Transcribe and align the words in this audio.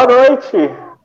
Boa 0.00 0.16
noite. 0.16 0.56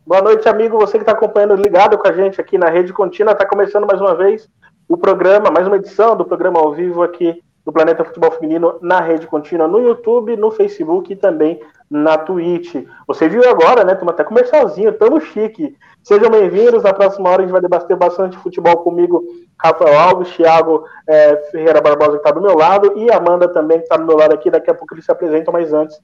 Boa 0.07 0.21
noite, 0.21 0.47
amigo. 0.47 0.79
Você 0.79 0.93
que 0.93 1.03
está 1.03 1.11
acompanhando, 1.11 1.53
ligado 1.55 1.97
com 1.97 2.07
a 2.07 2.13
gente 2.13 2.39
aqui 2.39 2.57
na 2.57 2.69
Rede 2.69 2.93
Contínua. 2.93 3.33
Está 3.33 3.45
começando 3.45 3.85
mais 3.85 3.99
uma 3.99 4.15
vez 4.15 4.47
o 4.87 4.95
programa, 4.95 5.51
mais 5.51 5.67
uma 5.67 5.75
edição 5.75 6.15
do 6.15 6.23
programa 6.23 6.61
ao 6.61 6.71
vivo 6.71 7.03
aqui 7.03 7.43
do 7.65 7.73
Planeta 7.73 8.05
Futebol 8.05 8.31
Feminino 8.31 8.77
na 8.81 9.01
Rede 9.01 9.27
Contínua, 9.27 9.67
no 9.67 9.79
YouTube, 9.79 10.37
no 10.37 10.49
Facebook 10.49 11.11
e 11.11 11.15
também 11.17 11.59
na 11.91 12.17
Twitch. 12.17 12.87
Você 13.05 13.27
viu 13.27 13.41
agora, 13.49 13.83
né? 13.83 13.91
Estamos 13.91 14.13
até 14.13 14.23
comercialzinho, 14.23 14.91
estamos 14.91 15.25
chique. 15.25 15.75
Sejam 16.01 16.29
bem-vindos. 16.29 16.83
Na 16.83 16.93
próxima 16.93 17.29
hora 17.29 17.41
a 17.41 17.45
gente 17.45 17.51
vai 17.51 17.61
debater 17.61 17.97
bastante 17.97 18.37
futebol 18.37 18.77
comigo, 18.77 19.25
Rafael 19.61 19.99
Alves, 19.99 20.29
Thiago 20.29 20.85
é, 21.05 21.35
Ferreira 21.51 21.81
Barbosa, 21.81 22.11
que 22.11 22.17
está 22.19 22.31
do 22.31 22.41
meu 22.41 22.55
lado, 22.55 22.93
e 22.95 23.11
Amanda 23.11 23.49
também, 23.49 23.79
que 23.79 23.83
está 23.83 23.97
do 23.97 24.05
meu 24.05 24.15
lado 24.15 24.33
aqui. 24.33 24.49
Daqui 24.49 24.71
a 24.71 24.73
pouco 24.73 24.93
eles 24.93 25.03
se 25.03 25.11
apresentam, 25.11 25.51
mas 25.51 25.73
antes 25.73 25.99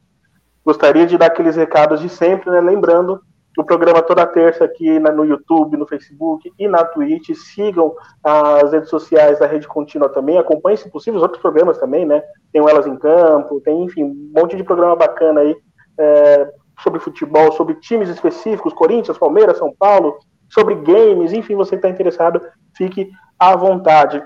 gostaria 0.66 1.06
de 1.06 1.18
dar 1.18 1.28
aqueles 1.28 1.56
recados 1.56 2.00
de 2.00 2.10
sempre, 2.10 2.50
né? 2.50 2.62
Lembrando 2.62 3.22
o 3.58 3.64
programa 3.66 4.02
toda 4.02 4.26
terça 4.26 4.64
aqui 4.64 5.00
no 5.00 5.26
YouTube, 5.26 5.76
no 5.76 5.86
Facebook 5.86 6.52
e 6.58 6.68
na 6.68 6.86
Twitch. 6.86 7.36
Sigam 7.36 7.94
as 8.24 8.72
redes 8.72 8.90
sociais 8.90 9.40
da 9.40 9.46
Rede 9.46 9.68
Contínua 9.68 10.10
também. 10.10 10.38
Acompanhem, 10.38 10.78
se 10.78 10.90
possível, 10.90 11.18
os 11.18 11.24
outros 11.24 11.42
programas 11.42 11.78
também, 11.78 12.06
né? 12.06 12.24
Tem 12.54 12.62
o 12.62 12.70
Elas 12.70 12.88
em 12.88 12.96
Campo, 12.96 13.60
tem, 13.62 13.84
enfim, 13.84 14.04
um 14.04 14.32
monte 14.34 14.56
de 14.56 14.64
programa 14.64 14.96
bacana 14.96 15.42
aí 15.42 15.56
é, 15.98 16.50
sobre 16.82 17.00
futebol, 17.00 17.52
sobre 17.52 17.76
times 17.76 18.10
específicos, 18.10 18.74
Corinthians, 18.74 19.18
Palmeiras, 19.18 19.58
São 19.58 19.74
Paulo, 19.78 20.18
sobre 20.50 20.76
games, 20.76 21.34
enfim, 21.34 21.56
você 21.56 21.72
que 21.72 21.76
está 21.78 21.90
interessado, 21.90 22.42
fique 22.76 23.10
à 23.40 23.56
vontade. 23.56 24.24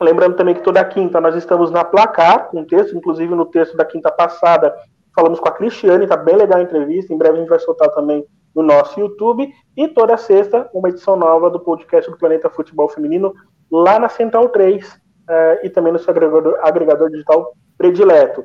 Lembrando 0.00 0.36
também 0.36 0.54
que 0.54 0.62
toda 0.62 0.84
quinta 0.84 1.20
nós 1.20 1.34
estamos 1.34 1.70
na 1.70 1.84
Placar, 1.84 2.48
com 2.48 2.64
texto, 2.64 2.96
inclusive 2.96 3.34
no 3.34 3.46
texto 3.46 3.76
da 3.76 3.84
quinta 3.84 4.10
passada, 4.10 4.74
falamos 5.14 5.40
com 5.40 5.48
a 5.48 5.52
Cristiane, 5.52 6.06
tá 6.06 6.16
bem 6.16 6.36
legal 6.36 6.58
a 6.58 6.62
entrevista, 6.62 7.12
em 7.12 7.18
breve 7.18 7.36
a 7.36 7.40
gente 7.40 7.48
vai 7.48 7.58
soltar 7.58 7.90
também 7.90 8.24
no 8.54 8.62
nosso 8.62 8.98
YouTube, 8.98 9.52
e 9.76 9.88
toda 9.88 10.16
sexta, 10.16 10.68
uma 10.72 10.88
edição 10.88 11.16
nova 11.16 11.50
do 11.50 11.60
podcast 11.60 12.10
do 12.10 12.16
Planeta 12.16 12.48
Futebol 12.50 12.88
Feminino, 12.88 13.34
lá 13.70 13.98
na 13.98 14.08
Central 14.08 14.48
3, 14.48 15.00
eh, 15.28 15.60
e 15.64 15.70
também 15.70 15.92
no 15.92 15.98
seu 15.98 16.10
agregador, 16.10 16.58
agregador, 16.62 17.10
digital 17.10 17.52
predileto. 17.76 18.44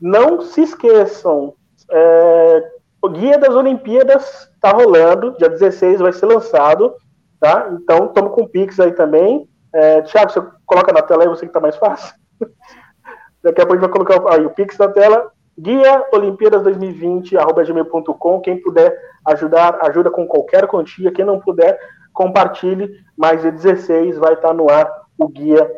Não 0.00 0.40
se 0.40 0.62
esqueçam, 0.62 1.54
é, 1.90 2.70
o 3.02 3.08
Guia 3.08 3.38
das 3.38 3.54
Olimpíadas 3.54 4.50
está 4.54 4.70
rolando, 4.70 5.36
dia 5.36 5.48
16 5.48 6.00
vai 6.00 6.12
ser 6.12 6.26
lançado, 6.26 6.94
tá? 7.38 7.70
Então, 7.72 8.06
estamos 8.06 8.34
com 8.34 8.42
o 8.42 8.48
Pix 8.48 8.78
aí 8.78 8.92
também. 8.92 9.48
É, 9.72 10.02
Tiago, 10.02 10.30
você 10.30 10.42
coloca 10.66 10.92
na 10.92 11.02
tela 11.02 11.22
aí, 11.22 11.28
você 11.28 11.40
que 11.40 11.46
está 11.46 11.60
mais 11.60 11.76
fácil. 11.76 12.14
Daqui 13.42 13.60
a 13.60 13.66
pouco 13.66 13.72
a 13.72 13.80
gente 13.80 13.90
vai 13.90 14.06
colocar 14.06 14.34
aí, 14.34 14.44
o 14.44 14.50
Pix 14.50 14.76
na 14.78 14.88
tela, 14.88 15.30
guia 15.60 16.04
Olimpíadas 16.12 16.62
2020, 16.62 17.36
arroba 17.36 17.62
gmail.com. 17.62 18.40
Quem 18.40 18.60
puder 18.60 18.96
ajudar, 19.26 19.78
ajuda 19.82 20.10
com 20.10 20.26
qualquer 20.26 20.66
quantia. 20.66 21.12
Quem 21.12 21.24
não 21.24 21.38
puder, 21.38 21.78
compartilhe. 22.12 22.90
Mais 23.16 23.42
de 23.42 23.50
16 23.50 24.18
vai 24.18 24.34
estar 24.34 24.54
no 24.54 24.70
ar 24.70 24.90
o 25.18 25.28
guia 25.28 25.70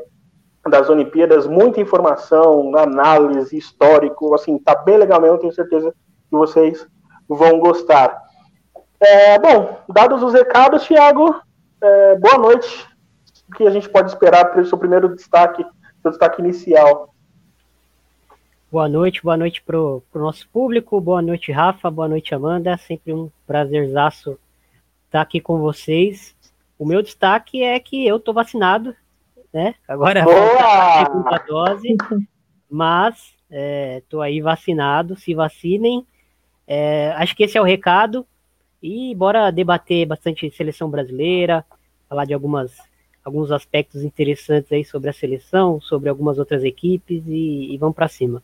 das 0.69 0.89
Olimpíadas. 0.89 1.47
Muita 1.47 1.81
informação, 1.81 2.77
análise, 2.77 3.57
histórico. 3.57 4.35
Assim, 4.35 4.59
tá 4.59 4.75
bem 4.77 4.97
legal 4.97 5.21
mesmo. 5.21 5.39
Tenho 5.39 5.53
certeza 5.53 5.91
que 5.91 6.37
vocês 6.37 6.87
vão 7.29 7.59
gostar. 7.59 8.21
É, 9.01 9.39
bom, 9.39 9.79
dados 9.89 10.23
os 10.23 10.33
recados, 10.33 10.87
Thiago, 10.87 11.35
é, 11.83 12.17
boa 12.17 12.39
noite. 12.39 12.87
O 13.49 13.57
que 13.57 13.67
a 13.67 13.71
gente 13.71 13.89
pode 13.89 14.11
esperar 14.11 14.45
para 14.47 14.63
o 14.63 14.65
seu 14.65 14.79
primeiro 14.79 15.15
destaque, 15.15 15.67
seu 16.01 16.11
destaque 16.13 16.41
inicial? 16.41 17.12
Boa 18.73 18.89
noite, 18.89 19.23
boa 19.23 19.37
noite 19.37 19.61
para 19.61 19.79
o 19.79 20.03
nosso 20.15 20.49
público, 20.49 20.99
boa 20.99 21.21
noite, 21.21 21.53
Rafa, 21.53 21.91
boa 21.91 22.09
noite, 22.09 22.35
Amanda. 22.35 22.75
Sempre 22.79 23.13
um 23.13 23.31
prazerzaço 23.47 24.39
estar 25.05 25.21
aqui 25.21 25.43
com 25.43 25.59
vocês. 25.59 26.35
O 26.79 26.87
meu 26.87 27.03
destaque 27.03 27.63
é 27.63 27.79
que 27.79 28.07
eu 28.07 28.17
estou 28.17 28.33
vacinado, 28.33 28.97
né? 29.53 29.75
Agora 29.87 30.21
é 30.21 30.23
a 30.23 31.05
segunda 31.05 31.37
dose, 31.47 31.97
mas 32.71 33.35
estou 33.99 34.25
é, 34.25 34.29
aí 34.29 34.41
vacinado. 34.41 35.17
Se 35.17 35.35
vacinem, 35.35 36.07
é, 36.67 37.13
acho 37.19 37.37
que 37.37 37.43
esse 37.43 37.59
é 37.59 37.61
o 37.61 37.67
recado. 37.67 38.27
E 38.83 39.15
bora 39.15 39.51
debater 39.51 40.07
bastante 40.07 40.51
seleção 40.51 40.89
brasileira, 40.89 41.63
falar 42.09 42.25
de 42.25 42.33
algumas, 42.33 42.75
alguns 43.23 43.51
aspectos 43.53 44.03
interessantes 44.03 44.73
aí 44.73 44.83
sobre 44.83 45.11
a 45.11 45.13
seleção, 45.13 45.79
sobre 45.79 46.09
algumas 46.09 46.39
outras 46.39 46.65
equipes 46.65 47.23
e, 47.27 47.75
e 47.75 47.77
vamos 47.77 47.95
para 47.95 48.09
cima. 48.09 48.43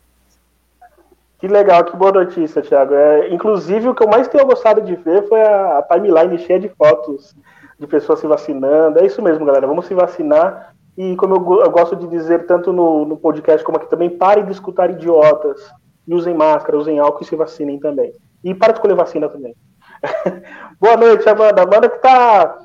Que 1.38 1.46
legal, 1.46 1.84
que 1.84 1.96
boa 1.96 2.10
notícia, 2.10 2.60
Thiago. 2.60 2.94
É, 2.94 3.32
inclusive, 3.32 3.88
o 3.88 3.94
que 3.94 4.02
eu 4.02 4.08
mais 4.08 4.26
tenho 4.26 4.44
gostado 4.44 4.80
de 4.80 4.96
ver 4.96 5.28
foi 5.28 5.40
a, 5.40 5.78
a 5.78 5.82
timeline 5.82 6.36
cheia 6.38 6.58
de 6.58 6.68
fotos 6.70 7.36
de 7.78 7.86
pessoas 7.86 8.18
se 8.18 8.26
vacinando. 8.26 8.98
É 8.98 9.06
isso 9.06 9.22
mesmo, 9.22 9.46
galera. 9.46 9.66
Vamos 9.66 9.86
se 9.86 9.94
vacinar. 9.94 10.74
E 10.96 11.14
como 11.14 11.36
eu, 11.36 11.60
eu 11.60 11.70
gosto 11.70 11.94
de 11.94 12.08
dizer, 12.08 12.44
tanto 12.46 12.72
no, 12.72 13.04
no 13.04 13.16
podcast 13.16 13.64
como 13.64 13.78
aqui 13.78 13.88
também, 13.88 14.10
parem 14.10 14.44
de 14.44 14.50
escutar 14.50 14.90
idiotas 14.90 15.72
e 16.08 16.12
usem 16.12 16.34
máscara, 16.34 16.76
usem 16.76 16.98
álcool 16.98 17.22
e 17.22 17.26
se 17.26 17.36
vacinem 17.36 17.78
também. 17.78 18.12
E 18.42 18.52
para 18.52 18.72
de 18.72 18.78
escolher 18.78 18.96
vacina 18.96 19.28
também. 19.28 19.54
Boa 20.80 20.96
noite, 20.96 21.28
Amanda. 21.28 21.62
Amanda 21.62 21.88
que 21.88 21.98
tá. 21.98 22.64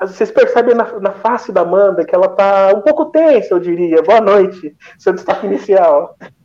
Vocês 0.00 0.32
percebem 0.32 0.74
na, 0.74 0.84
na, 0.98 1.12
face 1.12 1.52
da 1.52 1.60
Amanda 1.60 2.04
que 2.04 2.14
ela 2.14 2.28
tá 2.28 2.72
um 2.74 2.80
pouco 2.80 3.06
tensa, 3.06 3.54
eu 3.54 3.60
diria. 3.60 4.02
Boa 4.02 4.20
noite, 4.20 4.76
seu 4.98 5.12
destaque 5.12 5.46
inicial. 5.46 6.16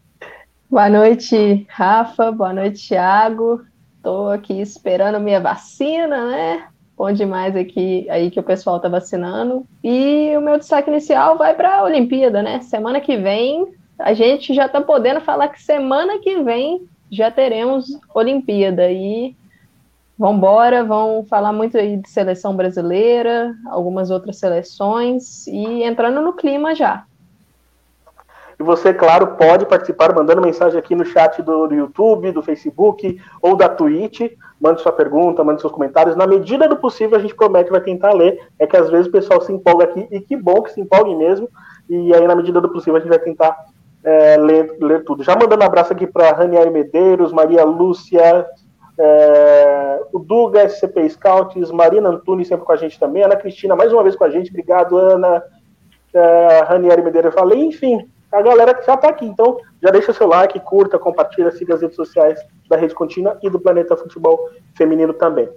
Boa 0.74 0.90
noite, 0.90 1.68
Rafa. 1.70 2.32
Boa 2.32 2.52
noite, 2.52 2.88
Thiago. 2.88 3.62
Estou 3.98 4.32
aqui 4.32 4.60
esperando 4.60 5.20
minha 5.20 5.40
vacina, 5.40 6.26
né? 6.26 6.68
Bom 6.98 7.12
demais 7.12 7.56
aqui 7.56 8.10
aí 8.10 8.32
que 8.32 8.40
o 8.40 8.44
pessoal 8.44 8.80
tá 8.80 8.90
vacinando. 8.90 9.68
E 9.84 10.36
o 10.36 10.42
meu 10.42 10.58
destaque 10.58 10.90
inicial 10.90 11.38
vai 11.38 11.54
para 11.54 11.78
a 11.78 11.84
Olimpíada, 11.84 12.42
né? 12.42 12.60
Semana 12.62 13.00
que 13.00 13.16
vem 13.16 13.72
a 14.00 14.16
gente 14.16 14.52
já 14.52 14.66
está 14.66 14.82
podendo 14.82 15.22
falar 15.22 15.50
que 15.50 15.62
semana 15.62 16.18
que 16.18 16.42
vem 16.42 16.88
já 17.12 17.30
teremos 17.30 17.86
Olimpíada 18.12 18.92
e 18.92 19.36
vamos 20.18 20.38
embora, 20.38 20.84
vão 20.84 21.24
falar 21.30 21.54
muito 21.54 21.78
aí 21.78 21.98
de 21.98 22.10
seleção 22.10 22.56
brasileira, 22.56 23.54
algumas 23.68 24.10
outras 24.10 24.40
seleções 24.40 25.46
e 25.46 25.84
entrando 25.84 26.20
no 26.20 26.34
clima 26.34 26.74
já. 26.74 27.06
E 28.64 28.66
você, 28.66 28.94
claro, 28.94 29.36
pode 29.36 29.66
participar 29.66 30.16
mandando 30.16 30.42
mensagem 30.42 30.80
aqui 30.80 30.96
no 30.96 31.04
chat 31.04 31.42
do, 31.42 31.68
YouTube, 31.74 32.32
do 32.32 32.42
Facebook 32.42 33.20
ou 33.42 33.58
da 33.58 33.68
Twitch. 33.68 34.22
Mande 34.58 34.82
sua 34.82 34.94
pergunta, 34.94 35.44
mande 35.44 35.60
seus 35.60 35.74
comentários. 35.74 36.16
Na 36.16 36.26
medida 36.26 36.66
do 36.70 36.78
possível, 36.78 37.18
a 37.18 37.20
gente 37.20 37.36
promete 37.36 37.70
vai 37.70 37.82
tentar 37.82 38.14
ler. 38.14 38.40
É 38.58 38.66
que 38.66 38.78
às 38.78 38.90
vezes 38.90 39.08
o 39.08 39.12
pessoal 39.12 39.42
se 39.42 39.52
empolga 39.52 39.84
aqui, 39.84 40.08
e 40.10 40.22
que 40.22 40.38
bom 40.38 40.62
que 40.62 40.72
se 40.72 40.80
empolgue 40.80 41.14
mesmo. 41.14 41.50
E 41.90 42.14
aí, 42.14 42.26
na 42.26 42.38
medida 42.38 42.62
do 42.62 42.70
possível, 42.70 42.96
a 42.96 43.00
gente 43.02 43.10
vai 43.10 43.20
tentar 43.20 43.54
é, 44.02 44.38
ler, 44.38 44.78
ler 44.80 45.04
tudo. 45.04 45.26
Já 45.26 45.36
mandando 45.36 45.62
um 45.62 45.68
abraço 45.68 45.92
aqui 45.92 46.08
para 46.08 46.32
Ranieri 46.32 46.70
Medeiros, 46.70 47.34
Maria 47.34 47.66
Lúcia, 47.66 48.48
é, 48.98 50.00
o 50.14 50.20
Duga, 50.20 50.70
SCP 50.70 51.10
Scouts, 51.10 51.70
Marina 51.70 52.08
Antunes 52.08 52.48
sempre 52.48 52.66
com 52.66 52.72
a 52.72 52.78
gente 52.78 52.98
também, 52.98 53.24
Ana 53.24 53.36
Cristina 53.36 53.76
mais 53.76 53.92
uma 53.92 54.04
vez 54.04 54.16
com 54.16 54.24
a 54.24 54.30
gente, 54.30 54.52
obrigado 54.52 54.96
Ana, 54.96 55.44
é, 56.14 56.60
Ranieri 56.68 57.02
Medeiros, 57.02 57.34
eu 57.34 57.40
falei, 57.40 57.60
enfim, 57.60 58.08
a 58.34 58.42
galera 58.42 58.74
que 58.74 58.86
já 58.86 58.96
está 58.96 59.10
aqui, 59.10 59.26
então 59.26 59.58
já 59.82 59.92
deixa 59.92 60.12
seu 60.14 60.28
like, 60.28 60.60
curta, 60.60 60.98
compartilha, 60.98 61.52
siga 61.52 61.76
as 61.76 61.82
redes 61.82 61.96
sociais 61.96 62.40
da 62.68 62.76
Rede 62.76 62.96
Contínua 62.96 63.38
e 63.42 63.50
do 63.50 63.60
Planeta 63.60 63.96
Futebol 63.96 64.50
Feminino 64.76 65.14
também. 65.14 65.50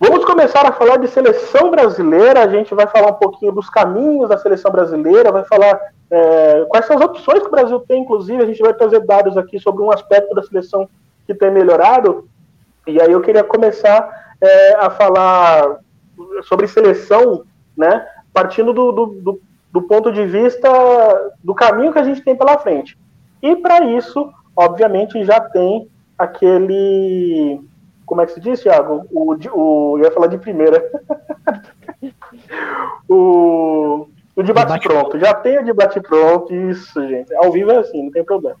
Vamos 0.00 0.24
começar 0.24 0.66
a 0.66 0.72
falar 0.72 0.96
de 0.96 1.06
seleção 1.06 1.70
brasileira. 1.70 2.42
A 2.42 2.48
gente 2.48 2.74
vai 2.74 2.88
falar 2.88 3.12
um 3.12 3.14
pouquinho 3.14 3.52
dos 3.52 3.70
caminhos 3.70 4.28
da 4.28 4.36
seleção 4.36 4.72
brasileira, 4.72 5.30
vai 5.30 5.44
falar 5.44 5.80
é, 6.10 6.66
quais 6.68 6.86
são 6.86 6.96
as 6.96 7.04
opções 7.04 7.38
que 7.38 7.46
o 7.46 7.52
Brasil 7.52 7.78
tem, 7.80 8.02
inclusive. 8.02 8.42
A 8.42 8.46
gente 8.46 8.60
vai 8.60 8.74
trazer 8.74 8.98
dados 9.06 9.38
aqui 9.38 9.60
sobre 9.60 9.80
um 9.80 9.92
aspecto 9.92 10.34
da 10.34 10.42
seleção 10.42 10.88
que 11.24 11.32
tem 11.32 11.52
melhorado. 11.52 12.28
E 12.84 13.00
aí 13.00 13.12
eu 13.12 13.20
queria 13.20 13.44
começar 13.44 14.34
é, 14.40 14.74
a 14.74 14.90
falar 14.90 15.78
sobre 16.42 16.66
seleção, 16.66 17.44
né, 17.76 18.04
partindo 18.32 18.72
do, 18.72 18.90
do, 18.90 19.06
do, 19.06 19.40
do 19.72 19.82
ponto 19.82 20.12
de 20.12 20.24
vista 20.26 20.68
do 21.42 21.54
caminho 21.54 21.92
que 21.92 21.98
a 21.98 22.04
gente 22.04 22.22
tem 22.22 22.36
pela 22.36 22.58
frente. 22.58 22.98
E 23.42 23.56
para 23.56 23.84
isso, 23.86 24.30
obviamente, 24.54 25.24
já 25.24 25.40
tem 25.40 25.88
aquele 26.18 27.60
como 28.12 28.20
é 28.20 28.26
que 28.26 28.32
se 28.32 28.40
diz, 28.40 28.60
Thiago? 28.60 29.06
O, 29.10 29.34
o, 29.54 29.98
eu 29.98 30.04
ia 30.04 30.10
falar 30.10 30.26
de 30.26 30.36
primeira. 30.36 30.84
o, 33.08 34.06
o 34.36 34.80
pronto. 34.82 35.18
Já 35.18 35.32
tem 35.32 35.58
o 35.58 35.64
debate 35.64 35.98
pronto. 35.98 36.54
Isso, 36.54 37.00
gente. 37.08 37.34
Ao 37.34 37.50
vivo 37.50 37.70
é 37.70 37.78
assim, 37.78 38.02
não 38.02 38.10
tem 38.10 38.22
problema. 38.22 38.58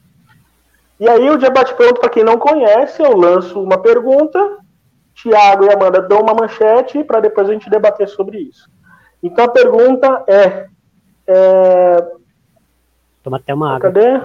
E 0.98 1.06
aí, 1.06 1.28
o 1.28 1.36
debate 1.36 1.74
pronto, 1.74 2.00
para 2.00 2.08
quem 2.08 2.24
não 2.24 2.38
conhece, 2.38 3.02
eu 3.02 3.14
lanço 3.14 3.62
uma 3.62 3.76
pergunta. 3.76 4.58
Tiago 5.14 5.66
e 5.66 5.70
Amanda 5.70 6.00
dão 6.00 6.20
uma 6.20 6.32
manchete 6.32 7.04
para 7.04 7.20
depois 7.20 7.46
a 7.46 7.52
gente 7.52 7.68
debater 7.68 8.08
sobre 8.08 8.38
isso. 8.38 8.70
Então 9.22 9.44
a 9.44 9.48
pergunta 9.48 10.24
é. 10.26 10.66
É... 11.26 12.12
Toma 13.22 13.36
até 13.36 13.54
uma 13.54 13.76
água. 13.76 13.92
Cadê? 13.92 14.20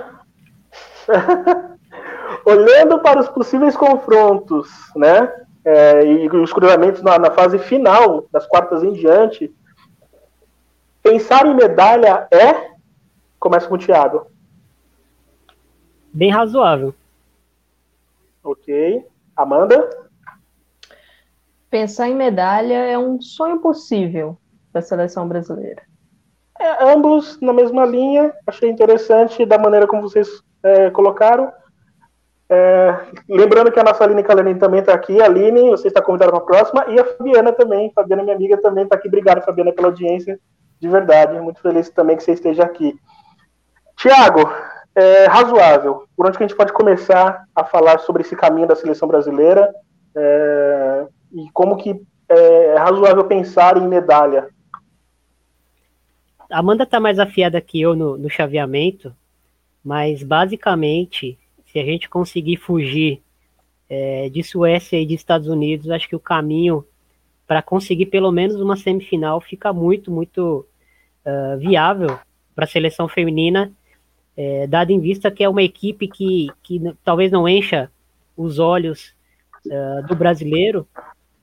Olhando 2.46 3.00
para 3.00 3.20
os 3.20 3.30
possíveis 3.30 3.76
confrontos, 3.76 4.70
né? 4.96 5.32
é, 5.68 6.06
e 6.06 6.30
os 6.30 6.54
cruzamentos 6.54 7.02
na, 7.02 7.20
na, 7.20 7.30
fase 7.30 7.60
final, 7.60 8.26
das 8.32 8.48
quartas 8.48 8.84
em 8.84 8.94
diante, 8.94 9.54
pensar 11.04 11.46
em 11.46 11.54
medalha 11.54 12.26
é. 12.32 12.78
Começa 13.38 13.68
com 13.68 13.76
o 13.76 13.78
Thiago. 13.78 14.28
Bem 16.14 16.32
razoável. 16.32 16.96
Ok. 18.42 19.06
Amanda? 19.36 20.08
Pensar 21.70 22.08
em 22.08 22.16
medalha 22.16 22.74
é 22.74 22.98
um 22.98 23.22
sonho 23.22 23.60
possível 23.60 24.38
da 24.72 24.82
seleção 24.82 25.28
brasileira. 25.28 25.84
É, 26.60 26.92
ambos 26.92 27.40
na 27.42 27.54
mesma 27.54 27.86
linha, 27.86 28.34
achei 28.46 28.70
interessante 28.70 29.46
da 29.46 29.58
maneira 29.58 29.86
como 29.86 30.02
vocês 30.02 30.28
é, 30.64 30.90
colocaram. 30.90 31.52
É, 32.50 32.96
lembrando 33.28 33.72
que 33.72 33.80
a 33.80 33.84
nossa 33.84 34.04
Aline 34.04 34.24
Calerine 34.24 34.60
também 34.60 34.80
está 34.80 34.94
aqui. 34.94 35.22
Aline, 35.22 35.70
você 35.70 35.90
está 35.90 36.02
convidada 36.02 36.32
para 36.32 36.42
a 36.42 36.46
próxima. 36.46 36.86
E 36.88 37.00
a 37.00 37.06
Fabiana 37.06 37.52
também. 37.52 37.92
Fabiana, 37.94 38.24
minha 38.24 38.36
amiga, 38.36 38.58
também 38.58 38.86
está 38.86 38.96
aqui. 38.96 39.08
Obrigado, 39.08 39.44
Fabiana, 39.44 39.74
pela 39.74 39.90
audiência. 39.90 40.40
De 40.80 40.88
verdade. 40.88 41.40
Muito 41.40 41.62
feliz 41.62 41.90
também 41.90 42.16
que 42.16 42.24
você 42.24 42.32
esteja 42.32 42.64
aqui. 42.64 42.96
Tiago, 43.98 44.50
é, 44.96 45.26
razoável. 45.26 46.06
Por 46.16 46.26
onde 46.26 46.38
que 46.38 46.44
a 46.44 46.48
gente 46.48 46.58
pode 46.58 46.74
começar 46.74 47.44
a 47.56 47.64
falar 47.64 48.00
sobre 48.00 48.22
esse 48.22 48.36
caminho 48.36 48.68
da 48.68 48.76
seleção 48.76 49.08
brasileira? 49.08 49.74
É, 50.16 51.06
e 51.34 51.50
como 51.52 51.76
que 51.78 52.02
é, 52.30 52.66
é 52.68 52.78
razoável 52.78 53.26
pensar 53.26 53.78
em 53.78 53.88
medalha? 53.88 54.48
Amanda 56.50 56.84
está 56.84 57.00
mais 57.00 57.20
afiada 57.20 57.60
que 57.60 57.80
eu 57.82 57.96
no, 57.96 58.18
no 58.18 58.30
chaveamento, 58.30 59.14
mas 59.84 60.24
basicamente 60.24 61.38
se 61.66 61.80
a 61.80 61.84
gente 61.84 62.10
conseguir 62.10 62.58
fugir 62.58 63.22
é, 63.90 64.30
de 64.30 64.44
Suécia 64.44 65.00
e 65.00 65.06
de 65.06 65.14
Estados 65.14 65.48
Unidos, 65.48 65.90
acho 65.90 66.08
que 66.08 66.16
o 66.16 66.20
caminho 66.20 66.86
para 67.46 67.62
conseguir 67.62 68.08
pelo 68.08 68.32
menos 68.32 68.60
uma 68.60 68.76
semifinal 68.76 69.40
fica 69.40 69.72
muito, 69.72 70.12
muito 70.12 70.66
uh, 71.26 71.58
viável 71.58 72.20
para 72.54 72.66
a 72.66 72.68
seleção 72.68 73.08
feminina, 73.08 73.72
é, 74.36 74.68
dado 74.68 74.92
em 74.92 75.00
vista 75.00 75.32
que 75.32 75.44
é 75.44 75.50
uma 75.50 75.64
equipe 75.64 76.08
que, 76.08 76.48
que 76.62 76.82
talvez 77.04 77.32
não 77.32 77.48
encha 77.48 77.90
os 78.36 78.60
olhos 78.60 79.16
uh, 79.66 80.06
do 80.08 80.16
brasileiro, 80.16 80.86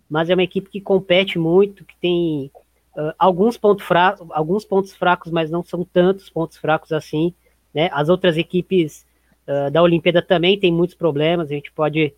mas 0.08 0.28
é 0.28 0.34
uma 0.34 0.42
equipe 0.42 0.68
que 0.68 0.80
compete 0.80 1.38
muito, 1.38 1.84
que 1.84 1.96
tem 1.96 2.50
uh, 2.96 3.12
alguns, 3.19 3.56
pontos 3.56 3.85
fracos, 3.85 4.26
alguns 4.31 4.64
pontos 4.64 4.94
fracos, 4.94 5.31
mas 5.31 5.50
não 5.50 5.62
são 5.62 5.85
tantos 5.85 6.29
pontos 6.29 6.56
fracos 6.56 6.93
assim. 6.93 7.35
Né? 7.73 7.88
As 7.93 8.08
outras 8.08 8.37
equipes 8.37 9.06
uh, 9.49 9.70
da 9.70 9.82
Olimpíada 9.82 10.23
também 10.23 10.58
tem 10.58 10.73
muitos 10.73 10.96
problemas, 10.96 11.50
a 11.50 11.55
gente 11.55 11.73
pode 11.73 12.14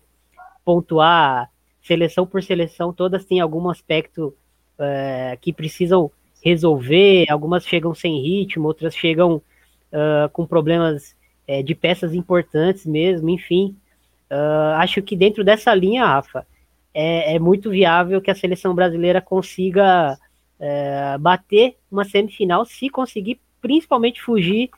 pontuar 0.63 1.49
seleção 1.81 2.27
por 2.27 2.43
seleção, 2.43 2.91
todas 2.91 3.23
têm 3.23 3.39
algum 3.39 3.69
aspecto 3.69 4.35
uh, 4.77 5.37
que 5.39 5.53
precisam 5.53 6.11
resolver, 6.43 7.25
algumas 7.29 7.65
chegam 7.65 7.95
sem 7.95 8.21
ritmo, 8.21 8.67
outras 8.67 8.95
chegam 8.95 9.35
uh, 9.35 10.29
com 10.33 10.45
problemas 10.45 11.15
uh, 11.47 11.63
de 11.63 11.73
peças 11.73 12.13
importantes 12.13 12.85
mesmo, 12.85 13.29
enfim. 13.29 13.75
acho 14.75 15.01
que 15.01 15.15
dentro 15.15 15.43
dessa 15.43 15.73
linha, 15.73 16.05
Rafa, 16.05 16.45
é, 16.93 17.35
é, 17.35 17.39
muito 17.39 17.69
viável 17.69 18.21
que 18.21 18.31
a 18.31 18.35
seleção 18.35 18.73
brasileira 18.73 19.21
consiga 19.21 20.17
bater 21.19 21.77
uma 21.91 22.03
semifinal, 22.03 22.65
se 22.65 22.89
conseguir 22.89 23.39
principalmente 23.61 24.21
fugir 24.21 24.69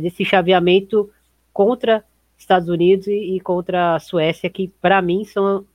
desse 0.00 0.24
chaveamento 0.24 1.10
contra 1.52 2.04
Estados 2.38 2.68
Unidos 2.68 3.08
e, 3.08 3.36
e 3.36 3.40
contra 3.40 3.96
a 3.96 3.98
Suécia, 3.98 4.48
que 4.48 4.68
para 4.80 5.02
mim 5.02 5.24
são, 5.24 5.66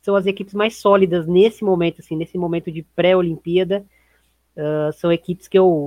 são 0.00 0.14
as 0.14 0.24
equipes 0.24 0.54
mais 0.54 0.76
sólidas 0.76 1.26
nesse 1.26 1.64
momento, 1.64 2.00
assim, 2.00 2.16
nesse 2.16 2.38
momento 2.38 2.70
de 2.70 2.82
pré-Olimpíada. 2.82 3.84
Uh, 4.56 4.92
são 4.94 5.12
equipes 5.12 5.48
que 5.48 5.58
eu, 5.58 5.84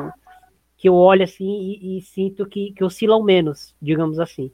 que 0.77 0.89
eu 0.89 0.93
olho 0.93 1.23
assim 1.23 1.79
e, 1.81 1.97
e 1.97 2.01
sinto 2.01 2.45
que, 2.45 2.71
que 2.73 2.83
oscilam 2.83 3.23
menos, 3.23 3.73
digamos 3.81 4.19
assim. 4.19 4.51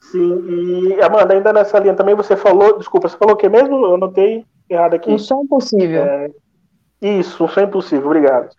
Sim, 0.00 0.90
e 0.90 1.00
Amanda, 1.00 1.32
ainda 1.32 1.52
nessa 1.52 1.78
linha 1.78 1.94
também 1.94 2.14
você 2.14 2.36
falou, 2.36 2.76
desculpa, 2.76 3.08
você 3.08 3.16
falou 3.16 3.34
o 3.34 3.38
que 3.38 3.48
mesmo? 3.48 3.86
Eu 3.86 3.94
anotei 3.94 4.44
errado 4.68 4.94
aqui. 4.94 5.10
Um 5.10 5.18
sonho 5.18 5.46
possível. 5.48 6.04
É, 6.04 6.30
isso, 7.00 7.44
um 7.44 7.48
sonho 7.48 7.68
possível, 7.68 8.06
obrigado. 8.06 8.50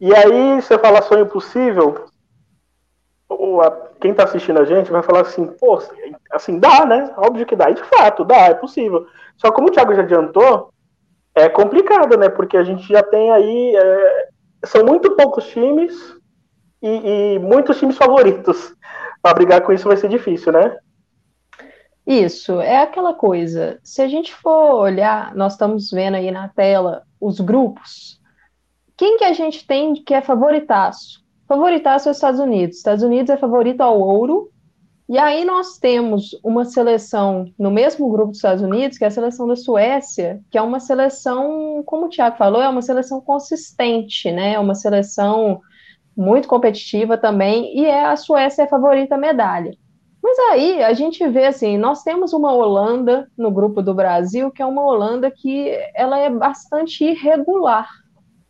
E 0.00 0.14
aí, 0.14 0.60
você 0.60 0.78
fala 0.78 1.02
sonho 1.02 1.26
possível, 1.26 2.06
quem 4.00 4.12
está 4.12 4.24
assistindo 4.24 4.58
a 4.58 4.64
gente 4.64 4.90
vai 4.90 5.02
falar 5.02 5.20
assim, 5.20 5.46
pô, 5.46 5.80
assim, 6.32 6.58
dá, 6.58 6.86
né? 6.86 7.12
Óbvio 7.16 7.46
que 7.46 7.54
dá, 7.54 7.70
e 7.70 7.74
de 7.74 7.82
fato, 7.84 8.24
dá, 8.24 8.46
é 8.46 8.54
possível. 8.54 9.06
Só 9.36 9.52
como 9.52 9.68
o 9.68 9.70
Thiago 9.70 9.94
já 9.94 10.02
adiantou, 10.02 10.72
é 11.34 11.48
complicado, 11.48 12.16
né? 12.16 12.28
Porque 12.28 12.56
a 12.56 12.64
gente 12.64 12.86
já 12.88 13.02
tem 13.02 13.30
aí. 13.30 13.76
É, 13.76 14.28
são 14.64 14.84
muito 14.84 15.14
poucos 15.16 15.46
times 15.48 15.94
e, 16.82 17.34
e 17.34 17.38
muitos 17.38 17.78
times 17.78 17.96
favoritos. 17.96 18.74
Para 19.22 19.34
brigar 19.34 19.60
com 19.62 19.72
isso 19.72 19.88
vai 19.88 19.96
ser 19.96 20.08
difícil, 20.08 20.52
né? 20.52 20.76
Isso, 22.12 22.60
é 22.60 22.78
aquela 22.82 23.14
coisa. 23.14 23.78
Se 23.84 24.02
a 24.02 24.08
gente 24.08 24.34
for 24.34 24.74
olhar, 24.74 25.34
nós 25.34 25.52
estamos 25.52 25.90
vendo 25.90 26.16
aí 26.16 26.30
na 26.30 26.48
tela 26.48 27.04
os 27.20 27.38
grupos. 27.38 28.20
Quem 28.96 29.16
que 29.16 29.24
a 29.24 29.32
gente 29.32 29.66
tem 29.66 29.94
que 29.94 30.12
é 30.12 30.20
favoritaço? 30.20 31.20
favoritasse 31.50 32.08
os 32.08 32.16
Estados 32.16 32.38
Unidos. 32.38 32.76
Estados 32.76 33.02
Unidos 33.02 33.28
é 33.28 33.36
favorito 33.36 33.80
ao 33.80 34.00
ouro. 34.00 34.50
E 35.08 35.18
aí 35.18 35.44
nós 35.44 35.78
temos 35.78 36.30
uma 36.44 36.64
seleção 36.64 37.52
no 37.58 37.72
mesmo 37.72 38.08
grupo 38.08 38.28
dos 38.28 38.38
Estados 38.38 38.62
Unidos, 38.62 38.96
que 38.96 39.02
é 39.02 39.08
a 39.08 39.10
seleção 39.10 39.48
da 39.48 39.56
Suécia, 39.56 40.40
que 40.48 40.56
é 40.56 40.62
uma 40.62 40.78
seleção, 40.78 41.82
como 41.84 42.06
o 42.06 42.08
Thiago 42.08 42.36
falou, 42.36 42.62
é 42.62 42.68
uma 42.68 42.82
seleção 42.82 43.20
consistente, 43.20 44.30
né? 44.30 44.52
É 44.52 44.58
uma 44.60 44.76
seleção 44.76 45.60
muito 46.16 46.46
competitiva 46.46 47.18
também, 47.18 47.76
e 47.76 47.84
é 47.84 48.04
a 48.04 48.16
Suécia 48.16 48.62
é 48.62 48.64
a 48.66 48.68
favorita 48.68 49.16
à 49.16 49.18
medalha. 49.18 49.76
Mas 50.22 50.38
aí 50.50 50.82
a 50.82 50.92
gente 50.92 51.26
vê 51.28 51.46
assim, 51.46 51.78
nós 51.78 52.02
temos 52.02 52.32
uma 52.32 52.52
Holanda 52.52 53.30
no 53.36 53.50
grupo 53.50 53.82
do 53.82 53.94
Brasil, 53.94 54.50
que 54.50 54.62
é 54.62 54.66
uma 54.66 54.84
Holanda 54.84 55.30
que 55.30 55.70
ela 55.94 56.18
é 56.18 56.28
bastante 56.28 57.04
irregular, 57.04 57.88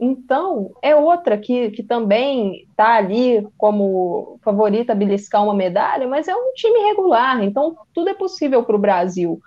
então, 0.03 0.73
é 0.81 0.97
outra 0.97 1.37
que, 1.37 1.71
que 1.73 1.83
também 1.83 2.63
está 2.71 2.95
ali 2.95 3.47
como 3.59 4.39
favorita 4.43 4.93
a 4.93 4.97
beliscar 4.97 5.45
uma 5.45 5.53
medalha, 5.53 6.09
mas 6.09 6.27
é 6.27 6.35
um 6.35 6.55
time 6.55 6.79
regular, 6.89 7.45
então 7.45 7.77
tudo 7.93 8.09
é 8.09 8.15
possível 8.15 8.63
para 8.63 8.75
o 8.75 8.79
Brasil. 8.79 9.39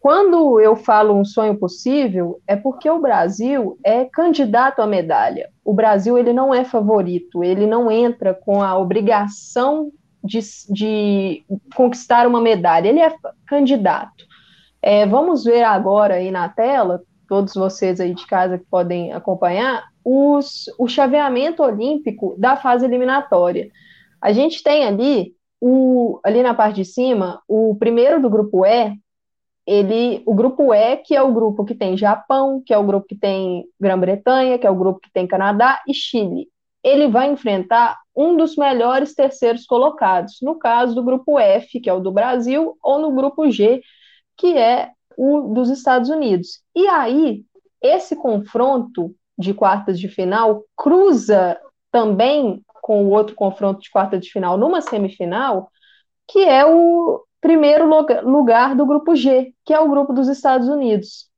Quando 0.00 0.58
eu 0.58 0.74
falo 0.76 1.14
um 1.14 1.26
sonho 1.26 1.58
possível, 1.58 2.40
é 2.46 2.56
porque 2.56 2.88
o 2.88 3.02
Brasil 3.02 3.78
é 3.84 4.06
candidato 4.06 4.80
à 4.80 4.86
medalha. 4.86 5.50
O 5.62 5.74
Brasil 5.74 6.16
ele 6.16 6.32
não 6.32 6.54
é 6.54 6.64
favorito, 6.64 7.44
ele 7.44 7.66
não 7.66 7.90
entra 7.90 8.32
com 8.32 8.62
a 8.62 8.76
obrigação 8.78 9.92
de, 10.22 10.40
de 10.70 11.44
conquistar 11.74 12.26
uma 12.26 12.40
medalha, 12.40 12.88
ele 12.88 13.00
é 13.00 13.14
candidato. 13.46 14.24
É, 14.80 15.06
vamos 15.06 15.44
ver 15.44 15.62
agora 15.62 16.14
aí 16.14 16.30
na 16.30 16.48
tela 16.48 17.02
todos 17.32 17.54
vocês 17.54 17.98
aí 17.98 18.12
de 18.12 18.26
casa 18.26 18.58
que 18.58 18.66
podem 18.66 19.10
acompanhar, 19.10 19.84
os, 20.04 20.66
o 20.78 20.86
chaveamento 20.86 21.62
olímpico 21.62 22.34
da 22.36 22.58
fase 22.58 22.84
eliminatória. 22.84 23.70
A 24.20 24.32
gente 24.32 24.62
tem 24.62 24.84
ali, 24.84 25.34
o, 25.58 26.20
ali 26.22 26.42
na 26.42 26.52
parte 26.52 26.76
de 26.76 26.84
cima, 26.84 27.40
o 27.48 27.74
primeiro 27.76 28.20
do 28.20 28.28
grupo 28.28 28.66
E, 28.66 28.94
ele, 29.66 30.22
o 30.26 30.34
grupo 30.34 30.74
E, 30.74 30.98
que 30.98 31.16
é 31.16 31.22
o 31.22 31.32
grupo 31.32 31.64
que 31.64 31.74
tem 31.74 31.96
Japão, 31.96 32.62
que 32.66 32.74
é 32.74 32.76
o 32.76 32.84
grupo 32.84 33.06
que 33.06 33.16
tem 33.16 33.64
Grã-Bretanha, 33.80 34.58
que 34.58 34.66
é 34.66 34.70
o 34.70 34.76
grupo 34.76 35.00
que 35.00 35.10
tem 35.10 35.26
Canadá 35.26 35.80
e 35.88 35.94
Chile. 35.94 36.48
Ele 36.84 37.08
vai 37.08 37.30
enfrentar 37.30 37.98
um 38.14 38.36
dos 38.36 38.56
melhores 38.56 39.14
terceiros 39.14 39.64
colocados, 39.64 40.38
no 40.42 40.58
caso 40.58 40.94
do 40.94 41.02
grupo 41.02 41.38
F, 41.38 41.80
que 41.80 41.88
é 41.88 41.92
o 41.92 42.00
do 42.00 42.12
Brasil, 42.12 42.76
ou 42.82 42.98
no 42.98 43.12
grupo 43.12 43.50
G, 43.50 43.82
que 44.36 44.56
é 44.56 44.90
o 45.16 45.52
dos 45.54 45.70
Estados 45.70 46.10
Unidos. 46.10 46.62
E 46.74 46.86
aí, 46.88 47.44
esse 47.80 48.14
confronto 48.16 49.14
de 49.38 49.54
quartas 49.54 49.98
de 49.98 50.08
final 50.08 50.64
cruza 50.76 51.58
também 51.90 52.62
com 52.82 53.04
o 53.04 53.10
outro 53.10 53.34
confronto 53.34 53.80
de 53.80 53.90
quartas 53.90 54.20
de 54.24 54.30
final 54.30 54.56
numa 54.56 54.80
semifinal, 54.80 55.70
que 56.28 56.40
é 56.40 56.64
o 56.64 57.24
primeiro 57.40 57.86
lugar 58.22 58.74
do 58.74 58.86
grupo 58.86 59.14
G, 59.14 59.52
que 59.64 59.72
é 59.72 59.80
o 59.80 59.88
grupo 59.88 60.12
dos 60.12 60.28
Estados 60.28 60.68
Unidos, 60.68 61.28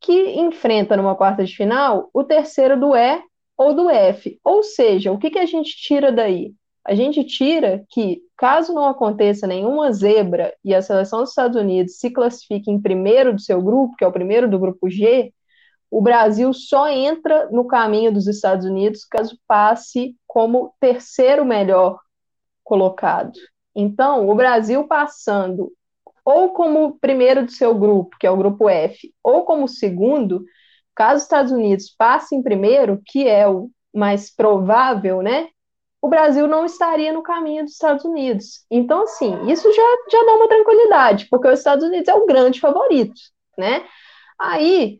que 0.00 0.40
enfrenta 0.40 0.96
numa 0.96 1.14
quarta 1.14 1.44
de 1.44 1.54
final 1.54 2.10
o 2.12 2.24
terceiro 2.24 2.78
do 2.78 2.96
E 2.96 3.22
ou 3.56 3.74
do 3.74 3.90
F. 3.90 4.38
Ou 4.44 4.62
seja, 4.62 5.12
o 5.12 5.18
que, 5.18 5.30
que 5.30 5.38
a 5.38 5.46
gente 5.46 5.76
tira 5.76 6.10
daí? 6.10 6.54
A 6.84 6.94
gente 6.94 7.22
tira 7.24 7.84
que, 7.90 8.20
caso 8.36 8.72
não 8.72 8.86
aconteça 8.86 9.46
nenhuma 9.46 9.92
zebra 9.92 10.52
e 10.64 10.74
a 10.74 10.82
seleção 10.82 11.20
dos 11.20 11.30
Estados 11.30 11.56
Unidos 11.56 11.98
se 11.98 12.10
classifique 12.10 12.70
em 12.70 12.80
primeiro 12.80 13.32
do 13.32 13.40
seu 13.40 13.62
grupo, 13.62 13.94
que 13.96 14.04
é 14.04 14.06
o 14.06 14.12
primeiro 14.12 14.50
do 14.50 14.58
grupo 14.58 14.90
G, 14.90 15.32
o 15.92 16.00
Brasil 16.00 16.54
só 16.54 16.88
entra 16.88 17.50
no 17.50 17.66
caminho 17.66 18.10
dos 18.10 18.26
Estados 18.26 18.64
Unidos 18.64 19.04
caso 19.04 19.38
passe 19.46 20.16
como 20.26 20.74
terceiro 20.80 21.44
melhor 21.44 22.00
colocado. 22.64 23.38
Então, 23.76 24.26
o 24.26 24.34
Brasil 24.34 24.88
passando 24.88 25.70
ou 26.24 26.54
como 26.54 26.98
primeiro 26.98 27.44
do 27.44 27.52
seu 27.52 27.74
grupo, 27.74 28.16
que 28.18 28.26
é 28.26 28.30
o 28.30 28.36
grupo 28.36 28.70
F, 28.70 29.12
ou 29.22 29.44
como 29.44 29.68
segundo, 29.68 30.44
caso 30.94 31.16
os 31.16 31.22
Estados 31.22 31.52
Unidos 31.52 31.94
passe 31.96 32.34
em 32.34 32.42
primeiro, 32.42 33.00
que 33.06 33.26
é 33.26 33.48
o 33.48 33.70
mais 33.94 34.34
provável, 34.34 35.22
né? 35.22 35.48
O 36.00 36.08
Brasil 36.08 36.48
não 36.48 36.64
estaria 36.64 37.12
no 37.12 37.22
caminho 37.22 37.64
dos 37.64 37.74
Estados 37.74 38.04
Unidos. 38.04 38.64
Então, 38.70 39.02
assim, 39.02 39.46
isso 39.50 39.72
já, 39.72 39.96
já 40.10 40.24
dá 40.24 40.34
uma 40.34 40.48
tranquilidade, 40.48 41.28
porque 41.30 41.48
os 41.48 41.58
Estados 41.58 41.84
Unidos 41.84 42.08
é 42.08 42.14
o 42.14 42.26
grande 42.26 42.60
favorito, 42.60 43.20
né? 43.56 43.84
Aí 44.38 44.98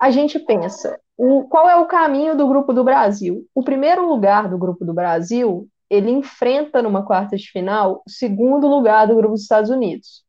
a 0.00 0.10
gente 0.10 0.38
pensa, 0.38 1.00
o, 1.16 1.44
qual 1.48 1.68
é 1.68 1.76
o 1.76 1.86
caminho 1.86 2.36
do 2.36 2.46
grupo 2.46 2.72
do 2.72 2.84
Brasil? 2.84 3.44
O 3.54 3.62
primeiro 3.62 4.06
lugar 4.06 4.48
do 4.48 4.58
grupo 4.58 4.84
do 4.84 4.94
Brasil, 4.94 5.68
ele 5.90 6.10
enfrenta 6.10 6.80
numa 6.80 7.04
quarta 7.04 7.36
de 7.36 7.50
final 7.50 8.02
o 8.06 8.10
segundo 8.10 8.68
lugar 8.68 9.06
do 9.06 9.16
grupo 9.16 9.34
dos 9.34 9.42
Estados 9.42 9.70
Unidos. 9.70 10.24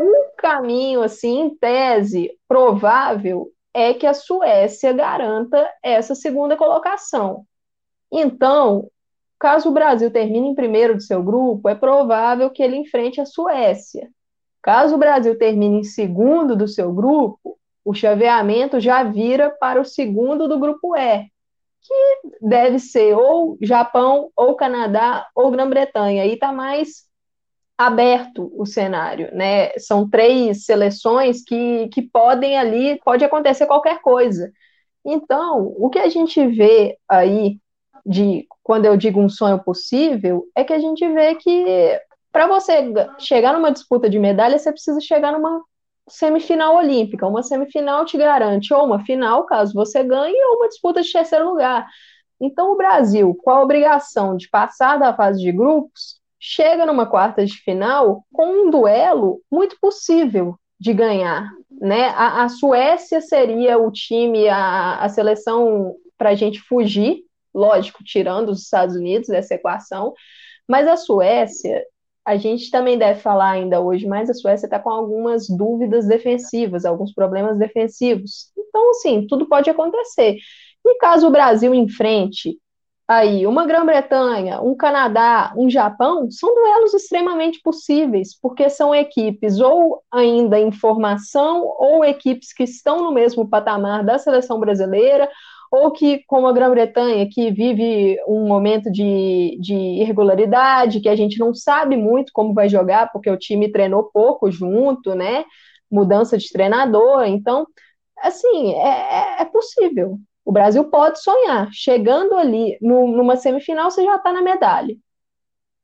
Um 0.00 0.30
caminho, 0.36 1.02
assim, 1.02 1.40
em 1.40 1.56
tese, 1.56 2.30
provável, 2.48 3.50
é 3.76 3.92
que 3.92 4.06
a 4.06 4.14
Suécia 4.14 4.90
garanta 4.94 5.70
essa 5.82 6.14
segunda 6.14 6.56
colocação. 6.56 7.44
Então, 8.10 8.90
caso 9.38 9.68
o 9.68 9.72
Brasil 9.72 10.10
termine 10.10 10.48
em 10.48 10.54
primeiro 10.54 10.94
do 10.94 11.02
seu 11.02 11.22
grupo, 11.22 11.68
é 11.68 11.74
provável 11.74 12.48
que 12.48 12.62
ele 12.62 12.76
enfrente 12.76 13.20
a 13.20 13.26
Suécia. 13.26 14.08
Caso 14.62 14.94
o 14.94 14.98
Brasil 14.98 15.36
termine 15.36 15.80
em 15.80 15.84
segundo 15.84 16.56
do 16.56 16.66
seu 16.66 16.90
grupo, 16.90 17.58
o 17.84 17.92
chaveamento 17.92 18.80
já 18.80 19.02
vira 19.02 19.50
para 19.50 19.78
o 19.78 19.84
segundo 19.84 20.48
do 20.48 20.58
grupo 20.58 20.96
E, 20.96 21.24
que 21.82 22.30
deve 22.40 22.78
ser 22.78 23.14
ou 23.14 23.58
Japão, 23.60 24.30
ou 24.34 24.56
Canadá, 24.56 25.28
ou 25.34 25.50
Grã-Bretanha. 25.50 26.22
Aí 26.22 26.32
está 26.32 26.50
mais 26.50 27.04
aberto 27.78 28.50
o 28.56 28.64
cenário, 28.64 29.28
né? 29.34 29.70
São 29.78 30.08
três 30.08 30.64
seleções 30.64 31.42
que, 31.44 31.88
que 31.88 32.02
podem 32.02 32.56
ali, 32.56 33.00
pode 33.04 33.24
acontecer 33.24 33.66
qualquer 33.66 34.00
coisa. 34.00 34.50
Então, 35.04 35.74
o 35.78 35.90
que 35.90 35.98
a 35.98 36.08
gente 36.08 36.46
vê 36.48 36.98
aí 37.08 37.58
de 38.04 38.46
quando 38.62 38.84
eu 38.84 38.96
digo 38.96 39.20
um 39.20 39.28
sonho 39.28 39.58
possível, 39.62 40.44
é 40.54 40.64
que 40.64 40.72
a 40.72 40.78
gente 40.78 41.06
vê 41.12 41.34
que 41.34 42.00
para 42.32 42.46
você 42.46 42.92
chegar 43.18 43.52
numa 43.52 43.72
disputa 43.72 44.08
de 44.08 44.18
medalha, 44.18 44.58
você 44.58 44.70
precisa 44.70 45.00
chegar 45.00 45.32
numa 45.32 45.62
semifinal 46.08 46.76
olímpica. 46.76 47.26
Uma 47.26 47.42
semifinal 47.42 48.04
te 48.04 48.16
garante 48.16 48.72
ou 48.72 48.84
uma 48.84 49.04
final, 49.04 49.44
caso 49.46 49.72
você 49.74 50.02
ganhe, 50.02 50.36
ou 50.44 50.56
uma 50.56 50.68
disputa 50.68 51.02
de 51.02 51.12
terceiro 51.12 51.48
lugar. 51.48 51.86
Então, 52.40 52.72
o 52.72 52.76
Brasil, 52.76 53.34
com 53.42 53.50
a 53.50 53.62
obrigação 53.62 54.36
de 54.36 54.48
passar 54.48 54.98
da 54.98 55.14
fase 55.14 55.40
de 55.40 55.50
grupos, 55.50 56.15
chega 56.38 56.86
numa 56.86 57.06
quarta 57.06 57.44
de 57.44 57.54
final 57.54 58.24
com 58.32 58.66
um 58.66 58.70
duelo 58.70 59.40
muito 59.50 59.76
possível 59.80 60.58
de 60.78 60.92
ganhar. 60.92 61.50
Né? 61.70 62.08
A, 62.08 62.44
a 62.44 62.48
Suécia 62.48 63.20
seria 63.20 63.78
o 63.78 63.90
time, 63.90 64.48
a, 64.48 64.98
a 65.00 65.08
seleção 65.08 65.94
para 66.16 66.30
a 66.30 66.34
gente 66.34 66.60
fugir, 66.60 67.22
lógico, 67.54 68.04
tirando 68.04 68.50
os 68.50 68.62
Estados 68.62 68.96
Unidos 68.96 69.28
dessa 69.28 69.54
equação, 69.54 70.12
mas 70.68 70.86
a 70.86 70.96
Suécia 70.96 71.82
a 72.26 72.36
gente 72.36 72.72
também 72.72 72.98
deve 72.98 73.20
falar 73.20 73.50
ainda 73.50 73.80
hoje, 73.80 74.04
mas 74.04 74.28
a 74.28 74.34
Suécia 74.34 74.66
está 74.66 74.80
com 74.80 74.90
algumas 74.90 75.48
dúvidas 75.48 76.08
defensivas, 76.08 76.84
alguns 76.84 77.14
problemas 77.14 77.56
defensivos. 77.56 78.50
Então, 78.58 78.90
assim, 78.90 79.28
tudo 79.28 79.48
pode 79.48 79.70
acontecer. 79.70 80.36
E 80.84 80.98
caso 80.98 81.28
o 81.28 81.30
Brasil 81.30 81.72
enfrente 81.72 82.58
aí 83.08 83.46
uma 83.46 83.66
Grã-Bretanha, 83.66 84.60
um 84.60 84.74
Canadá, 84.76 85.52
um 85.56 85.70
Japão, 85.70 86.30
são 86.30 86.54
duelos 86.54 86.94
extremamente 86.94 87.60
possíveis, 87.62 88.38
porque 88.40 88.68
são 88.68 88.94
equipes 88.94 89.60
ou 89.60 90.02
ainda 90.12 90.58
em 90.58 90.72
formação, 90.72 91.62
ou 91.78 92.04
equipes 92.04 92.52
que 92.52 92.64
estão 92.64 93.02
no 93.02 93.12
mesmo 93.12 93.48
patamar 93.48 94.04
da 94.04 94.18
seleção 94.18 94.58
brasileira, 94.58 95.28
ou 95.70 95.90
que, 95.92 96.22
como 96.26 96.46
a 96.46 96.52
Grã-Bretanha, 96.52 97.28
que 97.30 97.50
vive 97.50 98.18
um 98.26 98.46
momento 98.46 98.90
de, 98.90 99.58
de 99.60 99.74
irregularidade, 99.74 101.00
que 101.00 101.08
a 101.08 101.16
gente 101.16 101.38
não 101.38 101.54
sabe 101.54 101.96
muito 101.96 102.32
como 102.32 102.54
vai 102.54 102.68
jogar, 102.68 103.10
porque 103.12 103.30
o 103.30 103.36
time 103.38 103.70
treinou 103.70 104.04
pouco 104.04 104.50
junto, 104.50 105.14
né? 105.14 105.44
Mudança 105.90 106.38
de 106.38 106.50
treinador. 106.50 107.24
Então, 107.24 107.66
assim, 108.18 108.72
é, 108.74 109.38
é, 109.38 109.42
é 109.42 109.44
possível. 109.44 110.18
O 110.46 110.52
Brasil 110.52 110.84
pode 110.84 111.20
sonhar. 111.20 111.68
Chegando 111.72 112.36
ali 112.36 112.78
no, 112.80 113.08
numa 113.08 113.36
semifinal, 113.36 113.90
você 113.90 114.04
já 114.04 114.14
está 114.14 114.32
na 114.32 114.40
medalha. 114.40 114.96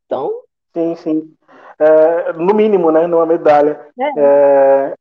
Então. 0.07 0.33
Sim, 0.73 0.95
sim. 0.95 1.35
É, 1.79 2.33
no 2.35 2.55
mínimo, 2.55 2.93
né? 2.93 3.09
Numa 3.09 3.27
medalha. 3.27 3.89
É. 3.99 4.13
É, 4.17 4.95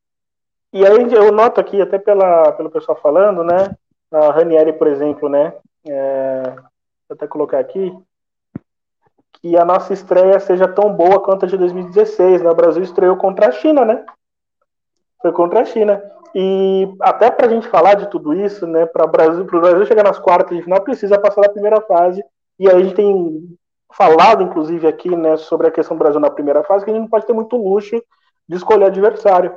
e 0.73 0.83
aí 0.83 1.13
eu 1.13 1.31
noto 1.31 1.61
aqui, 1.61 1.79
até 1.79 1.99
pela, 1.99 2.51
pelo 2.53 2.71
pessoal 2.71 2.97
falando, 2.99 3.43
né? 3.43 3.75
a 4.11 4.31
Ranieri, 4.31 4.73
por 4.73 4.87
exemplo, 4.87 5.29
né? 5.29 5.53
É, 5.87 6.41
vou 7.07 7.15
até 7.15 7.27
colocar 7.27 7.59
aqui 7.59 7.95
que 9.33 9.55
a 9.57 9.63
nossa 9.63 9.93
estreia 9.93 10.39
seja 10.39 10.67
tão 10.67 10.93
boa 10.93 11.19
quanto 11.19 11.45
a 11.45 11.47
de 11.47 11.57
2016, 11.57 12.41
né? 12.41 12.49
O 12.49 12.55
Brasil 12.55 12.83
estreou 12.83 13.15
contra 13.15 13.47
a 13.47 13.51
China, 13.51 13.85
né? 13.85 14.05
Foi 15.21 15.31
contra 15.31 15.61
a 15.61 15.65
China. 15.65 16.01
E 16.33 16.87
até 17.01 17.29
para 17.29 17.47
a 17.47 17.49
gente 17.49 17.67
falar 17.67 17.95
de 17.95 18.09
tudo 18.09 18.33
isso, 18.33 18.65
né? 18.65 18.85
Para 18.85 19.05
o 19.05 19.11
Brasil, 19.11 19.43
Brasil 19.45 19.85
chegar 19.85 20.03
nas 20.03 20.19
quartas 20.19 20.55
de 20.55 20.63
final, 20.63 20.81
precisa 20.81 21.19
passar 21.19 21.41
da 21.41 21.49
primeira 21.49 21.81
fase. 21.81 22.23
E 22.59 22.69
aí 22.69 22.75
a 22.75 22.83
gente 22.83 22.95
tem 22.95 23.57
falado, 23.93 24.43
inclusive, 24.43 24.87
aqui, 24.87 25.13
né, 25.15 25.35
sobre 25.35 25.67
a 25.67 25.71
questão 25.71 25.97
do 25.97 25.99
Brasil 25.99 26.19
na 26.19 26.29
primeira 26.29 26.63
fase, 26.63 26.85
que 26.85 26.91
a 26.91 26.93
gente 26.93 27.03
não 27.03 27.09
pode 27.09 27.25
ter 27.25 27.33
muito 27.33 27.57
luxo 27.57 28.01
de 28.47 28.55
escolher 28.55 28.85
adversário. 28.85 29.53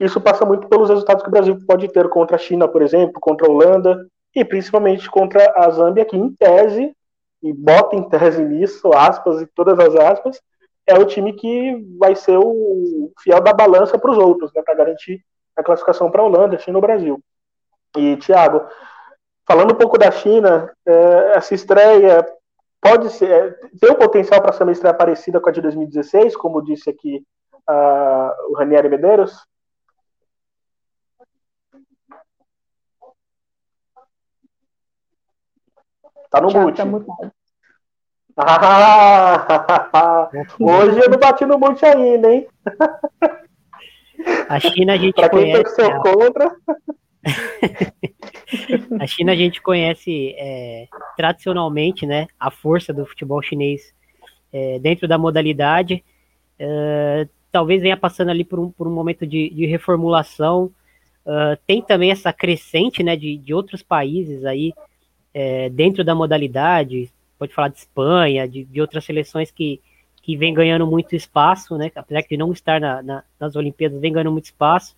Isso 0.00 0.20
passa 0.20 0.44
muito 0.44 0.68
pelos 0.68 0.88
resultados 0.88 1.22
que 1.22 1.28
o 1.28 1.32
Brasil 1.32 1.58
pode 1.66 1.88
ter 1.88 2.08
contra 2.08 2.36
a 2.36 2.38
China, 2.38 2.66
por 2.66 2.82
exemplo, 2.82 3.20
contra 3.20 3.46
a 3.46 3.50
Holanda 3.50 4.06
e 4.34 4.44
principalmente 4.44 5.10
contra 5.10 5.52
a 5.56 5.70
Zâmbia, 5.70 6.04
que 6.04 6.16
em 6.16 6.32
tese, 6.34 6.92
e 7.42 7.52
bota 7.52 7.94
em 7.94 8.08
tese 8.08 8.42
nisso, 8.42 8.90
aspas 8.94 9.42
e 9.42 9.46
todas 9.46 9.78
as 9.78 9.94
aspas, 9.94 10.40
é 10.86 10.98
o 10.98 11.04
time 11.04 11.32
que 11.32 11.84
vai 11.98 12.16
ser 12.16 12.38
o 12.38 13.12
fiel 13.22 13.40
da 13.40 13.52
balança 13.52 13.98
para 13.98 14.10
os 14.10 14.18
outros, 14.18 14.52
né, 14.54 14.62
para 14.62 14.74
garantir 14.74 15.22
a 15.56 15.62
classificação 15.62 16.10
para 16.10 16.22
a 16.22 16.24
Holanda, 16.24 16.58
China 16.58 16.78
e 16.78 16.80
o 16.80 16.82
Brasil. 16.82 17.20
E, 17.96 18.16
Thiago, 18.16 18.66
falando 19.46 19.72
um 19.72 19.76
pouco 19.76 19.98
da 19.98 20.10
China, 20.10 20.72
é, 20.86 21.32
essa 21.36 21.54
estreia 21.54 22.26
pode 22.80 23.10
ser, 23.10 23.30
é, 23.30 23.50
tem 23.80 23.90
o 23.90 23.98
potencial 23.98 24.42
para 24.42 24.52
ser 24.52 24.64
uma 24.64 24.72
estreia 24.72 24.94
parecida 24.94 25.40
com 25.40 25.48
a 25.48 25.52
de 25.52 25.60
2016, 25.60 26.36
como 26.36 26.62
disse 26.62 26.90
aqui 26.90 27.24
uh, 27.68 28.50
o 28.50 28.56
Ranieri 28.56 28.88
Medeiros? 28.88 29.34
Tá 36.30 36.40
no 36.40 36.50
mute. 36.50 36.82
Tá 36.82 36.84
Ah, 38.36 40.28
hoje 40.60 40.98
eu 40.98 41.08
não 41.08 41.18
bati 41.18 41.46
no 41.46 41.56
mute 41.56 41.86
ainda, 41.86 42.32
hein? 42.32 42.48
A 44.48 44.60
China 44.60 44.94
a 44.94 44.96
gente 44.96 45.28
conhece. 45.28 45.62
Torceu 45.62 46.00
contra. 46.00 46.56
a 49.00 49.06
China 49.06 49.32
a 49.32 49.36
gente 49.36 49.60
conhece 49.62 50.34
é, 50.36 50.86
tradicionalmente, 51.16 52.06
né, 52.06 52.26
a 52.38 52.50
força 52.50 52.92
do 52.92 53.06
futebol 53.06 53.40
chinês 53.42 53.94
é, 54.52 54.78
dentro 54.78 55.08
da 55.08 55.16
modalidade. 55.16 56.04
É, 56.58 57.26
talvez 57.50 57.82
venha 57.82 57.96
passando 57.96 58.30
ali 58.30 58.44
por 58.44 58.58
um, 58.58 58.70
por 58.70 58.86
um 58.86 58.92
momento 58.92 59.26
de, 59.26 59.50
de 59.50 59.66
reformulação. 59.66 60.70
Uh, 61.24 61.56
tem 61.66 61.80
também 61.80 62.10
essa 62.10 62.32
crescente, 62.32 63.02
né, 63.02 63.16
de, 63.16 63.38
de 63.38 63.54
outros 63.54 63.82
países 63.82 64.44
aí 64.44 64.74
é, 65.32 65.68
dentro 65.68 66.04
da 66.04 66.14
modalidade, 66.14 67.10
pode 67.38 67.52
falar 67.52 67.68
de 67.68 67.78
Espanha, 67.78 68.48
de, 68.48 68.64
de, 68.64 68.80
outras 68.80 69.04
seleções 69.04 69.50
que, 69.50 69.80
que 70.24 70.38
vem 70.38 70.54
ganhando 70.54 70.86
muito 70.86 71.14
espaço, 71.14 71.76
né? 71.76 71.92
Apesar 71.94 72.22
de 72.22 72.36
não 72.38 72.50
estar 72.50 72.80
na, 72.80 73.02
na, 73.02 73.24
nas 73.38 73.54
Olimpíadas, 73.56 74.00
vem 74.00 74.10
ganhando 74.10 74.32
muito 74.32 74.46
espaço. 74.46 74.96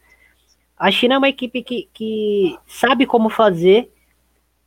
A 0.79 0.89
China 0.89 1.17
é 1.17 1.19
uma 1.19 1.29
equipe 1.29 1.65
que, 1.65 1.89
que 1.93 2.57
sabe 2.65 3.07
como 3.07 3.29
fazer, 3.29 3.91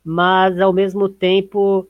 mas 0.04 0.60
ao 0.60 0.70
mesmo 0.70 1.08
tempo 1.08 1.88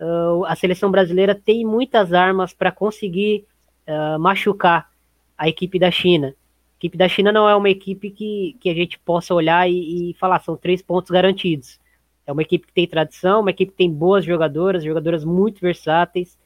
uh, 0.00 0.44
a 0.44 0.54
seleção 0.54 0.88
brasileira 0.88 1.34
tem 1.34 1.66
muitas 1.66 2.12
armas 2.12 2.54
para 2.54 2.70
conseguir 2.70 3.44
uh, 3.88 4.20
machucar 4.20 4.88
a 5.36 5.48
equipe 5.48 5.76
da 5.76 5.90
China. 5.90 6.28
A 6.28 6.76
equipe 6.78 6.96
da 6.96 7.08
China 7.08 7.32
não 7.32 7.48
é 7.48 7.56
uma 7.56 7.70
equipe 7.70 8.08
que, 8.10 8.56
que 8.60 8.70
a 8.70 8.74
gente 8.74 9.00
possa 9.00 9.34
olhar 9.34 9.68
e, 9.68 10.10
e 10.10 10.14
falar, 10.14 10.40
são 10.40 10.56
três 10.56 10.80
pontos 10.80 11.10
garantidos. 11.10 11.80
É 12.24 12.30
uma 12.30 12.42
equipe 12.42 12.68
que 12.68 12.72
tem 12.72 12.86
tradição, 12.86 13.40
uma 13.40 13.50
equipe 13.50 13.72
que 13.72 13.78
tem 13.78 13.90
boas 13.90 14.24
jogadoras, 14.24 14.84
jogadoras 14.84 15.24
muito 15.24 15.60
versáteis, 15.60 16.38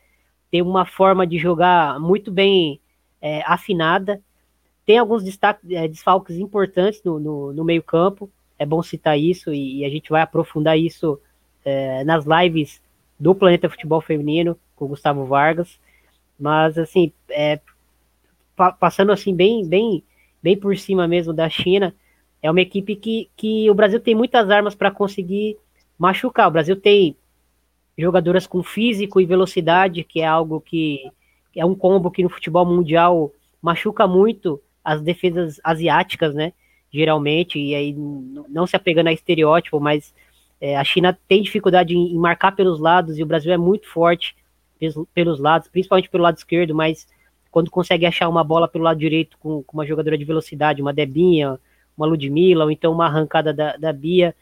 tem 0.51 0.63
uma 0.63 0.87
forma 0.87 1.27
de 1.27 1.39
jogar 1.39 1.99
muito 2.01 2.31
bem 2.31 2.81
é, 3.21 3.43
afinada, 3.47 4.21
tem 4.85 4.99
alguns 4.99 5.25
destaques, 5.25 5.69
é, 5.71 5.89
desfalques 5.89 6.37
importantes 6.37 7.03
no, 7.05 7.19
no, 7.19 7.53
no 7.53 7.65
meio-campo, 7.65 8.31
é 8.59 8.65
bom 8.65 8.83
citar 8.83 9.19
isso 9.19 9.53
e, 9.53 9.81
e, 9.81 9.85
a 9.85 9.91
gente 9.91 10.11
vai 10.11 10.23
aprofundar 10.23 10.79
isso 10.79 11.21
é, 11.65 12.05
nas 12.05 12.25
lives 12.25 12.81
do 13.19 13.35
Planeta 13.35 13.69
Futebol 13.69 14.01
Feminino 14.01 14.57
com 14.75 14.85
o 14.85 14.89
Gustavo 14.89 15.25
Vargas. 15.25 15.79
Mas, 16.39 16.79
assim, 16.79 17.13
é, 17.29 17.61
pa, 18.55 18.73
passando 18.73 19.13
assim 19.13 19.35
bem, 19.35 19.67
bem, 19.67 20.03
bem 20.43 20.57
por 20.57 20.77
cima 20.77 21.09
mesmo 21.09 21.33
da 21.33 21.49
China, 21.49 21.95
é 22.43 22.51
uma 22.51 22.61
equipe 22.61 22.95
que, 22.95 23.29
que 23.37 23.69
o 23.71 23.75
Brasil 23.75 24.01
tem 24.01 24.15
muitas 24.15 24.49
armas 24.51 24.75
para 24.75 24.91
conseguir 24.91 25.59
machucar. 25.99 26.49
O 26.49 26.53
Brasil 26.53 26.77
tem 26.77 27.17
jogadoras 27.97 28.47
com 28.47 28.63
físico 28.63 29.21
e 29.21 29.27
velocidade, 29.27 30.05
que 30.05 30.21
é 30.21 30.27
algo 30.27 30.61
que 30.61 31.11
é 31.55 31.65
um 31.65 31.75
combo 31.75 32.11
que 32.11 32.23
no 32.23 32.29
futebol 32.29 32.67
mundial 32.67 33.33
machuca 33.63 34.07
muito 34.07 34.61
as 34.85 35.01
defesas 35.01 35.59
asiáticas, 35.65 36.35
né? 36.35 36.53
Geralmente, 36.93 37.59
e 37.59 37.75
aí 37.75 37.95
não 38.49 38.67
se 38.67 38.77
apegando 38.77 39.09
a 39.09 39.13
estereótipo, 39.13 39.81
mas 39.81 40.15
é, 40.61 40.77
a 40.77 40.85
China 40.85 41.19
tem 41.27 41.43
dificuldade 41.43 41.95
em, 41.95 42.15
em, 42.15 42.19
marcar 42.19 42.53
pelos 42.53 42.79
lados 42.79 43.19
e 43.19 43.23
o 43.23 43.27
Brasil 43.27 43.53
é 43.53 43.57
muito 43.57 43.89
forte 43.89 44.37
pelos, 44.79 45.07
pelos, 45.13 45.41
lados, 45.41 45.69
principalmente 45.69 46.09
pelo 46.09 46.23
lado 46.23 46.37
esquerdo, 46.37 46.75
mas 46.75 47.09
quando 47.51 47.71
consegue 47.71 48.07
achar 48.07 48.29
uma 48.29 48.45
bola 48.45 48.69
pelo 48.69 48.85
lado 48.85 48.99
direito 48.99 49.37
com, 49.39 49.63
com 49.63 49.77
uma 49.77 49.87
jogadora 49.87 50.17
de 50.17 50.25
velocidade, 50.25 50.83
uma 50.83 50.93
Debinha, 50.93 51.59
uma 51.97 52.07
Ludmilla, 52.07 52.65
ou 52.65 52.71
então 52.71 52.93
uma 52.93 53.07
arrancada 53.07 53.53
da, 53.53 53.77
da 53.77 53.93
Bia, 53.93 54.35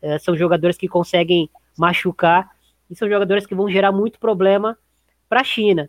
é, 0.00 0.18
são 0.18 0.36
jogadores 0.36 0.76
que 0.76 0.88
conseguem 0.88 1.50
machucar 1.76 2.50
e 2.90 2.96
são 2.96 3.08
jogadores 3.08 3.46
que 3.46 3.54
vão 3.54 3.70
gerar 3.70 3.92
muito 3.92 4.18
problema 4.18 4.76
para 5.28 5.42
a 5.42 5.44
China. 5.44 5.88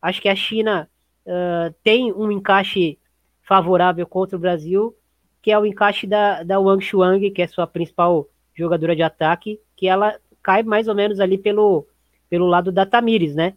Acho 0.00 0.22
que 0.22 0.28
a 0.28 0.34
China 0.34 0.88
uh, 1.26 1.74
tem 1.84 2.12
um 2.12 2.30
encaixe 2.32 2.98
favorável 3.42 4.06
contra 4.06 4.36
o 4.36 4.40
Brasil, 4.40 4.96
que 5.42 5.50
é 5.50 5.58
o 5.58 5.66
encaixe 5.66 6.06
da, 6.06 6.42
da 6.42 6.58
Wang 6.58 6.82
Shuang, 6.82 7.30
que 7.30 7.42
é 7.42 7.46
sua 7.46 7.66
principal 7.66 8.26
jogadora 8.54 8.96
de 8.96 9.02
ataque, 9.02 9.60
que 9.76 9.86
ela 9.86 10.18
cai 10.42 10.62
mais 10.62 10.88
ou 10.88 10.94
menos 10.94 11.20
ali 11.20 11.36
pelo, 11.36 11.86
pelo 12.30 12.46
lado 12.46 12.72
da 12.72 12.86
Tamires, 12.86 13.34
né? 13.34 13.54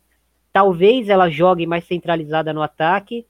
Talvez 0.52 1.08
ela 1.08 1.30
jogue 1.30 1.66
mais 1.66 1.86
centralizada 1.86 2.52
no 2.52 2.62
ataque, 2.62 3.26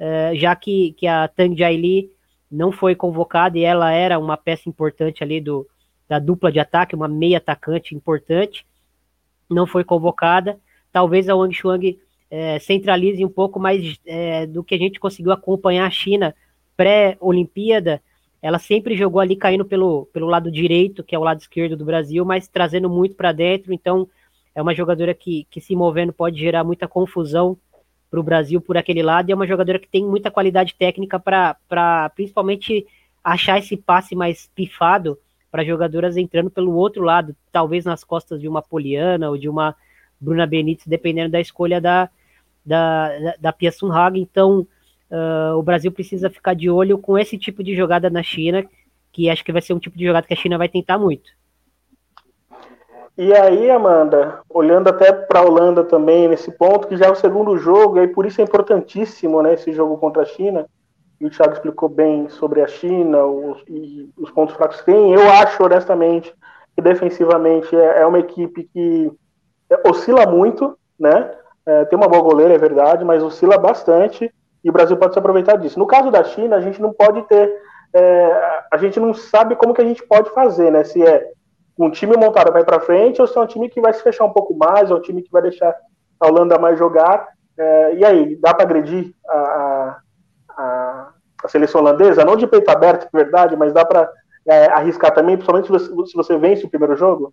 uh, 0.00 0.34
já 0.34 0.56
que, 0.56 0.92
que 0.92 1.06
a 1.06 1.28
Tang 1.28 1.56
Jaili 1.56 2.10
não 2.50 2.72
foi 2.72 2.94
convocada 2.94 3.58
e 3.58 3.64
ela 3.64 3.92
era 3.92 4.18
uma 4.18 4.36
peça 4.36 4.68
importante 4.68 5.22
ali 5.22 5.40
do, 5.40 5.66
da 6.08 6.18
dupla 6.18 6.52
de 6.52 6.60
ataque, 6.60 6.94
uma 6.94 7.08
meia 7.08 7.38
atacante 7.38 7.94
importante, 7.94 8.66
não 9.52 9.66
foi 9.66 9.84
convocada. 9.84 10.58
Talvez 10.92 11.28
a 11.28 11.34
Wang 11.34 11.54
Shuang 11.54 11.98
é, 12.30 12.58
centralize 12.58 13.24
um 13.24 13.28
pouco 13.28 13.60
mais 13.60 13.98
é, 14.06 14.46
do 14.46 14.64
que 14.64 14.74
a 14.74 14.78
gente 14.78 14.98
conseguiu 14.98 15.32
acompanhar 15.32 15.86
a 15.86 15.90
China 15.90 16.34
pré-Olimpíada. 16.76 18.02
Ela 18.40 18.58
sempre 18.58 18.96
jogou 18.96 19.20
ali 19.20 19.36
caindo 19.36 19.64
pelo, 19.64 20.06
pelo 20.12 20.26
lado 20.26 20.50
direito, 20.50 21.04
que 21.04 21.14
é 21.14 21.18
o 21.18 21.22
lado 21.22 21.40
esquerdo 21.40 21.76
do 21.76 21.84
Brasil, 21.84 22.24
mas 22.24 22.48
trazendo 22.48 22.88
muito 22.88 23.14
para 23.14 23.32
dentro. 23.32 23.72
Então, 23.72 24.08
é 24.54 24.60
uma 24.60 24.74
jogadora 24.74 25.14
que, 25.14 25.46
que 25.50 25.60
se 25.60 25.76
movendo 25.76 26.12
pode 26.12 26.40
gerar 26.40 26.64
muita 26.64 26.88
confusão 26.88 27.56
para 28.10 28.20
o 28.20 28.22
Brasil 28.22 28.60
por 28.60 28.76
aquele 28.76 29.02
lado. 29.02 29.28
E 29.28 29.32
é 29.32 29.34
uma 29.34 29.46
jogadora 29.46 29.78
que 29.78 29.88
tem 29.88 30.04
muita 30.04 30.30
qualidade 30.30 30.74
técnica 30.74 31.20
para 31.20 32.10
principalmente 32.14 32.86
achar 33.22 33.58
esse 33.58 33.76
passe 33.76 34.14
mais 34.14 34.50
pifado 34.54 35.18
para 35.52 35.62
jogadoras 35.62 36.16
entrando 36.16 36.50
pelo 36.50 36.74
outro 36.74 37.04
lado, 37.04 37.36
talvez 37.52 37.84
nas 37.84 38.02
costas 38.02 38.40
de 38.40 38.48
uma 38.48 38.62
Poliana 38.62 39.28
ou 39.28 39.36
de 39.36 39.50
uma 39.50 39.76
Bruna 40.18 40.46
Benítez, 40.46 40.86
dependendo 40.86 41.30
da 41.30 41.40
escolha 41.40 41.78
da, 41.78 42.08
da, 42.64 43.10
da, 43.38 43.52
Pia 43.52 43.70
Sunhag. 43.70 44.18
Então, 44.18 44.66
uh, 45.10 45.54
o 45.58 45.62
Brasil 45.62 45.92
precisa 45.92 46.30
ficar 46.30 46.54
de 46.54 46.70
olho 46.70 46.96
com 46.96 47.18
esse 47.18 47.36
tipo 47.36 47.62
de 47.62 47.76
jogada 47.76 48.08
na 48.08 48.22
China, 48.22 48.64
que 49.12 49.28
acho 49.28 49.44
que 49.44 49.52
vai 49.52 49.60
ser 49.60 49.74
um 49.74 49.78
tipo 49.78 49.98
de 49.98 50.06
jogada 50.06 50.26
que 50.26 50.32
a 50.32 50.36
China 50.36 50.56
vai 50.56 50.70
tentar 50.70 50.96
muito. 50.96 51.30
E 53.18 53.30
aí, 53.34 53.70
Amanda, 53.70 54.40
olhando 54.48 54.88
até 54.88 55.12
para 55.12 55.40
a 55.40 55.44
Holanda 55.44 55.84
também 55.84 56.28
nesse 56.28 56.50
ponto, 56.50 56.88
que 56.88 56.96
já 56.96 57.06
é 57.06 57.10
o 57.10 57.14
segundo 57.14 57.58
jogo, 57.58 58.00
e 58.00 58.08
por 58.08 58.24
isso 58.24 58.40
é 58.40 58.44
importantíssimo 58.44 59.42
né, 59.42 59.52
esse 59.52 59.70
jogo 59.70 59.98
contra 59.98 60.22
a 60.22 60.26
China, 60.26 60.66
e 61.22 61.26
o 61.26 61.30
Thiago 61.30 61.52
explicou 61.52 61.88
bem 61.88 62.28
sobre 62.28 62.60
a 62.60 62.66
China 62.66 63.24
os, 63.24 63.62
e 63.68 64.10
os 64.18 64.28
pontos 64.32 64.56
fracos 64.56 64.80
que 64.80 64.86
tem. 64.86 65.14
Eu 65.14 65.30
acho, 65.30 65.62
honestamente, 65.62 66.34
que 66.74 66.82
defensivamente 66.82 67.76
é, 67.76 68.00
é 68.00 68.06
uma 68.06 68.18
equipe 68.18 68.64
que 68.64 69.08
oscila 69.88 70.26
muito, 70.26 70.76
né? 70.98 71.30
É, 71.64 71.84
tem 71.84 71.96
uma 71.96 72.08
boa 72.08 72.24
goleira, 72.24 72.54
é 72.54 72.58
verdade, 72.58 73.04
mas 73.04 73.22
oscila 73.22 73.56
bastante 73.56 74.34
e 74.64 74.68
o 74.68 74.72
Brasil 74.72 74.96
pode 74.96 75.12
se 75.12 75.18
aproveitar 75.20 75.54
disso. 75.56 75.78
No 75.78 75.86
caso 75.86 76.10
da 76.10 76.24
China, 76.24 76.56
a 76.56 76.60
gente 76.60 76.82
não 76.82 76.92
pode 76.92 77.22
ter, 77.28 77.56
é, 77.94 78.64
a 78.72 78.76
gente 78.76 78.98
não 78.98 79.14
sabe 79.14 79.54
como 79.54 79.74
que 79.74 79.80
a 79.80 79.86
gente 79.86 80.04
pode 80.04 80.28
fazer, 80.30 80.72
né? 80.72 80.82
Se 80.82 81.00
é 81.04 81.30
um 81.78 81.88
time 81.88 82.16
montado 82.16 82.52
vai 82.52 82.64
para 82.64 82.80
frente 82.80 83.22
ou 83.22 83.28
se 83.28 83.38
é 83.38 83.40
um 83.40 83.46
time 83.46 83.68
que 83.68 83.80
vai 83.80 83.92
se 83.92 84.02
fechar 84.02 84.24
um 84.24 84.32
pouco 84.32 84.56
mais, 84.56 84.90
ou 84.90 84.98
um 84.98 85.02
time 85.02 85.22
que 85.22 85.30
vai 85.30 85.42
deixar 85.42 85.72
a 86.18 86.26
Holanda 86.26 86.58
mais 86.58 86.76
jogar. 86.76 87.28
É, 87.56 87.94
e 87.94 88.04
aí, 88.04 88.34
dá 88.40 88.52
para 88.52 88.64
agredir 88.64 89.14
a, 89.28 89.36
a, 91.42 91.48
seleção 91.48 91.80
holandesa? 91.80 92.24
Não 92.24 92.36
de 92.36 92.46
peito 92.46 92.70
aberto, 92.70 93.08
é 93.12 93.16
verdade, 93.16 93.56
mas 93.56 93.72
dá 93.72 93.84
para 93.84 94.10
é, 94.46 94.66
arriscar 94.66 95.12
também, 95.12 95.36
principalmente 95.36 95.66
se 95.66 95.72
você, 95.72 96.10
se 96.10 96.14
você 96.14 96.36
vence 96.36 96.64
o 96.64 96.70
primeiro 96.70 96.96
jogo? 96.96 97.32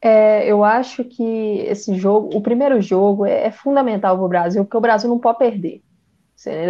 É, 0.00 0.46
eu 0.46 0.62
acho 0.62 1.02
que 1.02 1.60
esse 1.66 1.94
jogo, 1.94 2.36
o 2.36 2.42
primeiro 2.42 2.80
jogo, 2.82 3.24
é, 3.24 3.46
é 3.46 3.50
fundamental 3.50 4.16
para 4.16 4.24
o 4.24 4.28
Brasil, 4.28 4.64
porque 4.64 4.76
o 4.76 4.80
Brasil 4.80 5.08
não 5.08 5.18
pode 5.18 5.38
perder. 5.38 5.82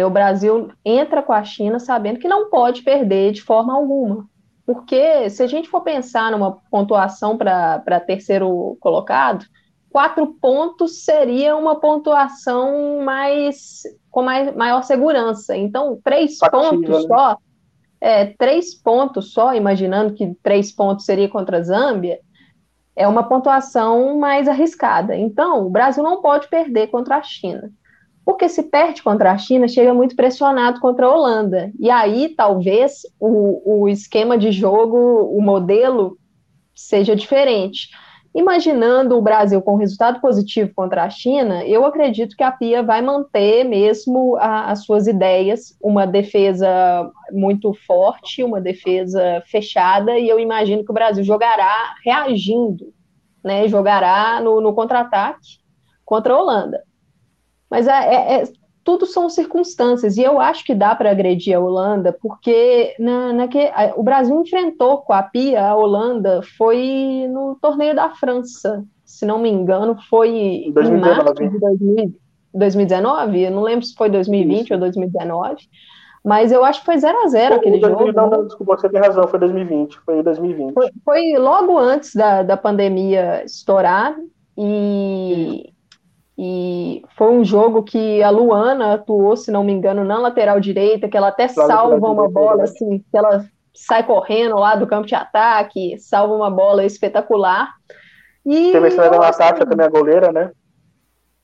O 0.05 0.09
Brasil 0.09 0.69
entra 0.85 1.21
com 1.21 1.33
a 1.33 1.43
China 1.43 1.79
sabendo 1.79 2.19
que 2.19 2.29
não 2.29 2.49
pode 2.49 2.81
perder 2.81 3.33
de 3.33 3.41
forma 3.41 3.73
alguma. 3.73 4.25
Porque 4.65 5.29
se 5.29 5.43
a 5.43 5.47
gente 5.47 5.69
for 5.69 5.81
pensar 5.81 6.31
numa 6.31 6.59
pontuação 6.71 7.37
para 7.37 7.99
terceiro 7.99 8.77
colocado, 8.79 9.45
quatro 9.95 10.27
pontos 10.41 11.05
seria 11.05 11.55
uma 11.55 11.79
pontuação 11.79 12.99
mais 13.01 13.83
com 14.11 14.23
mais, 14.23 14.53
maior 14.53 14.83
segurança. 14.83 15.55
Então, 15.55 15.97
três 16.03 16.37
pontos 16.37 17.03
né? 17.03 17.07
só, 17.07 17.37
é, 18.01 18.25
três 18.25 18.75
pontos 18.75 19.31
só, 19.31 19.55
imaginando 19.55 20.13
que 20.13 20.35
três 20.43 20.69
pontos 20.69 21.05
seria 21.05 21.29
contra 21.29 21.59
a 21.59 21.61
Zâmbia, 21.61 22.19
é 22.93 23.07
uma 23.07 23.23
pontuação 23.23 24.19
mais 24.19 24.49
arriscada. 24.49 25.15
Então, 25.15 25.65
o 25.65 25.69
Brasil 25.69 26.03
não 26.03 26.21
pode 26.21 26.49
perder 26.49 26.87
contra 26.87 27.15
a 27.15 27.23
China. 27.23 27.71
Porque 28.25 28.49
se 28.49 28.63
perde 28.63 29.01
contra 29.01 29.31
a 29.31 29.37
China, 29.37 29.65
chega 29.65 29.93
muito 29.93 30.13
pressionado 30.13 30.81
contra 30.81 31.05
a 31.05 31.15
Holanda. 31.15 31.71
E 31.79 31.89
aí, 31.89 32.35
talvez, 32.35 33.03
o, 33.17 33.83
o 33.83 33.87
esquema 33.87 34.37
de 34.37 34.51
jogo, 34.51 34.97
o 34.97 35.41
modelo, 35.41 36.17
seja 36.75 37.15
diferente. 37.15 37.87
Imaginando 38.35 39.17
o 39.17 39.21
Brasil 39.21 39.61
com 39.61 39.77
resultado 39.77 40.19
positivo 40.19 40.69
contra 40.75 41.05
a 41.05 41.09
China, 41.09 41.63
eu 41.63 41.85
acredito 41.85 42.35
que 42.35 42.43
a 42.43 42.51
Pia 42.51 42.83
vai 42.83 43.01
manter 43.01 43.63
mesmo 43.63 44.35
a, 44.35 44.71
as 44.71 44.83
suas 44.83 45.07
ideias, 45.07 45.73
uma 45.81 46.05
defesa 46.05 47.09
muito 47.31 47.73
forte, 47.87 48.43
uma 48.43 48.59
defesa 48.59 49.41
fechada, 49.47 50.19
e 50.19 50.27
eu 50.27 50.37
imagino 50.37 50.83
que 50.83 50.91
o 50.91 50.93
Brasil 50.93 51.23
jogará 51.23 51.95
reagindo, 52.03 52.93
né? 53.41 53.69
Jogará 53.69 54.41
no, 54.41 54.59
no 54.59 54.73
contra-ataque 54.73 55.59
contra 56.03 56.33
a 56.33 56.37
Holanda. 56.37 56.83
Mas 57.69 57.87
é, 57.87 58.15
é, 58.15 58.41
é 58.41 58.43
tudo 58.85 59.07
são 59.07 59.27
circunstâncias, 59.27 60.15
e 60.15 60.21
eu 60.21 60.39
acho 60.39 60.63
que 60.63 60.75
dá 60.75 60.93
para 60.93 61.09
agredir 61.09 61.57
a 61.57 61.59
Holanda, 61.59 62.15
porque 62.21 62.95
na, 62.99 63.33
na 63.33 63.47
que, 63.47 63.57
a, 63.57 63.93
o 63.95 64.03
Brasil 64.03 64.39
enfrentou 64.39 64.99
com 64.99 65.11
a 65.11 65.23
Pia 65.23 65.69
a 65.69 65.75
Holanda 65.75 66.41
foi 66.55 67.27
no 67.27 67.57
torneio 67.59 67.95
da 67.95 68.11
França, 68.11 68.85
se 69.03 69.25
não 69.25 69.39
me 69.39 69.49
engano, 69.49 69.97
foi 70.07 70.71
2019. 70.71 70.87
em 70.87 70.99
março 71.01 71.33
de 71.33 71.59
2000, 71.59 72.15
2019, 72.53 73.41
eu 73.41 73.51
não 73.51 73.63
lembro 73.63 73.83
se 73.83 73.95
foi 73.95 74.07
2020 74.07 74.65
Isso. 74.65 74.73
ou 74.73 74.79
2019, 74.79 75.67
mas 76.23 76.51
eu 76.51 76.63
acho 76.63 76.81
que 76.81 76.85
foi 76.85 76.97
0 76.99 77.17
a 77.23 77.27
0 77.27 77.55
aquele 77.55 77.79
2000, 77.79 78.07
jogo. 78.07 78.15
Não, 78.15 78.29
não, 78.29 78.45
desculpa, 78.45 78.77
você 78.77 78.87
tem 78.87 79.01
razão, 79.01 79.27
foi 79.27 79.39
2020, 79.39 79.99
foi 80.05 80.21
2020. 80.21 80.73
Foi, 80.73 80.89
foi 81.03 81.37
logo 81.39 81.75
antes 81.75 82.15
da, 82.15 82.43
da 82.43 82.55
pandemia 82.55 83.43
estourar, 83.43 84.15
e, 84.55 85.73
e 86.37 87.01
foi 87.15 87.29
um 87.29 87.45
jogo 87.45 87.83
que 87.83 88.21
a 88.21 88.29
Luana 88.29 88.95
atuou, 88.95 89.37
se 89.37 89.51
não 89.51 89.63
me 89.63 89.71
engano, 89.71 90.03
na 90.03 90.19
lateral 90.19 90.59
direita, 90.59 91.07
que 91.07 91.15
ela 91.15 91.29
até 91.29 91.47
salva 91.47 91.95
uma 91.95 92.29
bola, 92.29 92.63
assim, 92.63 92.99
que 92.99 93.17
ela 93.17 93.45
sai 93.73 94.05
correndo 94.05 94.57
lá 94.57 94.75
do 94.75 94.87
campo 94.87 95.07
de 95.07 95.15
ataque, 95.15 95.97
salva 95.97 96.33
uma 96.33 96.49
bola 96.49 96.85
espetacular. 96.85 97.69
E, 98.45 98.71
Teve 98.71 98.85
a 98.85 98.89
história 98.89 99.11
da 99.11 99.19
Natasha 99.19 99.65
também, 99.65 99.85
a 99.85 99.89
goleira, 99.89 100.31
né? 100.31 100.51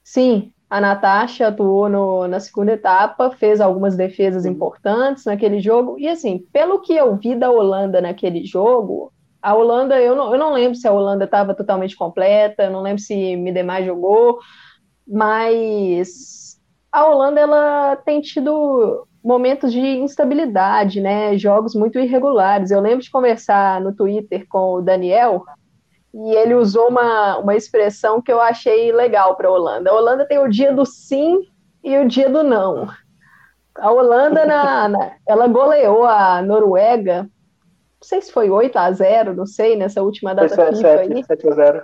Sim, 0.03 0.51
a 0.69 0.81
Natasha 0.81 1.47
atuou 1.47 1.87
no, 1.87 2.27
na 2.27 2.39
segunda 2.39 2.73
etapa, 2.73 3.31
fez 3.31 3.61
algumas 3.61 3.95
defesas 3.95 4.45
importantes 4.45 5.25
naquele 5.25 5.59
jogo. 5.61 5.97
E 5.99 6.07
assim, 6.07 6.39
pelo 6.51 6.81
que 6.81 6.93
eu 6.93 7.15
vi 7.15 7.33
da 7.35 7.49
Holanda 7.49 8.01
naquele 8.01 8.45
jogo, 8.45 9.11
a 9.41 9.53
Holanda, 9.55 9.99
eu 9.99 10.15
não, 10.15 10.33
eu 10.33 10.39
não 10.39 10.53
lembro 10.53 10.75
se 10.75 10.87
a 10.87 10.91
Holanda 10.91 11.25
estava 11.25 11.55
totalmente 11.55 11.95
completa, 11.95 12.69
não 12.69 12.81
lembro 12.81 13.01
se 13.01 13.35
Midemar 13.35 13.83
jogou, 13.83 14.39
mas 15.11 16.57
a 16.89 17.05
Holanda 17.05 17.41
ela 17.41 17.97
tem 17.97 18.21
tido 18.21 19.05
momentos 19.21 19.73
de 19.73 19.79
instabilidade, 19.79 21.01
né? 21.01 21.37
Jogos 21.37 21.75
muito 21.75 21.99
irregulares. 21.99 22.71
Eu 22.71 22.79
lembro 22.79 23.03
de 23.03 23.11
conversar 23.11 23.81
no 23.81 23.93
Twitter 23.93 24.47
com 24.47 24.75
o 24.75 24.81
Daniel 24.81 25.43
e 26.13 26.33
ele 26.33 26.55
usou 26.55 26.87
uma, 26.87 27.37
uma 27.37 27.55
expressão 27.55 28.21
que 28.21 28.31
eu 28.31 28.39
achei 28.39 28.91
legal 28.93 29.35
para 29.35 29.49
a 29.49 29.51
Holanda. 29.51 29.89
A 29.89 29.93
Holanda 29.93 30.25
tem 30.25 30.39
o 30.39 30.49
dia 30.49 30.73
do 30.73 30.85
sim 30.85 31.41
e 31.83 31.97
o 31.97 32.07
dia 32.07 32.29
do 32.29 32.41
não. 32.41 32.87
A 33.75 33.91
Holanda, 33.91 34.45
na, 34.45 34.87
na, 34.87 35.11
ela 35.27 35.47
goleou 35.47 36.05
a 36.05 36.41
Noruega, 36.41 37.23
não 37.23 37.29
sei 38.01 38.21
se 38.21 38.31
foi 38.31 38.49
8 38.49 38.77
a 38.77 38.91
0 38.91 39.35
não 39.35 39.45
sei, 39.45 39.77
nessa 39.77 40.01
última 40.01 40.33
data 40.33 40.53
foi 40.55 40.75
7, 40.75 40.77
FIFA 40.77 40.97
7, 40.97 41.13
aí. 41.13 41.23
7 41.23 41.47
a 41.47 41.51
0 41.51 41.83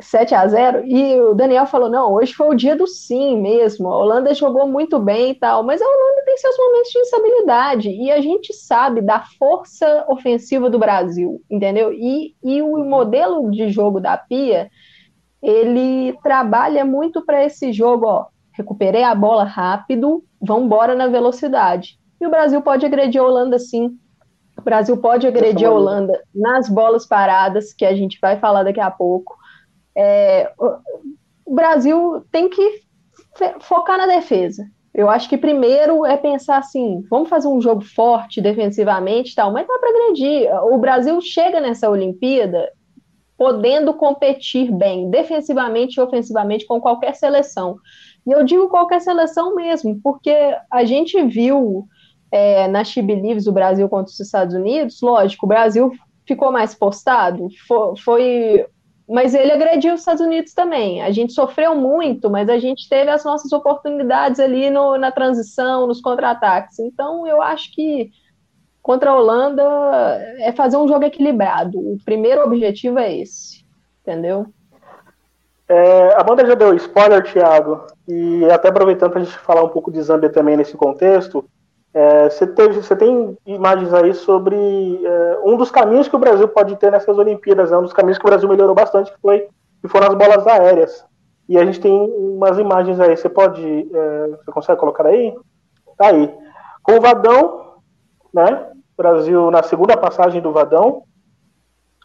7 0.00 0.34
a 0.34 0.46
0 0.46 0.84
e 0.84 1.20
o 1.20 1.34
Daniel 1.34 1.66
falou: 1.66 1.88
não, 1.88 2.12
hoje 2.12 2.32
foi 2.32 2.48
o 2.48 2.54
dia 2.54 2.76
do 2.76 2.86
sim 2.86 3.40
mesmo. 3.40 3.88
A 3.88 3.98
Holanda 3.98 4.34
jogou 4.34 4.66
muito 4.66 4.98
bem 4.98 5.30
e 5.30 5.34
tal, 5.34 5.62
mas 5.62 5.80
a 5.80 5.84
Holanda 5.84 6.22
tem 6.24 6.36
seus 6.36 6.56
momentos 6.56 6.90
de 6.90 6.98
instabilidade 6.98 7.90
e 7.90 8.10
a 8.10 8.20
gente 8.20 8.52
sabe 8.52 9.00
da 9.00 9.20
força 9.38 10.04
ofensiva 10.08 10.70
do 10.70 10.78
Brasil, 10.78 11.42
entendeu? 11.50 11.92
E, 11.92 12.34
e 12.42 12.62
o 12.62 12.84
modelo 12.84 13.50
de 13.50 13.68
jogo 13.70 14.00
da 14.00 14.16
Pia 14.16 14.70
ele 15.42 16.16
trabalha 16.22 16.84
muito 16.84 17.24
para 17.24 17.44
esse 17.44 17.72
jogo, 17.72 18.06
ó. 18.06 18.26
Recuperei 18.52 19.02
a 19.02 19.14
bola 19.14 19.44
rápido, 19.44 20.22
vamos 20.40 20.64
embora 20.64 20.94
na 20.94 21.06
velocidade. 21.06 21.98
E 22.20 22.26
o 22.26 22.30
Brasil 22.30 22.60
pode 22.60 22.84
agredir 22.84 23.20
a 23.20 23.24
Holanda 23.24 23.58
sim. 23.58 23.96
O 24.58 24.62
Brasil 24.62 24.96
pode 24.98 25.26
agredir 25.26 25.66
a 25.66 25.72
Holanda 25.72 26.22
nas 26.34 26.68
bolas 26.68 27.06
paradas, 27.06 27.72
que 27.72 27.86
a 27.86 27.94
gente 27.94 28.18
vai 28.20 28.38
falar 28.38 28.62
daqui 28.62 28.80
a 28.80 28.90
pouco. 28.90 29.39
É, 29.96 30.52
o 31.44 31.54
Brasil 31.54 32.24
tem 32.30 32.48
que 32.48 32.82
focar 33.60 33.98
na 33.98 34.06
defesa. 34.06 34.64
Eu 34.92 35.08
acho 35.08 35.28
que 35.28 35.38
primeiro 35.38 36.04
é 36.04 36.16
pensar 36.16 36.58
assim, 36.58 37.02
vamos 37.08 37.28
fazer 37.28 37.46
um 37.46 37.60
jogo 37.60 37.80
forte 37.80 38.40
defensivamente, 38.40 39.34
tal, 39.34 39.52
mas 39.52 39.66
dá 39.66 39.78
para 39.78 39.88
agredir. 39.88 40.50
O 40.64 40.78
Brasil 40.78 41.20
chega 41.20 41.60
nessa 41.60 41.88
Olimpíada 41.88 42.70
podendo 43.38 43.94
competir 43.94 44.70
bem, 44.70 45.08
defensivamente 45.08 45.98
e 45.98 46.02
ofensivamente, 46.02 46.66
com 46.66 46.78
qualquer 46.78 47.14
seleção. 47.14 47.76
E 48.26 48.32
eu 48.32 48.44
digo 48.44 48.68
qualquer 48.68 49.00
seleção 49.00 49.54
mesmo, 49.54 49.98
porque 50.02 50.34
a 50.70 50.84
gente 50.84 51.22
viu 51.24 51.86
é, 52.30 52.68
na 52.68 52.84
She 52.84 53.00
o 53.00 53.52
Brasil 53.52 53.88
contra 53.88 54.12
os 54.12 54.20
Estados 54.20 54.54
Unidos, 54.54 55.00
lógico, 55.00 55.46
o 55.46 55.48
Brasil 55.48 55.90
ficou 56.26 56.52
mais 56.52 56.74
postado, 56.74 57.48
foi, 57.66 57.96
foi 57.96 58.66
mas 59.10 59.34
ele 59.34 59.50
agrediu 59.50 59.92
os 59.92 60.00
Estados 60.00 60.24
Unidos 60.24 60.54
também. 60.54 61.02
A 61.02 61.10
gente 61.10 61.32
sofreu 61.32 61.74
muito, 61.74 62.30
mas 62.30 62.48
a 62.48 62.58
gente 62.58 62.88
teve 62.88 63.10
as 63.10 63.24
nossas 63.24 63.52
oportunidades 63.52 64.38
ali 64.38 64.70
no, 64.70 64.96
na 64.96 65.10
transição, 65.10 65.88
nos 65.88 66.00
contra-ataques. 66.00 66.78
Então, 66.78 67.26
eu 67.26 67.42
acho 67.42 67.74
que 67.74 68.12
contra 68.80 69.10
a 69.10 69.16
Holanda 69.16 69.62
é 70.38 70.52
fazer 70.52 70.76
um 70.76 70.86
jogo 70.86 71.04
equilibrado. 71.04 71.76
O 71.76 71.98
primeiro 72.04 72.44
objetivo 72.44 73.00
é 73.00 73.12
esse, 73.16 73.64
entendeu? 74.00 74.46
É, 75.68 76.14
a 76.14 76.22
banda 76.22 76.46
já 76.46 76.54
deu 76.54 76.74
spoiler, 76.76 77.24
Thiago, 77.24 77.86
e 78.06 78.44
até 78.44 78.68
aproveitando 78.68 79.10
para 79.10 79.22
a 79.22 79.24
gente 79.24 79.36
falar 79.38 79.64
um 79.64 79.68
pouco 79.70 79.90
de 79.90 80.00
Zâmbia 80.00 80.30
também 80.30 80.56
nesse 80.56 80.76
contexto, 80.76 81.44
é, 81.92 82.28
você, 82.28 82.46
você 82.46 82.96
tem 82.96 83.36
imagens 83.46 83.92
aí 83.92 84.14
sobre 84.14 84.56
é, 84.56 85.38
um 85.44 85.56
dos 85.56 85.70
caminhos 85.70 86.08
que 86.08 86.16
o 86.16 86.20
Brasil 86.20 86.46
pode 86.48 86.76
ter 86.76 86.92
nessas 86.92 87.18
Olimpíadas, 87.18 87.70
né, 87.70 87.76
um 87.78 87.82
dos 87.82 87.92
caminhos 87.92 88.18
que 88.18 88.24
o 88.24 88.30
Brasil 88.30 88.48
melhorou 88.48 88.74
bastante, 88.74 89.12
que, 89.12 89.20
foi, 89.20 89.48
que 89.80 89.88
foram 89.88 90.08
as 90.08 90.14
bolas 90.14 90.46
aéreas. 90.46 91.04
E 91.48 91.58
a 91.58 91.64
gente 91.64 91.80
tem 91.80 91.92
umas 91.92 92.58
imagens 92.58 93.00
aí, 93.00 93.16
você 93.16 93.28
pode, 93.28 93.64
é, 93.92 94.26
você 94.28 94.52
consegue 94.52 94.78
colocar 94.78 95.06
aí? 95.06 95.34
Tá 95.96 96.08
aí. 96.08 96.32
Com 96.82 96.92
o 96.96 97.00
Vadão, 97.00 97.74
né, 98.32 98.70
Brasil 99.00 99.50
na 99.50 99.62
segunda 99.62 99.96
passagem 99.96 100.42
do 100.42 100.52
Vadão. 100.52 101.04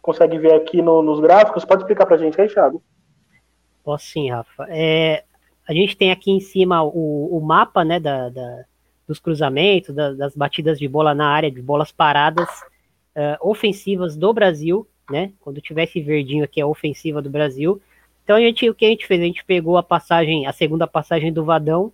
Consegue 0.00 0.38
ver 0.38 0.54
aqui 0.54 0.80
no, 0.80 1.02
nos 1.02 1.20
gráficos. 1.20 1.64
Pode 1.64 1.82
explicar 1.82 2.06
para 2.06 2.16
a 2.16 2.18
gente 2.18 2.40
aí, 2.40 2.48
Thiago? 2.48 2.82
Posso 3.84 4.06
sim, 4.06 4.30
Rafa. 4.30 4.66
É, 4.70 5.24
a 5.68 5.74
gente 5.74 5.96
tem 5.96 6.10
aqui 6.10 6.30
em 6.30 6.40
cima 6.40 6.82
o, 6.82 7.36
o 7.36 7.40
mapa 7.40 7.84
né, 7.84 8.00
da, 8.00 8.30
da 8.30 8.64
dos 9.06 9.18
cruzamentos, 9.18 9.94
da, 9.94 10.12
das 10.12 10.34
batidas 10.34 10.78
de 10.78 10.88
bola 10.88 11.14
na 11.14 11.28
área, 11.28 11.50
de 11.50 11.62
bolas 11.62 11.92
paradas 11.92 12.48
uh, 13.14 13.48
ofensivas 13.48 14.16
do 14.16 14.32
Brasil, 14.32 14.86
né? 15.10 15.32
Quando 15.40 15.60
tivesse 15.60 16.00
verdinho 16.00 16.44
aqui, 16.44 16.60
a 16.60 16.66
ofensiva 16.66 17.22
do 17.22 17.30
Brasil. 17.30 17.80
Então 18.24 18.36
a 18.36 18.40
gente, 18.40 18.68
o 18.68 18.74
que 18.74 18.84
a 18.84 18.88
gente 18.88 19.06
fez? 19.06 19.20
A 19.20 19.24
gente 19.24 19.44
pegou 19.44 19.76
a 19.76 19.82
passagem, 19.82 20.46
a 20.46 20.52
segunda 20.52 20.86
passagem 20.86 21.32
do 21.32 21.44
Vadão 21.44 21.92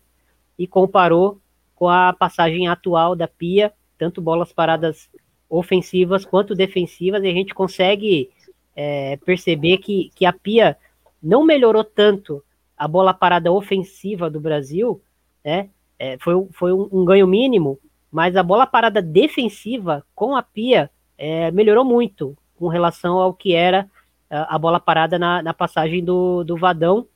e 0.59 0.67
comparou 0.67 1.39
com 1.75 1.89
a 1.89 2.13
passagem 2.13 2.69
atual 2.69 3.15
da 3.15 3.29
Pia 3.29 3.73
tanto 4.03 4.21
bolas 4.21 4.53
paradas 4.53 5.09
ofensivas 5.49 6.25
quanto 6.25 6.57
defensivas, 6.57 7.23
e 7.23 7.29
a 7.29 7.33
gente 7.33 7.55
consegue 7.55 8.31
é, 8.75 9.17
perceber 9.19 9.79
que, 9.79 10.11
que 10.17 10.27
a 10.27 10.33
Pia 10.33 10.77
não 11.23 11.45
melhorou 11.45 11.85
tanto 11.85 12.43
a 12.77 12.89
bola 12.89 13.15
parada 13.15 13.53
ofensiva 13.53 14.29
do 14.29 14.41
Brasil, 14.41 15.01
né? 15.45 15.69
É, 15.99 16.17
foi 16.19 16.35
foi 16.53 16.73
um, 16.73 16.89
um, 16.93 17.05
ganho 17.05 17.27
mínimo, 17.27 17.79
mas 18.11 18.37
a 18.37 18.43
bola 18.43 18.67
parada 18.67 19.01
defensiva 19.01 20.05
com 20.15 20.37
a 20.37 20.43
Pia 20.43 20.91
é, 21.17 21.51
melhorou 21.51 21.85
muito 21.85 22.37
com 22.57 22.69
relação 22.69 23.19
ao 23.19 23.33
que 23.33 23.55
era 23.55 23.89
a, 24.29 24.57
a 24.57 24.59
bola 24.59 24.81
parada 24.81 25.19
na, 25.19 25.43
na, 25.43 25.55
passagem 25.55 26.05
do, 26.05 26.43
do 26.45 26.57
Vadão, 26.57 27.07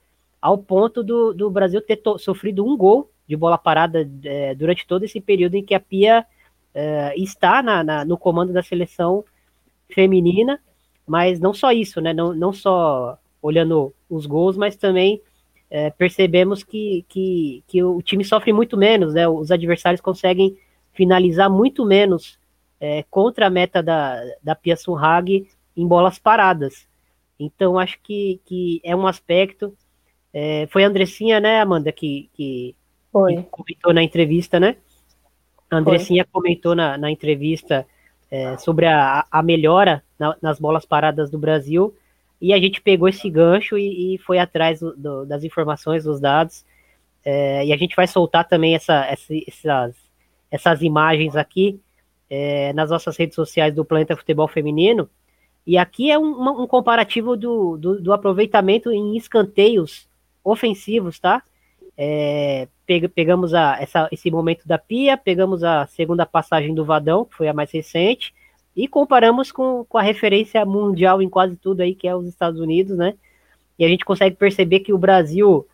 ao 0.41 0.59
ponto 0.59 1.03
do, 1.03 1.33
do 1.33 1.51
Brasil 1.51 1.81
ter 1.81 2.01
sofrido 2.19 2.65
um 2.65 2.77
gol 2.77 3.11
de 3.27 3.37
bola 3.37 3.59
parada 3.59 4.09
é, 4.25 4.55
durante 4.55 4.87
todo 4.87 5.05
esse 5.05 5.21
período 5.21 5.55
em 5.57 5.65
que 5.65 5.75
a 5.75 5.81
Pia 5.81 6.25
uh, 6.75 7.21
está 7.21 7.63
na, 7.63 7.83
na, 7.83 8.05
no 8.05 8.17
comando 8.17 8.53
da 8.53 8.63
seleção 8.63 9.25
feminina, 9.89 10.61
mas 11.07 11.41
não 11.41 11.55
só 11.55 11.73
isso, 11.73 12.01
né? 12.01 12.13
Não, 12.13 12.35
não 12.35 12.53
só 12.53 13.19
olhando 13.41 13.95
os 14.09 14.27
gols, 14.27 14.57
mas 14.57 14.77
também 14.77 15.21
é, 15.71 15.91
percebemos 15.91 16.63
que, 16.63 17.05
que, 17.09 17.63
que 17.67 17.83
o 17.83 18.01
time 18.01 18.25
sofre 18.25 18.53
muito 18.53 18.77
menos, 18.77 19.15
né? 19.15 19.29
Os 19.29 19.51
adversários 19.51 20.01
conseguem 20.01 20.57
finalizar 20.93 21.51
muito 21.51 21.85
menos 21.85 22.39
é, 22.81 23.05
contra 23.11 23.47
a 23.47 23.51
meta 23.51 23.83
da, 23.83 24.21
da 24.43 24.55
Pia 24.55 24.77
Sunhag 24.77 25.49
em 25.77 25.87
bolas 25.87 26.19
paradas. 26.19 26.87
Então, 27.39 27.79
acho 27.79 27.99
que, 28.03 28.41
que 28.45 28.81
é 28.83 28.95
um 28.97 29.07
aspecto. 29.07 29.77
É, 30.33 30.67
foi 30.71 30.85
a 30.85 30.89
Andressinha, 30.89 31.41
né, 31.41 31.61
Amanda, 31.61 31.93
que, 31.93 32.31
que, 32.33 32.75
que 33.13 33.43
comentou 33.51 33.93
na 33.93 34.03
entrevista, 34.03 34.59
né? 34.59 34.77
A 35.71 35.79
Andressinha 35.79 36.25
Foi. 36.25 36.33
comentou 36.33 36.75
na, 36.75 36.97
na 36.97 37.11
entrevista 37.11 37.87
é, 38.31 38.57
sobre 38.57 38.87
a, 38.87 39.27
a 39.31 39.43
melhora 39.43 40.03
na, 40.19 40.37
nas 40.41 40.59
bolas 40.59 40.85
paradas 40.85 41.31
do 41.31 41.39
Brasil, 41.39 41.95
e 42.41 42.53
a 42.53 42.59
gente 42.59 42.81
pegou 42.81 43.09
esse 43.09 43.29
gancho 43.31 43.79
e, 43.79 44.15
e 44.15 44.19
foi 44.19 44.39
atrás 44.39 44.81
do, 44.81 44.97
do, 44.97 45.25
das 45.25 45.45
informações, 45.45 46.05
dos 46.05 46.21
dados, 46.21 46.65
é, 47.25 47.67
e 47.67 47.73
a 47.73 47.77
gente 47.77 47.97
vai 47.97 48.07
soltar 48.07 48.47
também 48.47 48.75
essa, 48.75 49.05
essa, 49.07 49.35
essas, 49.47 49.97
essas 50.51 50.83
imagens 50.83 51.35
aqui 51.35 51.81
é, 52.29 52.73
nas 52.73 52.91
nossas 52.91 53.17
redes 53.17 53.35
sociais 53.35 53.75
do 53.75 53.85
Planeta 53.85 54.17
Futebol 54.17 54.49
Feminino, 54.49 55.09
e 55.67 55.77
aqui 55.77 56.11
é 56.11 56.19
um, 56.19 56.63
um 56.63 56.67
comparativo 56.67 57.37
do, 57.37 57.77
do, 57.77 58.01
do 58.01 58.13
aproveitamento 58.13 58.93
em 58.93 59.17
escanteios 59.17 60.09
ofensivos, 60.45 61.19
tá? 61.19 61.43
É, 61.99 62.69
pegamos 63.15 63.53
a, 63.53 63.77
essa, 63.81 64.09
esse 64.13 64.31
momento 64.31 64.67
da 64.69 64.79
Pia, 64.79 65.17
pegamos 65.17 65.65
a 65.65 65.87
segunda 65.87 66.25
passagem 66.25 66.73
do 66.73 66.85
Vadão, 66.85 67.25
que 67.25 67.35
foi 67.35 67.49
a 67.49 67.55
mais 67.55 67.71
recente, 67.73 68.33
e 68.77 68.87
comparamos 68.87 69.51
com, 69.51 69.87
com 69.89 69.97
a 69.97 70.03
referência 70.03 70.65
mundial 70.67 71.23
em 71.23 71.31
quase 71.31 71.57
tudo 71.57 71.81
aí, 71.81 71.95
que 71.95 72.07
é 72.07 72.15
os 72.15 72.27
Estados 72.27 72.61
Unidos, 72.61 72.97
né? 72.97 73.15
E 73.79 73.85
a 73.85 73.89
gente 73.89 74.05
consegue 74.05 74.37
perceber 74.37 74.81
que 74.81 74.93
o 74.93 74.99
Brasil 74.99 75.67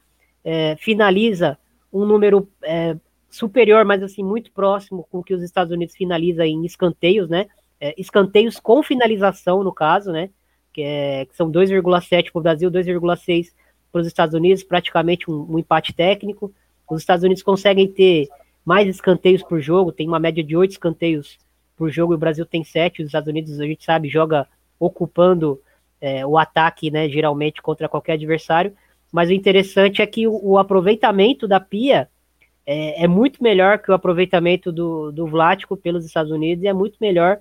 é, 0.44 0.76
finaliza 0.76 1.58
um 1.92 2.04
número 2.04 2.48
é, 2.62 2.96
superior, 3.28 3.84
mas 3.84 4.02
assim, 4.02 4.22
muito 4.22 4.52
próximo 4.52 5.06
com 5.10 5.18
o 5.18 5.24
que 5.24 5.34
os 5.34 5.42
Estados 5.42 5.72
Unidos 5.72 5.96
finaliza 5.96 6.46
em 6.46 6.64
escanteios, 6.64 7.28
né? 7.28 7.48
É, 7.80 7.92
escanteios 7.98 8.60
com 8.60 8.82
finalização, 8.82 9.64
no 9.64 9.72
caso, 9.72 10.12
né? 10.12 10.30
Que, 10.72 10.82
é, 10.82 11.26
que 11.26 11.34
são 11.34 11.50
2,7 11.50 12.30
para 12.30 12.38
o 12.38 12.42
Brasil, 12.42 12.70
2,6 12.70 13.48
para 13.90 14.00
os 14.00 14.06
Estados 14.06 14.34
Unidos, 14.34 14.62
praticamente 14.62 15.28
um, 15.28 15.46
um, 15.50 15.58
empate 15.58 15.92
técnico. 15.92 16.52
Os 16.88 17.00
Estados 17.00 17.24
Unidos 17.24 17.42
conseguem 17.42 17.88
ter 17.88 18.28
mais 18.64 18.86
escanteios 18.88 19.42
por 19.42 19.60
jogo, 19.60 19.90
tem 19.90 20.06
uma 20.06 20.20
média 20.20 20.42
de 20.42 20.56
oito 20.56 20.70
escanteios 20.70 21.38
por 21.82 21.90
jogo, 21.90 22.14
o 22.14 22.18
Brasil 22.18 22.46
tem 22.46 22.62
sete. 22.62 23.02
Os 23.02 23.06
Estados 23.06 23.28
Unidos, 23.28 23.58
a 23.58 23.66
gente 23.66 23.84
sabe, 23.84 24.08
joga 24.08 24.46
ocupando 24.78 25.60
é, 26.00 26.24
o 26.24 26.38
ataque, 26.38 26.92
né, 26.92 27.08
geralmente 27.08 27.60
contra 27.60 27.88
qualquer 27.88 28.12
adversário. 28.12 28.72
Mas 29.10 29.30
o 29.30 29.32
interessante 29.32 30.00
é 30.00 30.06
que 30.06 30.28
o, 30.28 30.40
o 30.44 30.58
aproveitamento 30.58 31.48
da 31.48 31.58
Pia 31.58 32.08
é, 32.64 33.02
é, 33.02 33.08
muito 33.08 33.42
melhor 33.42 33.80
que 33.80 33.90
o 33.90 33.94
aproveitamento 33.94 34.70
do, 34.70 35.10
do 35.10 35.26
Vlático 35.26 35.76
pelos 35.76 36.06
Estados 36.06 36.30
Unidos 36.30 36.62
e 36.62 36.68
é 36.68 36.72
muito 36.72 36.98
melhor 37.00 37.40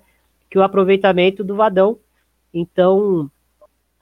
que 0.50 0.58
o 0.58 0.62
aproveitamento 0.64 1.44
do 1.44 1.54
Vadão. 1.54 1.96
Então, 2.52 3.30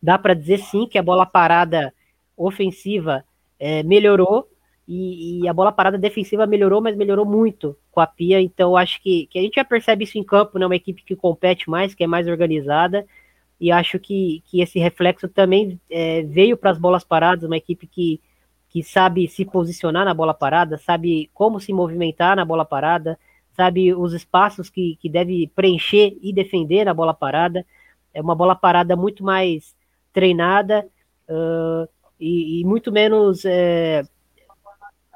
dá 0.03 0.16
para 0.16 0.33
dizer 0.33 0.61
sim 0.61 0.87
que 0.87 0.96
a 0.96 1.03
bola 1.03 1.26
parada 1.26 1.92
ofensiva 2.35 3.22
é, 3.59 3.83
melhorou 3.83 4.48
e, 4.88 5.42
e, 5.42 5.48
a 5.48 5.53
bola 5.53 5.70
parada 5.70 5.98
defensiva 5.98 6.46
melhorou, 6.46 6.81
mas 6.81 6.96
melhorou 6.96 7.26
muito 7.26 7.76
com 7.90 8.00
a 8.00 8.07
Pia. 8.07 8.40
Então 8.40 8.76
acho 8.76 9.03
que, 9.03 9.26
que 9.26 9.38
a 9.38 9.42
gente 9.42 9.55
já 9.55 9.64
percebe 9.64 10.05
isso 10.05 10.18
em 10.18 10.24
campo, 10.24 10.59
né? 10.59 10.66
Uma 10.66 10.76
equipe 10.76 11.03
que 11.03 11.16
compete 11.16 11.68
mais, 11.68 11.94
que 11.94 12.05
é 12.05 12.07
mais 12.07 12.26
organizada. 12.26 13.07
E 13.61 13.70
acho 13.70 13.98
que, 13.98 14.42
que 14.46 14.61
esse 14.62 14.79
reflexo 14.79 15.29
também 15.29 15.79
é, 15.90 16.22
veio 16.22 16.57
para 16.57 16.70
as 16.70 16.79
bolas 16.79 17.05
paradas, 17.05 17.44
uma 17.44 17.57
equipe 17.57 17.87
que, 17.87 18.20
que 18.70 18.83
sabe 18.83 19.29
se 19.29 19.44
posicionar 19.44 20.05
na 20.05 20.14
bola 20.14 20.33
parada, 20.33 20.79
sabe 20.79 21.29
como 21.35 21.61
se 21.61 21.72
movimentar 21.72 22.37
na 22.37 22.44
bola 22.44 22.64
parada, 22.64 23.18
sabe 23.53 23.92
os 23.92 24.14
espaços 24.14 24.70
que, 24.70 24.96
que 24.96 25.09
deve 25.11 25.50
preencher 25.55 26.16
e 26.22 26.33
defender 26.33 26.87
na 26.87 26.94
bola 26.94 27.12
parada. 27.12 27.66
É 28.14 28.22
uma 28.22 28.35
bola 28.35 28.55
parada 28.55 28.96
muito 28.96 29.22
mais 29.22 29.76
treinada 30.12 30.87
uh, 31.29 31.88
e, 32.18 32.61
e, 32.61 32.64
muito 32.64 32.90
menos 32.90 33.44
é, 33.44 34.03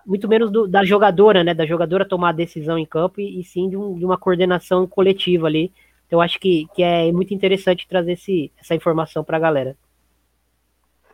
muito 0.06 0.28
menos 0.28 0.50
do, 0.50 0.66
da 0.66 0.84
jogadora, 0.84 1.42
né? 1.42 1.54
Da 1.54 1.66
jogadora 1.66 2.08
tomar 2.08 2.30
a 2.30 2.32
decisão 2.32 2.78
em 2.78 2.86
campo 2.86 3.20
e, 3.20 3.40
e 3.40 3.44
sim 3.44 3.68
de, 3.68 3.76
um, 3.76 3.94
de, 3.94 4.04
uma 4.04 4.18
coordenação 4.18 4.86
coletiva 4.86 5.46
ali. 5.46 5.72
Então 6.06 6.20
acho 6.20 6.38
que, 6.38 6.66
que 6.74 6.82
é 6.82 7.10
muito 7.12 7.32
interessante 7.32 7.88
trazer 7.88 8.12
esse, 8.12 8.52
essa 8.60 8.74
informação 8.74 9.24
para 9.24 9.36
a 9.36 9.40
galera. 9.40 9.76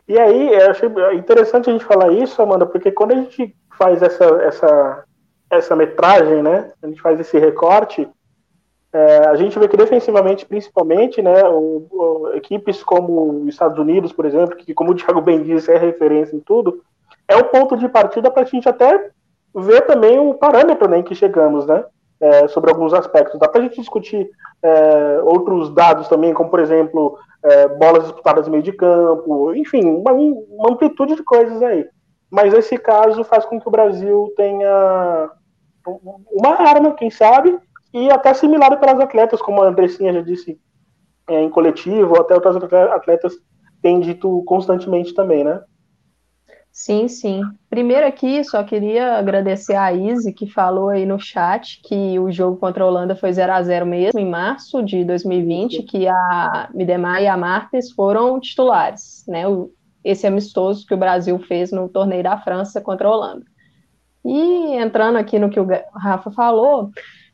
E 0.07 0.19
aí, 0.19 0.53
eu 0.53 0.71
achei 0.71 0.89
interessante 1.13 1.69
a 1.69 1.73
gente 1.73 1.85
falar 1.85 2.11
isso, 2.11 2.41
Amanda, 2.41 2.65
porque 2.65 2.91
quando 2.91 3.11
a 3.11 3.15
gente 3.15 3.55
faz 3.77 4.01
essa, 4.01 4.25
essa, 4.43 5.03
essa 5.49 5.75
metragem, 5.75 6.43
né? 6.43 6.71
A 6.83 6.87
gente 6.87 7.01
faz 7.01 7.19
esse 7.19 7.39
recorte, 7.39 8.07
é, 8.93 9.27
a 9.27 9.35
gente 9.35 9.57
vê 9.57 9.67
que 9.69 9.77
defensivamente, 9.77 10.45
principalmente, 10.45 11.21
né, 11.21 11.43
o, 11.45 11.87
o, 11.89 12.33
equipes 12.33 12.83
como 12.83 13.43
os 13.43 13.47
Estados 13.47 13.79
Unidos, 13.79 14.11
por 14.11 14.25
exemplo, 14.25 14.57
que, 14.57 14.73
como 14.73 14.91
o 14.91 14.95
Thiago 14.95 15.21
bem 15.21 15.41
disse, 15.41 15.71
é 15.71 15.77
referência 15.77 16.35
em 16.35 16.41
tudo, 16.41 16.83
é 17.31 17.37
o 17.37 17.45
ponto 17.45 17.77
de 17.77 17.87
partida 17.87 18.29
para 18.29 18.43
a 18.43 18.45
gente 18.45 18.67
até 18.67 19.09
ver 19.55 19.81
também 19.81 20.19
o 20.19 20.33
parâmetro 20.33 20.89
né, 20.89 20.99
em 20.99 21.03
que 21.03 21.15
chegamos, 21.15 21.65
né? 21.65 21.83
É, 22.19 22.47
sobre 22.47 22.69
alguns 22.69 22.93
aspectos. 22.93 23.39
Dá 23.39 23.47
para 23.47 23.61
a 23.61 23.63
gente 23.63 23.79
discutir 23.79 24.29
é, 24.61 25.21
outros 25.23 25.73
dados 25.73 26.07
também, 26.07 26.35
como 26.35 26.51
por 26.51 26.59
exemplo 26.59 27.17
é, 27.43 27.67
bolas 27.67 28.03
disputadas 28.03 28.45
no 28.45 28.51
meio 28.51 28.63
de 28.63 28.73
campo, 28.73 29.55
enfim, 29.55 29.83
uma, 29.85 30.11
uma, 30.11 30.71
amplitude 30.71 31.15
de 31.15 31.23
coisas 31.23 31.63
aí. 31.63 31.87
Mas 32.29 32.53
esse 32.53 32.77
caso 32.77 33.23
faz 33.23 33.43
com 33.45 33.59
que 33.59 33.67
o 33.67 33.71
Brasil 33.71 34.31
tenha 34.37 35.31
uma 36.31 36.61
arma, 36.61 36.93
quem 36.93 37.09
sabe, 37.09 37.57
e 37.91 38.11
até 38.11 38.29
assimilada 38.29 38.77
pelas 38.77 38.99
atletas, 38.99 39.41
como 39.41 39.63
a 39.63 39.67
Andressinha 39.67 40.13
já 40.13 40.21
disse 40.21 40.59
é, 41.27 41.41
em 41.41 41.49
coletivo, 41.49 42.21
até 42.21 42.35
outras 42.35 42.55
atletas 42.55 43.33
têm 43.81 43.99
dito 43.99 44.43
constantemente 44.45 45.15
também, 45.15 45.43
né? 45.43 45.59
Sim, 46.83 47.07
sim. 47.07 47.43
Primeiro 47.69 48.07
aqui, 48.07 48.43
só 48.43 48.63
queria 48.63 49.19
agradecer 49.19 49.75
a 49.75 49.93
Izzy, 49.93 50.33
que 50.33 50.47
falou 50.47 50.89
aí 50.89 51.05
no 51.05 51.19
chat 51.19 51.79
que 51.83 52.17
o 52.17 52.31
jogo 52.31 52.57
contra 52.57 52.83
a 52.83 52.87
Holanda 52.87 53.15
foi 53.15 53.31
0 53.31 53.51
a 53.51 53.61
0 53.61 53.85
mesmo, 53.85 54.19
em 54.19 54.27
março 54.27 54.81
de 54.81 55.05
2020, 55.05 55.83
que 55.83 56.07
a 56.07 56.71
Midemar 56.73 57.21
e 57.21 57.27
a 57.27 57.37
Marques 57.37 57.91
foram 57.91 58.39
titulares, 58.39 59.23
né? 59.27 59.43
Esse 60.03 60.25
amistoso 60.25 60.83
que 60.87 60.95
o 60.95 60.97
Brasil 60.97 61.37
fez 61.37 61.71
no 61.71 61.87
torneio 61.87 62.23
da 62.23 62.39
França 62.39 62.81
contra 62.81 63.07
a 63.07 63.11
Holanda. 63.11 63.45
E 64.25 64.73
entrando 64.73 65.19
aqui 65.19 65.37
no 65.37 65.51
que 65.51 65.59
o 65.59 65.67
Rafa 65.93 66.31
falou, 66.31 66.89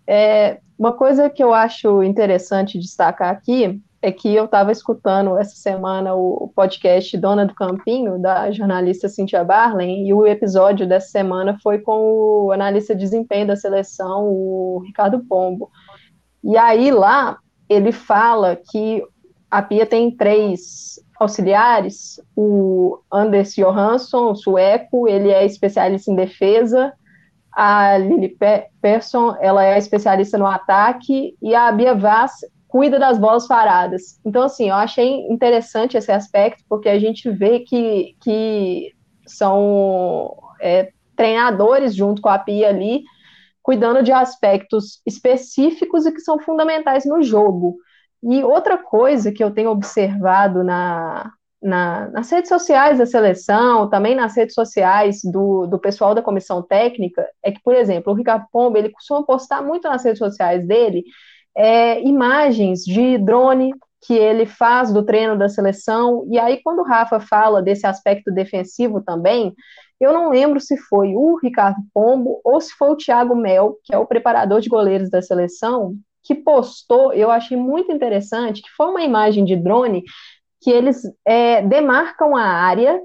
é, 0.05 0.59
uma 0.77 0.91
coisa 0.91 1.29
que 1.29 1.41
eu 1.41 1.53
acho 1.53 2.03
interessante 2.03 2.77
destacar 2.77 3.29
aqui 3.29 3.81
é 4.01 4.11
que 4.11 4.33
eu 4.33 4.45
estava 4.45 4.71
escutando 4.71 5.37
essa 5.37 5.55
semana 5.55 6.13
o 6.13 6.51
podcast 6.55 7.17
Dona 7.17 7.45
do 7.45 7.55
Campinho, 7.55 8.19
da 8.19 8.51
jornalista 8.51 9.09
Cynthia 9.09 9.43
Barlen, 9.43 10.07
e 10.07 10.13
o 10.13 10.25
episódio 10.25 10.87
dessa 10.87 11.09
semana 11.09 11.57
foi 11.63 11.79
com 11.79 12.45
o 12.45 12.51
analista 12.51 12.93
de 12.93 13.01
desempenho 13.01 13.47
da 13.47 13.55
seleção, 13.55 14.25
o 14.25 14.83
Ricardo 14.85 15.19
Pombo. 15.27 15.71
E 16.43 16.55
aí 16.57 16.91
lá 16.91 17.37
ele 17.67 17.91
fala 17.91 18.55
que 18.55 19.03
a 19.49 19.61
Pia 19.61 19.85
tem 19.85 20.11
três 20.11 20.99
auxiliares, 21.19 22.21
o 22.35 22.99
Anders 23.11 23.55
Johansson, 23.55 24.31
o 24.31 24.35
sueco, 24.35 25.07
ele 25.07 25.29
é 25.29 25.45
especialista 25.45 26.11
em 26.11 26.15
defesa, 26.15 26.93
a 27.51 27.97
Lili 27.97 28.37
Persson, 28.79 29.35
ela 29.39 29.65
é 29.65 29.77
especialista 29.79 30.37
no 30.37 30.45
ataque, 30.45 31.35
e 31.41 31.55
a 31.55 31.71
Bia 31.71 31.95
Vaz 31.95 32.33
cuida 32.67 32.99
das 32.99 33.17
bolas 33.17 33.47
paradas. 33.47 34.19
Então, 34.25 34.43
assim, 34.43 34.69
eu 34.69 34.75
achei 34.75 35.25
interessante 35.27 35.97
esse 35.97 36.11
aspecto, 36.11 36.63
porque 36.67 36.89
a 36.89 36.99
gente 36.99 37.29
vê 37.29 37.59
que, 37.61 38.15
que 38.21 38.93
são 39.25 40.35
é, 40.61 40.91
treinadores 41.15 41.95
junto 41.95 42.21
com 42.21 42.29
a 42.29 42.37
Pia 42.37 42.69
ali, 42.69 43.03
cuidando 43.63 44.03
de 44.03 44.11
aspectos 44.11 45.01
específicos 45.05 46.05
e 46.05 46.11
que 46.11 46.21
são 46.21 46.39
fundamentais 46.39 47.05
no 47.05 47.21
jogo. 47.21 47.77
E 48.23 48.43
outra 48.43 48.77
coisa 48.77 49.31
que 49.31 49.43
eu 49.43 49.51
tenho 49.51 49.69
observado 49.69 50.63
na, 50.63 51.31
na, 51.61 52.09
nas 52.09 52.29
redes 52.29 52.49
sociais 52.49 52.97
da 52.97 53.05
seleção, 53.05 53.89
também 53.89 54.15
nas 54.15 54.35
redes 54.35 54.55
sociais 54.55 55.21
do, 55.23 55.67
do 55.67 55.79
pessoal 55.79 56.15
da 56.15 56.21
comissão 56.21 56.61
técnica, 56.61 57.27
é 57.43 57.51
que, 57.51 57.61
por 57.61 57.75
exemplo, 57.75 58.13
o 58.13 58.15
Ricardo 58.15 58.45
Pombo, 58.51 58.77
ele 58.77 58.89
costuma 58.89 59.23
postar 59.23 59.61
muito 59.61 59.87
nas 59.87 60.03
redes 60.03 60.19
sociais 60.19 60.65
dele 60.65 61.03
é, 61.57 61.99
imagens 62.03 62.83
de 62.83 63.17
drone 63.17 63.73
que 64.05 64.13
ele 64.13 64.45
faz 64.45 64.93
do 64.93 65.03
treino 65.03 65.35
da 65.35 65.49
seleção. 65.49 66.25
E 66.29 66.37
aí, 66.37 66.61
quando 66.63 66.79
o 66.79 66.83
Rafa 66.83 67.19
fala 67.19 67.61
desse 67.61 67.87
aspecto 67.87 68.31
defensivo 68.31 69.01
também, 69.01 69.53
eu 69.99 70.13
não 70.13 70.29
lembro 70.29 70.59
se 70.59 70.77
foi 70.77 71.15
o 71.15 71.37
Ricardo 71.41 71.81
Pombo 71.91 72.39
ou 72.43 72.61
se 72.61 72.71
foi 72.73 72.89
o 72.91 72.95
Thiago 72.95 73.35
Mel, 73.35 73.77
que 73.83 73.93
é 73.93 73.97
o 73.97 74.05
preparador 74.05 74.61
de 74.61 74.69
goleiros 74.69 75.09
da 75.09 75.21
seleção, 75.21 75.95
que 76.23 76.35
postou, 76.35 77.11
eu 77.13 77.31
achei 77.31 77.57
muito 77.57 77.91
interessante, 77.91 78.61
que 78.61 78.69
foi 78.75 78.87
uma 78.87 79.01
imagem 79.01 79.43
de 79.43 79.55
drone 79.55 80.03
que 80.61 80.69
eles 80.69 81.01
é, 81.25 81.61
demarcam 81.63 82.35
a 82.35 82.43
área 82.43 83.01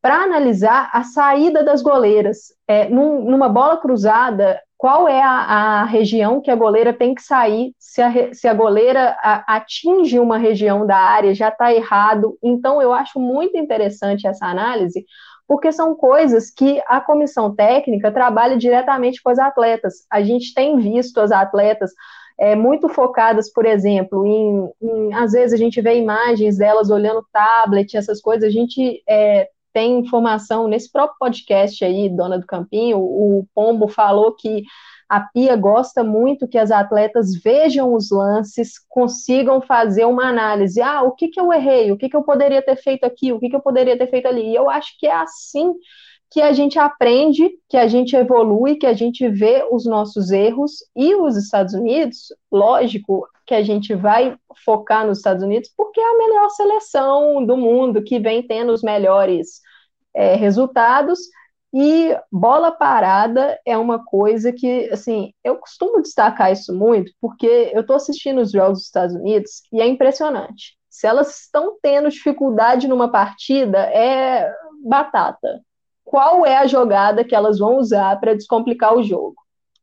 para 0.00 0.22
analisar 0.22 0.90
a 0.92 1.02
saída 1.02 1.64
das 1.64 1.82
goleiras. 1.82 2.52
É, 2.68 2.88
num, 2.88 3.24
numa 3.24 3.48
bola 3.48 3.78
cruzada, 3.78 4.60
qual 4.84 5.08
é 5.08 5.22
a, 5.22 5.30
a, 5.30 5.84
região 5.84 6.42
que 6.42 6.50
a 6.50 6.54
goleira 6.54 6.92
tem 6.92 7.14
que 7.14 7.22
sair, 7.22 7.72
se 7.78 8.02
a, 8.02 8.34
se 8.34 8.46
a 8.46 8.52
goleira 8.52 9.16
a, 9.22 9.56
atinge 9.56 10.18
uma 10.18 10.36
região 10.36 10.86
da 10.86 10.98
área, 10.98 11.34
já 11.34 11.48
está 11.48 11.72
errado. 11.72 12.36
Então, 12.42 12.82
eu 12.82 12.92
acho 12.92 13.18
muito 13.18 13.56
interessante 13.56 14.26
essa 14.26 14.44
análise, 14.44 15.06
porque 15.48 15.72
são 15.72 15.94
coisas 15.94 16.50
que 16.50 16.82
a 16.86 17.00
comissão 17.00 17.54
técnica 17.54 18.12
trabalha 18.12 18.58
diretamente 18.58 19.22
com 19.22 19.30
as 19.30 19.38
atletas. 19.38 20.04
A 20.12 20.22
gente 20.22 20.52
tem 20.52 20.76
visto 20.76 21.18
as 21.18 21.32
atletas 21.32 21.90
é, 22.38 22.54
muito 22.54 22.86
focadas, 22.86 23.50
por 23.50 23.64
exemplo, 23.64 24.26
em, 24.26 24.70
em, 24.82 25.14
às 25.14 25.32
vezes 25.32 25.54
a 25.54 25.56
gente 25.56 25.80
vê 25.80 25.96
imagens 25.96 26.58
delas 26.58 26.90
olhando 26.90 27.24
tablet, 27.32 27.96
essas 27.96 28.20
coisas, 28.20 28.44
a 28.44 28.52
gente 28.52 29.02
é, 29.08 29.48
tem 29.74 29.98
informação 29.98 30.68
nesse 30.68 30.90
próprio 30.90 31.18
podcast 31.18 31.84
aí, 31.84 32.08
Dona 32.08 32.38
do 32.38 32.46
Campinho, 32.46 32.98
o 32.98 33.44
Pombo 33.52 33.88
falou 33.88 34.32
que 34.32 34.62
a 35.08 35.20
Pia 35.20 35.56
gosta 35.56 36.02
muito 36.02 36.48
que 36.48 36.56
as 36.56 36.70
atletas 36.70 37.34
vejam 37.42 37.92
os 37.92 38.10
lances, 38.10 38.78
consigam 38.88 39.60
fazer 39.60 40.04
uma 40.06 40.28
análise. 40.28 40.80
Ah, 40.80 41.02
o 41.02 41.12
que, 41.12 41.28
que 41.28 41.38
eu 41.38 41.52
errei? 41.52 41.92
O 41.92 41.98
que, 41.98 42.08
que 42.08 42.16
eu 42.16 42.22
poderia 42.22 42.62
ter 42.62 42.76
feito 42.76 43.04
aqui? 43.04 43.32
O 43.32 43.38
que, 43.38 43.50
que 43.50 43.56
eu 43.56 43.60
poderia 43.60 43.98
ter 43.98 44.08
feito 44.08 44.26
ali? 44.26 44.48
E 44.48 44.54
eu 44.54 44.70
acho 44.70 44.98
que 44.98 45.06
é 45.06 45.14
assim 45.14 45.74
que 46.30 46.40
a 46.40 46.52
gente 46.52 46.78
aprende, 46.78 47.48
que 47.68 47.76
a 47.76 47.86
gente 47.86 48.16
evolui, 48.16 48.76
que 48.76 48.86
a 48.86 48.94
gente 48.94 49.28
vê 49.28 49.64
os 49.70 49.84
nossos 49.84 50.30
erros. 50.30 50.78
E 50.96 51.14
os 51.14 51.36
Estados 51.36 51.74
Unidos, 51.74 52.34
lógico 52.50 53.28
que 53.46 53.54
a 53.54 53.62
gente 53.62 53.94
vai 53.94 54.36
focar 54.64 55.06
nos 55.06 55.18
Estados 55.18 55.44
Unidos, 55.44 55.70
porque 55.76 56.00
é 56.00 56.04
a 56.04 56.18
melhor 56.18 56.48
seleção 56.50 57.44
do 57.44 57.56
mundo, 57.56 58.02
que 58.02 58.18
vem 58.18 58.42
tendo 58.42 58.72
os 58.72 58.82
melhores 58.82 59.60
é, 60.14 60.34
resultados. 60.36 61.18
E 61.76 62.16
bola 62.30 62.70
parada 62.70 63.58
é 63.66 63.76
uma 63.76 64.04
coisa 64.04 64.52
que, 64.52 64.88
assim, 64.92 65.32
eu 65.42 65.56
costumo 65.56 66.00
destacar 66.00 66.52
isso 66.52 66.72
muito, 66.72 67.12
porque 67.20 67.72
eu 67.74 67.80
estou 67.80 67.96
assistindo 67.96 68.40
os 68.40 68.52
jogos 68.52 68.78
dos 68.78 68.86
Estados 68.86 69.16
Unidos 69.16 69.62
e 69.72 69.80
é 69.80 69.86
impressionante. 69.86 70.76
Se 70.88 71.08
elas 71.08 71.40
estão 71.40 71.76
tendo 71.82 72.08
dificuldade 72.08 72.86
numa 72.86 73.10
partida, 73.10 73.78
é 73.92 74.54
batata. 74.84 75.60
Qual 76.04 76.46
é 76.46 76.56
a 76.58 76.66
jogada 76.68 77.24
que 77.24 77.34
elas 77.34 77.58
vão 77.58 77.78
usar 77.78 78.20
para 78.20 78.34
descomplicar 78.34 78.94
o 78.94 79.02
jogo? 79.02 79.34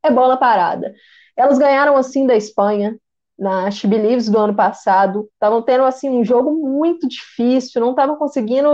É 0.01 0.09
bola 0.09 0.37
parada. 0.37 0.93
Elas 1.35 1.57
ganharam 1.57 1.97
assim 1.97 2.25
da 2.25 2.37
Espanha, 2.37 2.95
na 3.41 3.71
She 3.71 3.87
Believes 3.87 4.29
do 4.29 4.37
ano 4.37 4.53
passado, 4.53 5.27
estavam 5.33 5.63
tendo 5.63 5.83
assim 5.83 6.11
um 6.11 6.23
jogo 6.23 6.51
muito 6.51 7.07
difícil, 7.07 7.81
não 7.81 7.89
estavam 7.89 8.15
conseguindo 8.15 8.69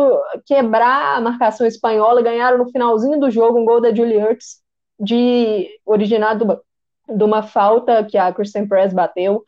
quebrar 0.45 1.15
a 1.15 1.21
marcação 1.21 1.65
espanhola, 1.65 2.21
ganharam 2.21 2.57
no 2.57 2.69
finalzinho 2.69 3.17
do 3.17 3.31
jogo 3.31 3.57
um 3.57 3.63
gol 3.63 3.79
da 3.79 3.95
Julie 3.95 4.17
Ertz, 4.17 4.57
de 4.99 5.69
originado 5.85 6.61
de 7.07 7.23
uma 7.23 7.41
falta 7.43 8.03
que 8.03 8.17
a 8.17 8.33
Kristen 8.33 8.67
Press 8.67 8.91
bateu. 8.91 9.41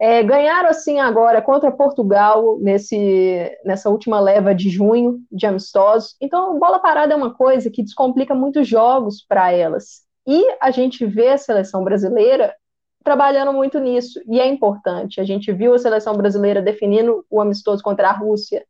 É, 0.00 0.22
ganharam 0.22 0.70
assim 0.70 0.98
agora 0.98 1.42
contra 1.42 1.70
Portugal 1.70 2.58
nesse, 2.58 3.54
nessa 3.66 3.90
última 3.90 4.18
leva 4.18 4.54
de 4.54 4.70
junho 4.70 5.18
de 5.30 5.44
amistosos. 5.44 6.16
Então, 6.22 6.58
bola 6.58 6.78
parada 6.78 7.12
é 7.12 7.16
uma 7.16 7.34
coisa 7.34 7.70
que 7.70 7.82
descomplica 7.82 8.34
muitos 8.34 8.66
jogos 8.66 9.22
para 9.28 9.52
elas. 9.52 10.04
E 10.26 10.42
a 10.58 10.70
gente 10.70 11.04
vê 11.04 11.28
a 11.28 11.38
seleção 11.38 11.84
brasileira 11.84 12.54
trabalhando 13.04 13.52
muito 13.52 13.78
nisso, 13.78 14.18
e 14.26 14.40
é 14.40 14.46
importante. 14.46 15.20
A 15.20 15.24
gente 15.24 15.52
viu 15.52 15.74
a 15.74 15.78
seleção 15.78 16.16
brasileira 16.16 16.62
definindo 16.62 17.24
o 17.30 17.40
amistoso 17.40 17.82
contra 17.82 18.08
a 18.08 18.12
Rússia 18.12 18.64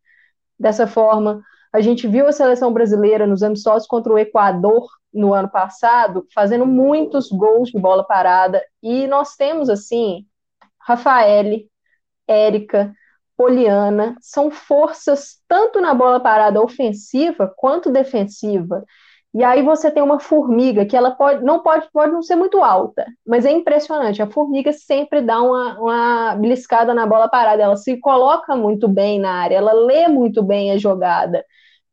dessa 0.59 0.87
forma. 0.87 1.41
A 1.73 1.81
gente 1.81 2.09
viu 2.09 2.27
a 2.27 2.33
seleção 2.33 2.73
brasileira 2.73 3.27
nos 3.27 3.43
amistosos 3.45 3.87
contra 3.87 4.13
o 4.13 4.19
Equador 4.19 4.89
no 5.13 5.33
ano 5.33 5.49
passado, 5.49 6.27
fazendo 6.35 6.67
muitos 6.67 7.31
gols 7.31 7.71
de 7.71 7.79
bola 7.79 8.03
parada, 8.05 8.61
e 8.83 9.07
nós 9.07 9.37
temos, 9.37 9.71
assim, 9.71 10.27
Rafaele, 10.81 11.69
Érica, 12.27 12.93
Poliana, 13.37 14.17
são 14.21 14.51
forças 14.51 15.41
tanto 15.49 15.81
na 15.81 15.95
bola 15.95 16.19
parada 16.21 16.61
ofensiva 16.61 17.53
quanto 17.57 17.91
defensiva. 17.91 18.85
E 19.35 19.43
aí 19.43 19.63
você 19.63 19.91
tem 19.91 20.03
uma 20.03 20.21
formiga 20.21 20.87
que 20.87 20.97
ela 20.97 21.11
pode 21.11 21.45
não 21.45 21.61
pode, 21.61 21.89
pode 21.93 22.13
não 22.13 22.23
ser 22.23 22.37
muito 22.37 22.63
alta, 22.63 23.05
mas 23.27 23.45
é 23.45 23.51
impressionante. 23.51 24.23
A 24.23 24.31
formiga 24.31 24.73
sempre 24.73 25.21
dá 25.21 25.43
uma, 25.43 25.81
uma 25.81 26.35
beliscada 26.37 26.95
na 26.95 27.05
bola 27.05 27.29
parada, 27.29 27.61
ela 27.63 27.77
se 27.77 27.97
coloca 27.99 28.55
muito 28.55 28.87
bem 28.89 29.19
na 29.19 29.33
área, 29.33 29.57
ela 29.57 29.73
lê 29.73 30.07
muito 30.07 30.41
bem 30.43 30.71
a 30.71 30.79
jogada. 30.79 31.45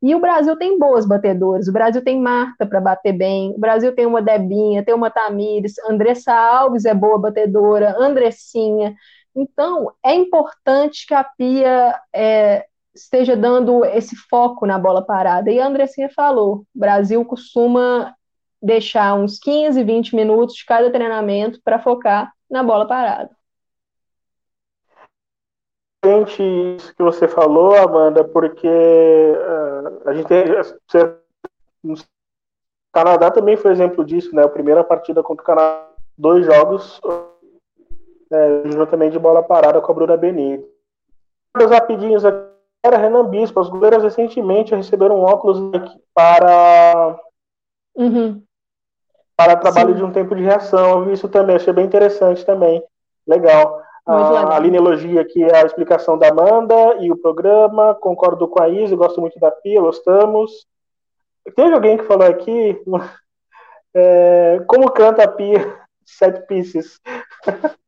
E 0.04 0.14
o 0.16 0.20
Brasil 0.20 0.56
tem 0.58 0.78
boas 0.78 1.06
batedoras, 1.08 1.68
o 1.68 1.74
Brasil 1.74 2.04
tem 2.04 2.20
Marta 2.20 2.66
para 2.66 2.80
bater 2.82 3.14
bem, 3.14 3.52
o 3.56 3.60
Brasil 3.60 3.94
tem 3.96 4.06
uma 4.06 4.22
Debinha, 4.22 4.84
tem 4.84 4.94
uma 4.94 5.12
Tamires, 5.12 5.74
Andressa 5.90 6.34
Alves 6.34 6.86
é 6.86 6.94
boa 6.94 7.20
batedora, 7.20 7.96
Andressinha. 8.00 8.96
Então, 9.36 9.92
é 10.04 10.14
importante 10.14 11.06
que 11.08 11.14
a 11.14 11.24
Pia 11.24 11.96
é, 12.14 12.66
esteja 12.94 13.36
dando 13.36 13.86
esse 13.86 14.16
foco 14.16 14.66
na 14.66 14.78
bola 14.78 15.02
parada. 15.02 15.52
E 15.52 15.60
a 15.60 15.68
Andressinha 15.68 16.10
falou: 16.10 16.66
o 16.76 16.80
Brasil 16.80 17.24
costuma 17.26 18.14
deixar 18.62 19.16
uns 19.16 19.40
15, 19.40 19.84
20 19.84 20.16
minutos 20.16 20.56
de 20.56 20.66
cada 20.66 20.92
treinamento 20.92 21.60
para 21.64 21.80
focar 21.80 22.32
na 22.50 22.64
bola 22.64 22.88
parada. 22.88 23.30
Isso 26.04 26.96
que 26.96 27.04
você 27.04 27.28
falou, 27.28 27.76
Amanda, 27.76 28.24
porque 28.24 28.68
uh, 28.68 30.10
a 30.10 30.14
gente 30.14 30.28
tem. 30.28 30.46
O 31.84 31.94
Canadá 32.92 33.32
também 33.32 33.56
foi 33.56 33.72
exemplo 33.72 34.04
disso, 34.04 34.36
né? 34.36 34.44
A 34.44 34.50
primeira 34.50 34.84
partida 34.84 35.24
contra 35.24 35.44
o 35.44 35.46
Canadá, 35.46 35.88
dois 36.18 36.46
jogos, 36.46 37.00
é, 38.32 38.70
juntamente 38.70 39.14
de 39.14 39.20
bola 39.20 39.42
parada 39.42 39.80
com 39.80 39.92
a 39.92 39.96
Bruna 39.96 40.18
Benito. 40.18 40.68
Os 41.56 41.70
rapidinhos 41.70 42.26
aqui 42.26 42.51
era 42.84 42.98
Renan 42.98 43.26
Bispo. 43.26 43.60
Os 43.60 43.70
goleiros 43.70 44.04
recentemente 44.04 44.76
receberam 44.76 45.20
um 45.20 45.24
óculos 45.24 45.60
para 46.14 47.20
uhum. 47.96 48.44
para 49.36 49.56
trabalho 49.58 49.92
Sim. 49.92 49.96
de 49.98 50.04
um 50.04 50.12
tempo 50.12 50.36
de 50.36 50.44
reação. 50.44 51.00
Eu 51.00 51.06
vi 51.06 51.14
isso 51.14 51.30
também, 51.30 51.56
achei 51.56 51.74
bem 51.74 51.86
interessante 51.86 52.46
também. 52.46 52.84
Legal. 53.28 53.82
A, 54.06 54.56
a 54.56 54.60
lineologia 54.60 55.22
aqui 55.22 55.44
é 55.44 55.62
a 55.62 55.66
explicação 55.66 56.18
da 56.18 56.30
Amanda 56.30 56.98
e 57.00 57.12
o 57.12 57.18
programa. 57.18 57.94
Concordo 57.96 58.48
com 58.48 58.62
a 58.62 58.68
Isa, 58.68 58.96
gosto 58.96 59.22
muito 59.22 59.40
da 59.40 59.52
Pia, 59.52 59.80
gostamos. 59.80 60.66
Teve 61.56 61.74
alguém 61.74 61.98
que 61.98 62.04
falou 62.04 62.28
aqui 62.28 62.82
é, 63.94 64.60
como 64.68 64.92
canta 64.92 65.24
a 65.24 65.28
Pia 65.28 65.80
Sete 66.06 66.46
Pieces. 66.48 67.00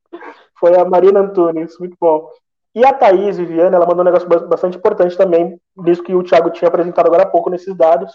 Foi 0.59 0.77
a 0.77 0.85
Marina 0.85 1.19
Antunes, 1.19 1.77
muito 1.77 1.97
bom. 1.99 2.29
E 2.75 2.83
a 2.83 2.91
Thaís 2.91 3.37
Viviane, 3.37 3.75
ela 3.75 3.85
mandou 3.85 4.01
um 4.01 4.05
negócio 4.05 4.27
bastante 4.27 4.77
importante 4.77 5.15
também, 5.15 5.59
nisso 5.77 6.01
que 6.01 6.15
o 6.15 6.23
Thiago 6.23 6.49
tinha 6.49 6.67
apresentado 6.67 7.05
agora 7.05 7.21
há 7.23 7.27
pouco 7.27 7.49
nesses 7.49 7.75
dados, 7.75 8.11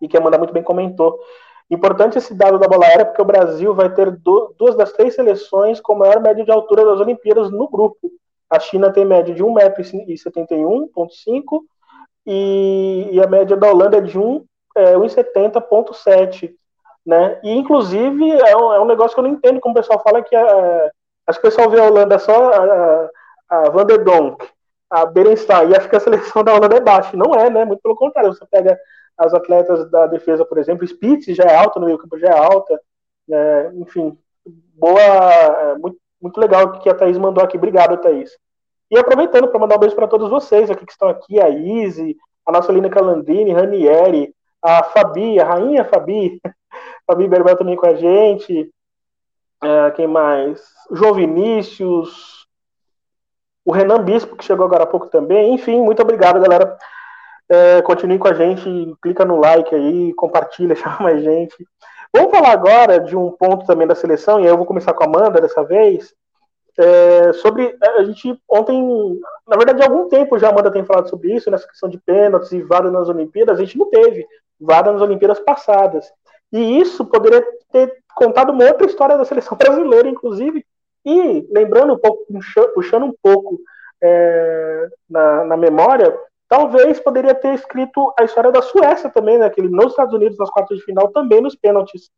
e 0.00 0.06
que 0.06 0.16
a 0.16 0.20
Amanda 0.20 0.38
muito 0.38 0.52
bem 0.52 0.62
comentou. 0.62 1.18
Importante 1.70 2.18
esse 2.18 2.34
dado 2.34 2.58
da 2.58 2.68
bola 2.68 2.86
aérea, 2.86 3.04
porque 3.04 3.22
o 3.22 3.24
Brasil 3.24 3.72
vai 3.74 3.92
ter 3.92 4.10
duas 4.10 4.74
das 4.76 4.92
três 4.92 5.14
seleções 5.14 5.80
com 5.80 5.94
maior 5.94 6.20
média 6.20 6.44
de 6.44 6.50
altura 6.50 6.84
das 6.84 6.98
Olimpíadas 7.00 7.48
no 7.50 7.68
grupo. 7.68 8.10
A 8.48 8.58
China 8.58 8.92
tem 8.92 9.04
média 9.04 9.32
de 9.34 9.44
1,71m.5 9.44 11.60
e, 12.26 13.10
e 13.12 13.22
a 13.22 13.28
média 13.28 13.56
da 13.56 13.70
Holanda 13.70 13.98
é 13.98 14.00
de 14.00 14.18
1,70.7. 14.18 16.48
É, 16.48 16.52
né? 17.06 17.38
E, 17.44 17.52
inclusive, 17.52 18.30
é 18.30 18.56
um, 18.56 18.72
é 18.72 18.80
um, 18.80 18.86
negócio 18.86 19.14
que 19.14 19.20
eu 19.20 19.24
não 19.24 19.30
entendo 19.30 19.60
como 19.60 19.72
o 19.72 19.76
pessoal 19.76 20.02
fala 20.02 20.22
que 20.22 20.34
é, 20.34 20.90
acho 21.26 21.40
que 21.40 21.46
o 21.46 21.50
pessoal 21.50 21.70
vê 21.70 21.78
a 21.80 21.84
Holanda 21.84 22.18
só 22.18 23.08
Van 23.70 23.84
der 23.84 24.04
Donk, 24.04 24.46
a 24.88 25.06
Berenstein, 25.06 25.70
e 25.70 25.76
acho 25.76 25.88
que 25.88 25.96
a 25.96 26.00
seleção 26.00 26.44
da 26.44 26.54
Holanda 26.54 26.76
é 26.76 26.80
baixa. 26.80 27.16
Não 27.16 27.34
é, 27.34 27.50
né? 27.50 27.64
Muito 27.64 27.80
pelo 27.82 27.96
contrário. 27.96 28.32
Você 28.32 28.44
pega 28.46 28.78
as 29.18 29.34
atletas 29.34 29.90
da 29.90 30.06
defesa, 30.06 30.44
por 30.44 30.58
exemplo, 30.58 30.86
Spitz 30.86 31.26
já 31.36 31.44
é 31.44 31.54
alta, 31.54 31.78
no 31.78 31.86
meio 31.86 31.98
campo 31.98 32.18
já 32.18 32.28
é 32.28 32.38
alta. 32.38 32.80
É, 33.30 33.70
enfim, 33.74 34.16
boa, 34.74 35.00
é, 35.00 35.78
muito, 35.78 35.98
muito 36.20 36.40
legal 36.40 36.72
que 36.80 36.88
a 36.88 36.94
Thaís 36.94 37.18
mandou 37.18 37.44
aqui. 37.44 37.56
Obrigado, 37.56 37.98
Thaís. 37.98 38.30
E 38.90 38.98
aproveitando 38.98 39.48
para 39.48 39.60
mandar 39.60 39.76
um 39.76 39.78
beijo 39.78 39.94
para 39.94 40.08
todos 40.08 40.28
vocês 40.28 40.70
aqui 40.70 40.84
que 40.84 40.92
estão 40.92 41.08
aqui, 41.08 41.40
a 41.40 41.48
Izzy, 41.48 42.16
a 42.46 42.50
nossa 42.50 42.72
Lina 42.72 42.88
Calandrini, 42.88 43.52
Ranieri, 43.52 44.34
a 44.62 44.82
Fabi, 44.82 45.38
a 45.38 45.44
rainha 45.44 45.84
Fabi, 45.84 46.40
Fabi 47.06 47.28
Berbel 47.28 47.56
também 47.56 47.76
com 47.76 47.86
a 47.86 47.94
gente, 47.94 48.72
é, 49.62 49.90
quem 49.92 50.06
mais? 50.06 50.64
João 50.90 51.14
Vinícius, 51.14 52.39
o 53.64 53.72
Renan 53.72 54.02
Bispo, 54.02 54.36
que 54.36 54.44
chegou 54.44 54.64
agora 54.64 54.84
há 54.84 54.86
pouco 54.86 55.06
também. 55.08 55.54
Enfim, 55.54 55.80
muito 55.80 56.02
obrigado, 56.02 56.40
galera. 56.40 56.76
É, 57.48 57.82
continue 57.82 58.18
com 58.18 58.28
a 58.28 58.34
gente, 58.34 58.94
clica 59.02 59.24
no 59.24 59.36
like 59.36 59.74
aí, 59.74 60.14
compartilha, 60.14 60.74
chama 60.76 60.98
mais 61.00 61.22
gente. 61.22 61.56
Vamos 62.12 62.30
falar 62.30 62.52
agora 62.52 62.98
de 63.00 63.16
um 63.16 63.30
ponto 63.30 63.66
também 63.66 63.86
da 63.86 63.94
seleção, 63.94 64.40
e 64.40 64.44
aí 64.44 64.48
eu 64.48 64.56
vou 64.56 64.66
começar 64.66 64.92
com 64.92 65.04
a 65.04 65.06
Amanda 65.06 65.40
dessa 65.40 65.62
vez. 65.64 66.12
É, 66.78 67.32
sobre 67.34 67.76
a 67.82 68.04
gente 68.04 68.40
ontem, 68.48 68.80
na 69.46 69.56
verdade, 69.56 69.82
há 69.82 69.86
algum 69.86 70.08
tempo 70.08 70.38
já 70.38 70.48
a 70.48 70.50
Amanda 70.50 70.70
tem 70.70 70.84
falado 70.84 71.08
sobre 71.08 71.34
isso, 71.34 71.50
nessa 71.50 71.66
questão 71.66 71.88
de 71.88 71.98
pênaltis 71.98 72.52
e 72.52 72.62
VAR 72.62 72.90
nas 72.90 73.08
Olimpíadas, 73.08 73.58
a 73.58 73.62
gente 73.62 73.76
não 73.76 73.90
teve 73.90 74.26
VAR 74.58 74.84
nas 74.84 75.02
Olimpíadas 75.02 75.40
passadas. 75.40 76.10
E 76.52 76.80
isso 76.80 77.04
poderia 77.04 77.44
ter 77.72 77.92
contado 78.14 78.50
uma 78.50 78.64
outra 78.64 78.86
história 78.86 79.18
da 79.18 79.24
seleção 79.24 79.56
brasileira, 79.58 80.08
inclusive, 80.08 80.64
e 81.04 81.46
lembrando 81.50 81.94
um 81.94 81.98
pouco, 81.98 82.26
puxando 82.74 83.06
um 83.06 83.14
pouco 83.22 83.58
é, 84.02 84.88
na, 85.08 85.44
na, 85.44 85.56
memória, 85.56 86.16
talvez 86.48 87.00
poderia 87.00 87.34
ter 87.34 87.54
escrito 87.54 88.12
a 88.18 88.24
história 88.24 88.50
da 88.50 88.62
Suécia 88.62 89.10
também, 89.10 89.38
né, 89.38 89.48
que 89.50 89.60
eliminou 89.60 89.86
os 89.86 89.92
Estados 89.92 90.14
Unidos 90.14 90.38
nas 90.38 90.50
quartas 90.50 90.78
de 90.78 90.84
final 90.84 91.08
também 91.08 91.40
nos 91.40 91.54
pênaltis. 91.54 92.10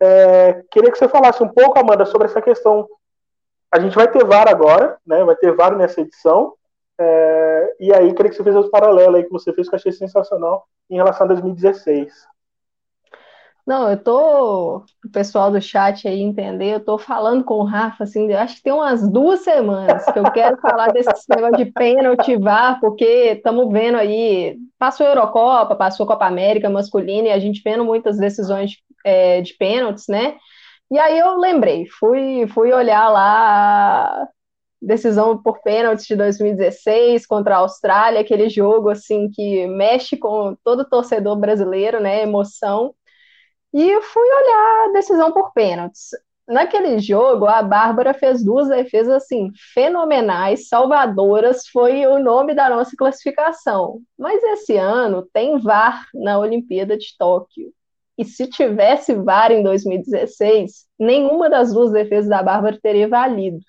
É, 0.00 0.62
queria 0.70 0.90
que 0.90 0.98
você 0.98 1.08
falasse 1.08 1.42
um 1.42 1.48
pouco, 1.48 1.78
Amanda, 1.78 2.04
sobre 2.04 2.26
essa 2.26 2.40
questão. 2.40 2.88
A 3.70 3.78
gente 3.78 3.94
vai 3.94 4.10
ter 4.10 4.24
VAR 4.24 4.48
agora, 4.48 4.98
né, 5.06 5.24
vai 5.24 5.36
ter 5.36 5.54
VAR 5.54 5.76
nessa 5.76 6.00
edição, 6.00 6.54
é, 6.98 7.76
e 7.80 7.94
aí 7.94 8.12
queria 8.12 8.30
que 8.30 8.36
você 8.36 8.44
fizesse 8.44 8.64
os 8.64 8.70
paralelos 8.70 9.14
aí 9.16 9.24
que 9.24 9.30
você 9.30 9.52
fez, 9.52 9.68
que 9.68 9.74
eu 9.74 9.78
achei 9.78 9.92
sensacional, 9.92 10.66
em 10.88 10.96
relação 10.96 11.24
a 11.24 11.28
2016. 11.28 12.12
Não, 13.66 13.90
eu 13.90 14.02
tô, 14.02 14.78
o 14.78 15.10
pessoal 15.12 15.50
do 15.50 15.60
chat 15.60 16.08
aí 16.08 16.20
entender, 16.20 16.74
eu 16.74 16.84
tô 16.84 16.98
falando 16.98 17.44
com 17.44 17.54
o 17.54 17.64
Rafa, 17.64 18.04
assim, 18.04 18.32
acho 18.32 18.56
que 18.56 18.62
tem 18.62 18.72
umas 18.72 19.08
duas 19.08 19.40
semanas 19.40 20.04
que 20.06 20.18
eu 20.18 20.30
quero 20.32 20.56
falar 20.58 20.88
desse 20.92 21.10
negócio 21.28 21.64
de 21.64 21.70
pênalti 21.70 22.36
VAR, 22.36 22.80
porque 22.80 23.32
estamos 23.36 23.70
vendo 23.70 23.96
aí, 23.96 24.56
passou 24.78 25.06
a 25.06 25.10
Eurocopa, 25.10 25.76
passou 25.76 26.04
a 26.04 26.08
Copa 26.08 26.26
América 26.26 26.68
masculina, 26.70 27.28
e 27.28 27.32
a 27.32 27.38
gente 27.38 27.62
vendo 27.62 27.84
muitas 27.84 28.18
decisões 28.18 28.78
é, 29.04 29.40
de 29.40 29.54
pênaltis, 29.54 30.06
né? 30.08 30.36
E 30.90 30.98
aí 30.98 31.18
eu 31.18 31.38
lembrei, 31.38 31.86
fui, 31.86 32.46
fui 32.48 32.72
olhar 32.72 33.08
lá 33.08 34.22
a 34.22 34.28
decisão 34.82 35.40
por 35.40 35.60
pênaltis 35.62 36.06
de 36.06 36.16
2016 36.16 37.26
contra 37.26 37.56
a 37.56 37.58
Austrália, 37.58 38.20
aquele 38.20 38.48
jogo, 38.48 38.88
assim, 38.88 39.30
que 39.30 39.66
mexe 39.68 40.16
com 40.16 40.56
todo 40.64 40.88
torcedor 40.88 41.36
brasileiro, 41.36 42.00
né, 42.00 42.22
emoção, 42.22 42.94
e 43.72 44.00
fui 44.02 44.28
olhar 44.28 44.88
a 44.88 44.92
decisão 44.92 45.32
por 45.32 45.52
pênaltis. 45.52 46.10
Naquele 46.50 46.98
jogo, 46.98 47.46
a 47.46 47.62
Bárbara 47.62 48.12
fez 48.12 48.44
duas 48.44 48.68
defesas 48.68 49.22
assim 49.22 49.52
fenomenais, 49.72 50.68
salvadoras, 50.68 51.68
foi 51.68 52.04
o 52.06 52.18
nome 52.18 52.54
da 52.54 52.68
nossa 52.68 52.96
classificação. 52.96 54.00
Mas 54.18 54.42
esse 54.42 54.76
ano 54.76 55.28
tem 55.32 55.60
VAR 55.60 56.06
na 56.12 56.40
Olimpíada 56.40 56.96
de 56.96 57.16
Tóquio. 57.16 57.72
E 58.18 58.24
se 58.24 58.48
tivesse 58.48 59.14
VAR 59.14 59.52
em 59.52 59.62
2016, 59.62 60.86
nenhuma 60.98 61.48
das 61.48 61.72
duas 61.72 61.92
defesas 61.92 62.28
da 62.28 62.42
Bárbara 62.42 62.76
teria 62.82 63.08
valido. 63.08 63.60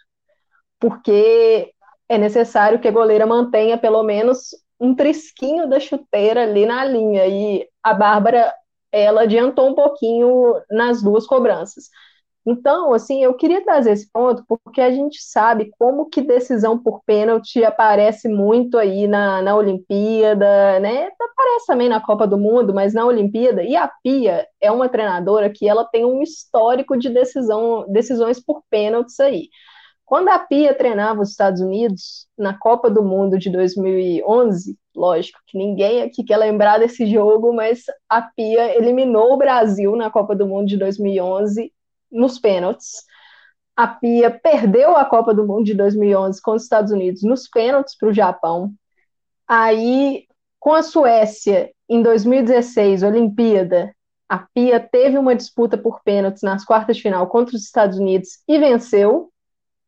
Porque 0.80 1.72
é 2.10 2.18
necessário 2.18 2.80
que 2.80 2.88
a 2.88 2.92
goleira 2.92 3.28
mantenha 3.28 3.78
pelo 3.78 4.02
menos 4.02 4.56
um 4.80 4.96
trisquinho 4.96 5.70
da 5.70 5.80
chuteira 5.80 6.42
ali 6.44 6.66
na 6.66 6.84
linha. 6.84 7.28
E 7.28 7.70
a 7.84 7.94
Bárbara 7.94 8.52
ela 8.92 9.24
adiantou 9.24 9.70
um 9.70 9.76
pouquinho 9.76 10.56
nas 10.70 11.02
duas 11.02 11.26
cobranças. 11.26 11.86
Então, 12.46 12.92
assim, 12.94 13.24
eu 13.24 13.36
queria 13.36 13.64
trazer 13.64 13.92
esse 13.92 14.10
ponto 14.12 14.44
porque 14.48 14.82
a 14.82 14.92
gente 14.92 15.22
sabe 15.22 15.72
como 15.78 16.10
que 16.10 16.22
decisão 16.22 16.78
por 16.82 17.04
pênalti 17.06 17.64
aparece 17.64 18.28
muito 18.28 18.80
aí 18.80 19.08
na, 19.08 19.44
na 19.44 19.56
Olimpíada, 19.56 20.80
né? 20.80 21.10
Aparece 21.22 21.68
também 21.68 21.88
na 21.88 22.02
Copa 22.02 22.26
do 22.26 22.40
Mundo, 22.40 22.74
mas 22.74 22.94
na 22.96 23.06
Olimpíada. 23.06 23.64
E 23.64 23.76
a 23.76 23.88
Pia 24.04 24.48
é 24.60 24.72
uma 24.72 24.90
treinadora 24.90 25.52
que 25.52 25.68
ela 25.70 25.86
tem 25.86 26.04
um 26.04 26.24
histórico 26.24 26.98
de 26.98 27.10
decisão, 27.10 27.86
decisões 27.88 28.44
por 28.44 28.64
pênaltis 28.72 29.20
aí. 29.20 29.50
Quando 30.04 30.30
a 30.30 30.40
Pia 30.40 30.74
treinava 30.74 31.22
os 31.22 31.30
Estados 31.30 31.62
Unidos 31.62 32.28
na 32.38 32.58
Copa 32.58 32.90
do 32.90 33.04
Mundo 33.04 33.38
de 33.38 33.52
2011, 33.52 34.78
lógico 34.96 35.40
que 35.48 35.58
ninguém 35.58 36.02
aqui 36.02 36.24
quer 36.24 36.38
lembrar 36.38 36.80
desse 36.80 37.06
jogo, 37.06 37.54
mas 37.54 37.84
a 38.10 38.22
Pia 38.22 38.76
eliminou 38.78 39.34
o 39.34 39.38
Brasil 39.38 39.96
na 39.96 40.10
Copa 40.10 40.36
do 40.36 40.48
Mundo 40.48 40.68
de 40.68 40.78
2011 40.78 41.72
nos 42.12 42.40
pênaltis. 42.40 43.04
A 43.76 43.88
Pia 43.88 44.30
perdeu 44.30 44.96
a 44.96 45.06
Copa 45.06 45.34
do 45.34 45.48
Mundo 45.48 45.64
de 45.64 45.74
2011 45.74 46.42
com 46.42 46.52
os 46.52 46.64
Estados 46.64 46.92
Unidos 46.92 47.24
nos 47.24 47.48
pênaltis 47.48 47.96
para 47.98 48.10
o 48.10 48.14
Japão. 48.14 48.74
Aí, 49.48 50.26
com 50.60 50.74
a 50.74 50.84
Suécia, 50.84 51.72
em 51.90 52.02
2016, 52.02 53.04
Olimpíada, 53.04 53.94
a 54.30 54.40
Pia 54.54 54.80
teve 54.80 55.18
uma 55.18 55.36
disputa 55.36 55.78
por 55.78 56.02
pênaltis 56.04 56.42
nas 56.42 56.64
quartas 56.64 56.96
de 56.96 57.02
final 57.02 57.28
contra 57.28 57.56
os 57.56 57.64
Estados 57.64 57.98
Unidos 57.98 58.40
e 58.48 58.58
venceu. 58.58 59.30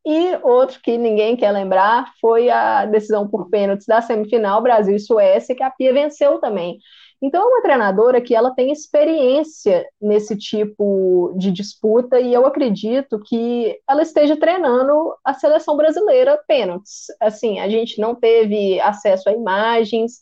E 0.05 0.35
outro 0.43 0.81
que 0.81 0.97
ninguém 0.97 1.35
quer 1.35 1.51
lembrar 1.51 2.11
foi 2.19 2.49
a 2.49 2.85
decisão 2.85 3.27
por 3.27 3.49
pênaltis 3.49 3.87
da 3.87 4.01
semifinal 4.01 4.61
Brasil 4.61 4.95
e 4.95 4.99
Suécia, 4.99 5.55
que 5.55 5.63
a 5.63 5.71
Pia 5.71 5.93
venceu 5.93 6.39
também. 6.39 6.79
Então, 7.21 7.41
é 7.41 7.45
uma 7.45 7.61
treinadora 7.61 8.19
que 8.19 8.35
ela 8.35 8.53
tem 8.53 8.69
experiência 8.69 9.87
nesse 10.01 10.37
tipo 10.37 11.33
de 11.37 11.51
disputa 11.51 12.19
e 12.19 12.33
eu 12.33 12.45
acredito 12.45 13.17
que 13.17 13.79
ela 13.89 14.01
esteja 14.01 14.35
treinando 14.35 15.15
a 15.23 15.33
seleção 15.33 15.77
brasileira 15.77 16.37
pênaltis. 16.45 17.05
Assim, 17.21 17.61
a 17.61 17.69
gente 17.69 17.97
não 18.01 18.13
teve 18.13 18.77
acesso 18.81 19.29
a 19.29 19.31
imagens 19.31 20.19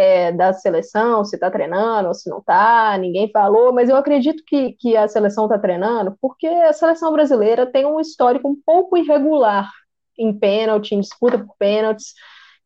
é, 0.00 0.32
da 0.32 0.52
seleção, 0.52 1.24
se 1.24 1.36
está 1.36 1.50
treinando 1.50 2.08
ou 2.08 2.14
se 2.14 2.30
não 2.30 2.38
está, 2.38 2.96
ninguém 2.98 3.30
falou, 3.30 3.72
mas 3.72 3.88
eu 3.88 3.96
acredito 3.96 4.42
que, 4.46 4.72
que 4.72 4.96
a 4.96 5.06
seleção 5.06 5.44
está 5.44 5.58
treinando 5.58 6.16
porque 6.20 6.46
a 6.46 6.72
seleção 6.72 7.12
brasileira 7.12 7.66
tem 7.66 7.84
um 7.84 8.00
histórico 8.00 8.48
um 8.48 8.56
pouco 8.64 8.96
irregular 8.96 9.70
em 10.18 10.32
pênalti, 10.32 10.94
em 10.94 11.00
disputa 11.00 11.38
por 11.38 11.54
pênaltis. 11.58 12.14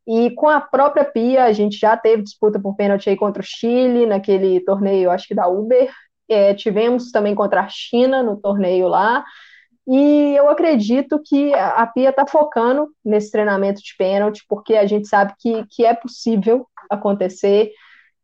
E 0.07 0.31
com 0.31 0.47
a 0.47 0.61
própria 0.61 1.03
Pia, 1.03 1.45
a 1.45 1.51
gente 1.51 1.77
já 1.77 1.97
teve 1.97 2.23
disputa 2.23 2.59
por 2.59 2.75
pênalti 2.75 3.09
aí 3.09 3.17
contra 3.17 3.41
o 3.41 3.45
Chile, 3.45 4.05
naquele 4.05 4.59
torneio, 4.61 5.09
acho 5.09 5.27
que 5.27 5.35
da 5.35 5.47
Uber. 5.47 5.91
É, 6.29 6.53
tivemos 6.53 7.11
também 7.11 7.35
contra 7.35 7.61
a 7.61 7.67
China 7.69 8.21
no 8.21 8.37
torneio 8.37 8.87
lá. 8.87 9.23
E 9.87 10.35
eu 10.35 10.49
acredito 10.49 11.21
que 11.23 11.53
a 11.53 11.85
Pia 11.85 12.09
está 12.09 12.25
focando 12.25 12.89
nesse 13.03 13.31
treinamento 13.31 13.81
de 13.81 13.95
pênalti, 13.97 14.43
porque 14.49 14.75
a 14.75 14.85
gente 14.85 15.07
sabe 15.07 15.33
que, 15.37 15.65
que 15.67 15.85
é 15.85 15.93
possível 15.93 16.67
acontecer. 16.89 17.71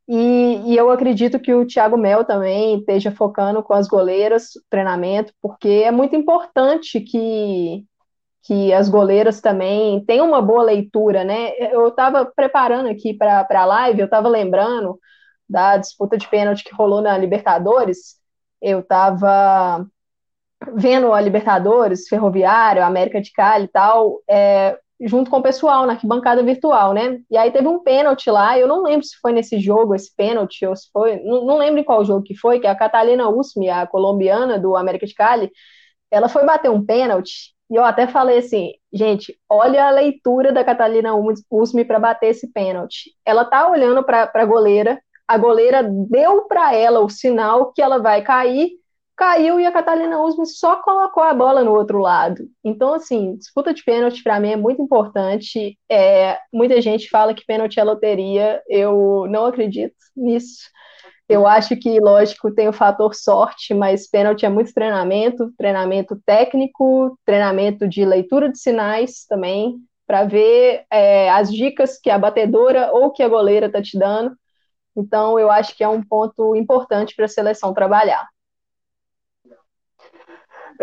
E, 0.08 0.62
e, 0.66 0.76
eu 0.76 0.90
acredito 0.90 1.40
que 1.40 1.54
o 1.54 1.66
Thiago 1.66 1.98
Mel 1.98 2.26
também 2.26 2.80
esteja 2.80 3.12
focando 3.12 3.64
com 3.64 3.74
as 3.74 3.88
goleiras, 3.88 4.50
treinamento, 4.70 5.34
porque 5.42 5.84
é 5.86 5.92
muito 5.92 6.16
importante 6.16 7.00
que, 7.00 7.86
que 8.44 8.74
as 8.74 8.90
goleiras 8.90 9.40
também 9.40 10.04
tenham 10.06 10.28
uma 10.28 10.42
boa 10.42 10.64
leitura, 10.64 11.24
né? 11.24 11.52
Eu 11.72 11.90
estava 11.90 12.26
preparando 12.26 12.90
aqui 12.90 13.14
para 13.14 13.48
a 13.50 13.66
live, 13.66 14.00
eu 14.02 14.06
estava 14.06 14.28
lembrando 14.28 15.00
da 15.48 15.78
disputa 15.78 16.18
de 16.18 16.28
pênalti 16.28 16.64
que 16.64 16.74
rolou 16.74 17.02
na 17.02 17.18
Libertadores. 17.18 18.18
Eu 18.62 18.80
estava 18.80 19.86
vendo 20.76 21.14
a 21.14 21.22
Libertadores, 21.22 22.08
Ferroviário, 22.08 22.84
América 22.84 23.22
de 23.22 23.32
Cali 23.32 23.66
e 23.66 23.68
tal, 23.68 24.22
é, 24.30 24.78
junto 25.00 25.32
com 25.32 25.38
o 25.38 25.44
pessoal 25.44 25.86
na 25.86 25.94
arquibancada 25.94 26.44
virtual, 26.44 26.94
né? 26.94 27.20
E 27.30 27.38
aí 27.38 27.52
teve 27.52 27.68
um 27.68 27.80
pênalti 27.80 28.30
lá, 28.30 28.58
eu 28.58 28.68
não 28.68 28.84
lembro 28.84 29.06
se 29.06 29.18
foi 29.20 29.32
nesse 29.32 29.60
jogo 29.60 29.96
esse 29.96 30.16
pênalti 30.16 30.66
ou 30.66 30.76
se 30.76 30.90
foi, 30.94 31.18
não, 31.24 31.46
não 31.46 31.58
lembro 31.58 31.80
em 31.80 31.84
qual 31.84 32.06
jogo 32.06 32.24
que 32.24 32.36
foi, 32.36 32.60
que 32.60 32.68
a 32.68 32.76
Catalina 32.76 33.30
Usmi, 33.30 33.70
a 33.70 33.88
colombiana 33.88 34.60
do 34.60 34.76
América 34.76 35.06
de 35.06 35.16
Cali, 35.16 35.52
ela 36.12 36.30
foi 36.30 36.46
bater 36.46 36.70
um 36.70 36.86
pênalti 36.86 37.54
e 37.72 37.76
eu 37.76 37.86
até 37.86 38.06
falei 38.06 38.40
assim, 38.40 38.74
gente, 38.92 39.34
olha 39.50 39.86
a 39.86 39.92
leitura 39.92 40.52
da 40.52 40.62
Catalina 40.62 41.14
Usme 41.50 41.86
para 41.86 42.00
bater 42.00 42.28
esse 42.28 42.52
pênalti. 42.52 43.12
Ela 43.26 43.46
tá 43.46 43.70
olhando 43.70 44.04
para 44.04 44.30
a 44.34 44.46
goleira, 44.46 45.02
a 45.26 45.38
goleira 45.38 45.82
deu 45.82 46.42
para 46.50 46.76
ela 46.76 47.00
o 47.00 47.08
sinal 47.08 47.72
que 47.72 47.82
ela 47.82 47.98
vai 47.98 48.22
cair, 48.24 48.72
caiu 49.22 49.60
e 49.60 49.68
a 49.68 49.72
Catalina 49.72 50.20
Usme 50.20 50.48
só 50.48 50.78
colocou 50.78 51.22
a 51.22 51.32
bola 51.32 51.64
no 51.64 51.76
outro 51.76 52.00
lado. 52.00 52.44
Então, 52.64 52.96
assim, 52.96 53.36
disputa 53.36 53.72
de 53.72 53.84
pênalti 53.84 54.24
para 54.24 54.40
mim 54.40 54.54
é 54.54 54.56
muito 54.56 54.82
importante. 54.82 55.78
É, 55.88 56.40
muita 56.52 56.82
gente 56.82 57.08
fala 57.08 57.32
que 57.32 57.46
pênalti 57.46 57.80
é 57.80 57.84
loteria, 57.84 58.60
eu 58.68 59.28
não 59.30 59.46
acredito 59.46 59.94
nisso. 60.18 60.64
Eu 61.30 61.46
acho 61.46 61.78
que, 61.78 62.00
lógico, 62.00 62.52
tem 62.52 62.68
o 62.68 62.74
fator 62.74 63.14
sorte, 63.14 63.76
mas 63.76 64.10
pênalti 64.10 64.44
é 64.44 64.50
muito 64.50 64.74
treinamento, 64.74 65.54
treinamento 65.56 66.20
técnico, 66.26 67.16
treinamento 67.24 67.88
de 67.88 68.04
leitura 68.04 68.52
de 68.52 68.58
sinais 68.58 69.28
também, 69.30 69.76
para 70.08 70.24
ver 70.24 70.84
é, 70.92 71.30
as 71.30 71.54
dicas 71.54 72.00
que 72.00 72.10
a 72.10 72.18
batedora 72.18 72.92
ou 72.92 73.12
que 73.12 73.22
a 73.22 73.30
goleira 73.30 73.68
está 73.68 73.84
te 73.84 74.00
dando. 74.00 74.36
Então, 74.98 75.38
eu 75.38 75.52
acho 75.52 75.78
que 75.78 75.84
é 75.84 75.88
um 75.88 76.02
ponto 76.02 76.56
importante 76.56 77.16
para 77.16 77.26
a 77.26 77.30
seleção 77.30 77.72
trabalhar. 77.72 78.28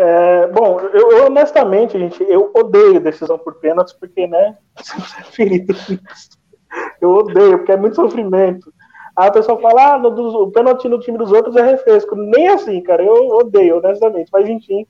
É, 0.01 0.47
bom, 0.47 0.79
eu, 0.79 1.25
honestamente, 1.25 1.99
gente, 1.99 2.23
eu 2.23 2.49
odeio 2.55 3.01
decisão 3.01 3.37
por 3.37 3.55
pênaltis, 3.55 3.91
porque, 3.91 4.25
né, 4.27 4.57
eu 7.01 7.09
odeio, 7.09 7.57
porque 7.57 7.73
é 7.73 7.75
muito 7.75 7.97
sofrimento. 7.97 8.71
A 9.13 9.29
pessoa 9.29 9.59
fala, 9.59 9.95
ah, 9.95 9.99
no, 9.99 10.09
do, 10.09 10.43
o 10.43 10.51
pênalti 10.51 10.87
no 10.87 11.01
time 11.01 11.17
dos 11.17 11.33
outros 11.33 11.57
é 11.57 11.61
refresco. 11.61 12.15
Nem 12.15 12.47
assim, 12.47 12.81
cara, 12.81 13.03
eu 13.03 13.27
odeio, 13.27 13.79
honestamente. 13.79 14.29
Mas 14.31 14.47
enfim, 14.47 14.87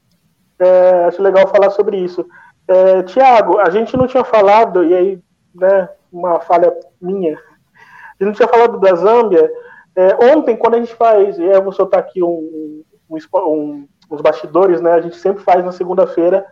é, 0.59 1.05
acho 1.05 1.23
legal 1.23 1.47
falar 1.47 1.71
sobre 1.71 1.97
isso. 1.97 2.23
É, 2.67 3.01
Tiago, 3.01 3.57
a 3.57 3.71
gente 3.71 3.97
não 3.97 4.05
tinha 4.05 4.23
falado, 4.23 4.83
e 4.83 4.93
aí, 4.93 5.19
né, 5.55 5.89
uma 6.13 6.39
falha 6.39 6.71
minha, 7.01 7.33
a 7.33 8.23
gente 8.23 8.27
não 8.27 8.33
tinha 8.33 8.47
falado 8.47 8.79
da 8.79 8.93
Zâmbia. 8.93 9.51
É, 9.95 10.35
ontem, 10.35 10.55
quando 10.55 10.75
a 10.75 10.79
gente 10.79 10.93
faz, 10.93 11.39
e 11.39 11.45
eu 11.45 11.63
vou 11.63 11.71
soltar 11.71 11.99
aqui 11.99 12.21
um, 12.21 12.83
um, 13.09 13.17
um, 13.35 13.87
uns 14.09 14.21
bastidores, 14.21 14.81
né, 14.81 14.93
a 14.93 15.01
gente 15.01 15.17
sempre 15.17 15.43
faz 15.43 15.63
na 15.63 15.71
segunda-feira 15.71 16.45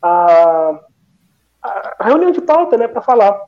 a, 0.00 0.80
a 1.98 2.04
reunião 2.04 2.30
de 2.30 2.40
pauta, 2.40 2.76
né, 2.76 2.88
para 2.88 3.02
falar. 3.02 3.40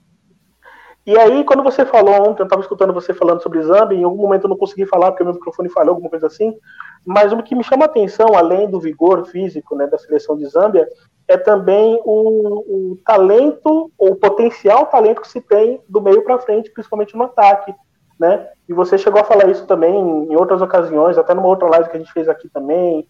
E 1.07 1.19
aí, 1.19 1.45
quando 1.45 1.63
você 1.63 1.85
falou 1.85 2.31
ontem, 2.31 2.41
eu 2.41 2.45
estava 2.45 2.63
escutando 2.63 2.93
você 2.93 3.13
falando 3.13 3.43
sobre 3.43 3.63
Zambia, 3.63 3.99
em 3.99 4.05
algum 4.05 4.23
momento 4.23 4.45
eu 4.45 4.49
não 4.49 4.57
consegui 4.57 4.87
falar 4.87 5.11
porque 5.11 5.23
o 5.23 5.27
meu 5.27 5.35
microfone 5.35 5.69
falhou, 5.69 5.91
alguma 5.91 6.09
coisa 6.09 6.29
assim, 6.29 6.57
mas 7.05 7.31
o 7.31 7.43
que 7.43 7.55
me 7.55 7.63
chama 7.63 7.85
a 7.85 7.87
atenção, 7.87 8.29
além 8.35 8.71
do 8.71 8.81
vigor 8.81 9.27
físico 9.27 9.77
né, 9.77 9.87
da 9.87 9.99
seleção 9.99 10.35
de 10.35 10.47
Zâmbia, 10.47 10.89
é 11.29 11.37
também 11.37 12.01
o, 12.05 12.93
o 12.93 12.99
talento, 13.05 13.91
ou 13.99 14.13
o 14.13 14.17
potencial 14.17 14.87
talento 14.87 15.21
que 15.21 15.29
se 15.29 15.43
tem 15.43 15.79
do 15.87 16.01
meio 16.01 16.23
para 16.23 16.39
frente, 16.39 16.71
principalmente 16.71 17.15
no 17.15 17.25
ataque. 17.25 17.75
Né? 18.19 18.49
E 18.67 18.73
você 18.73 18.97
chegou 18.97 19.21
a 19.21 19.25
falar 19.25 19.51
isso 19.51 19.67
também 19.67 19.95
em 19.95 20.37
outras 20.37 20.63
ocasiões, 20.63 21.19
até 21.19 21.35
numa 21.35 21.49
outra 21.49 21.69
live 21.69 21.91
que 21.91 21.97
a 21.97 22.01
gente 22.01 22.13
fez 22.13 22.31
aqui 22.31 22.49
também, 22.49 23.07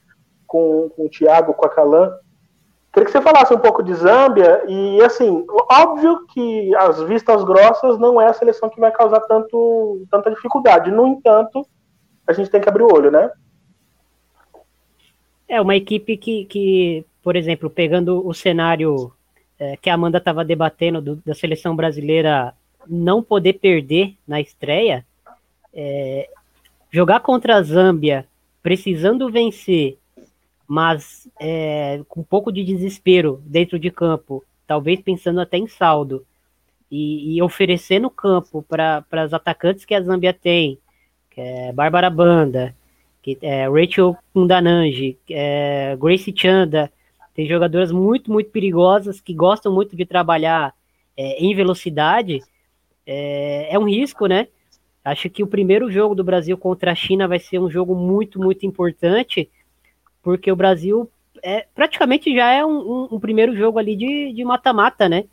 com, 0.54 0.88
com 0.94 1.06
o 1.06 1.08
Thiago, 1.08 1.52
com 1.52 1.66
a 1.66 1.68
Calan, 1.68 2.12
Queria 2.92 3.06
que 3.06 3.10
você 3.10 3.20
falasse 3.20 3.52
um 3.52 3.58
pouco 3.58 3.82
de 3.82 3.92
Zâmbia 3.92 4.62
e, 4.68 5.02
assim, 5.02 5.44
óbvio 5.68 6.24
que 6.28 6.72
as 6.76 7.02
vistas 7.02 7.42
grossas 7.42 7.98
não 7.98 8.20
é 8.20 8.28
a 8.28 8.32
seleção 8.32 8.70
que 8.70 8.78
vai 8.78 8.92
causar 8.92 9.18
tanto, 9.22 10.06
tanta 10.08 10.30
dificuldade. 10.30 10.92
No 10.92 11.08
entanto, 11.08 11.66
a 12.24 12.32
gente 12.32 12.48
tem 12.50 12.60
que 12.60 12.68
abrir 12.68 12.84
o 12.84 12.94
olho, 12.94 13.10
né? 13.10 13.32
É 15.48 15.60
uma 15.60 15.74
equipe 15.74 16.16
que, 16.16 16.44
que 16.44 17.04
por 17.20 17.34
exemplo, 17.34 17.68
pegando 17.68 18.24
o 18.24 18.32
cenário 18.32 19.12
é, 19.58 19.76
que 19.76 19.90
a 19.90 19.94
Amanda 19.94 20.18
estava 20.18 20.44
debatendo 20.44 21.02
do, 21.02 21.16
da 21.26 21.34
seleção 21.34 21.74
brasileira 21.74 22.54
não 22.86 23.24
poder 23.24 23.54
perder 23.54 24.14
na 24.24 24.40
estreia, 24.40 25.04
é, 25.74 26.30
jogar 26.92 27.18
contra 27.18 27.56
a 27.56 27.62
Zâmbia 27.62 28.24
precisando 28.62 29.28
vencer 29.28 29.98
mas 30.66 31.28
é, 31.40 32.00
com 32.08 32.20
um 32.20 32.24
pouco 32.24 32.50
de 32.50 32.64
desespero 32.64 33.42
dentro 33.44 33.78
de 33.78 33.90
campo, 33.90 34.44
talvez 34.66 35.00
pensando 35.00 35.40
até 35.40 35.58
em 35.58 35.66
saldo, 35.66 36.24
e, 36.90 37.36
e 37.36 37.42
oferecendo 37.42 38.08
campo 38.08 38.62
para 38.62 39.04
as 39.10 39.32
atacantes 39.32 39.84
que 39.84 39.94
a 39.94 40.00
Zambia 40.00 40.32
tem, 40.32 40.78
que 41.30 41.40
é 41.40 41.72
Bárbara 41.72 42.08
Banda, 42.08 42.74
que 43.20 43.38
é 43.42 43.68
Rachel 43.68 44.16
Kundananji, 44.32 45.18
é 45.30 45.96
Grace 45.98 46.32
Chanda, 46.36 46.92
tem 47.34 47.48
jogadoras 47.48 47.90
muito, 47.90 48.30
muito 48.30 48.50
perigosas 48.50 49.20
que 49.20 49.34
gostam 49.34 49.72
muito 49.72 49.96
de 49.96 50.06
trabalhar 50.06 50.72
é, 51.16 51.42
em 51.42 51.54
velocidade, 51.54 52.42
é, 53.06 53.74
é 53.74 53.78
um 53.78 53.88
risco, 53.88 54.26
né? 54.26 54.46
Acho 55.04 55.28
que 55.28 55.42
o 55.42 55.46
primeiro 55.46 55.90
jogo 55.90 56.14
do 56.14 56.24
Brasil 56.24 56.56
contra 56.56 56.92
a 56.92 56.94
China 56.94 57.28
vai 57.28 57.38
ser 57.38 57.58
um 57.58 57.68
jogo 57.68 57.94
muito, 57.94 58.38
muito 58.38 58.64
importante, 58.64 59.50
porque 60.24 60.50
o 60.50 60.56
Brasil 60.56 61.08
é, 61.42 61.66
praticamente 61.74 62.34
já 62.34 62.50
é 62.50 62.64
um, 62.64 62.78
um, 62.78 63.08
um 63.12 63.20
primeiro 63.20 63.54
jogo 63.54 63.78
ali 63.78 63.94
de 63.94 64.44
mata-mata, 64.44 65.08
né? 65.08 65.24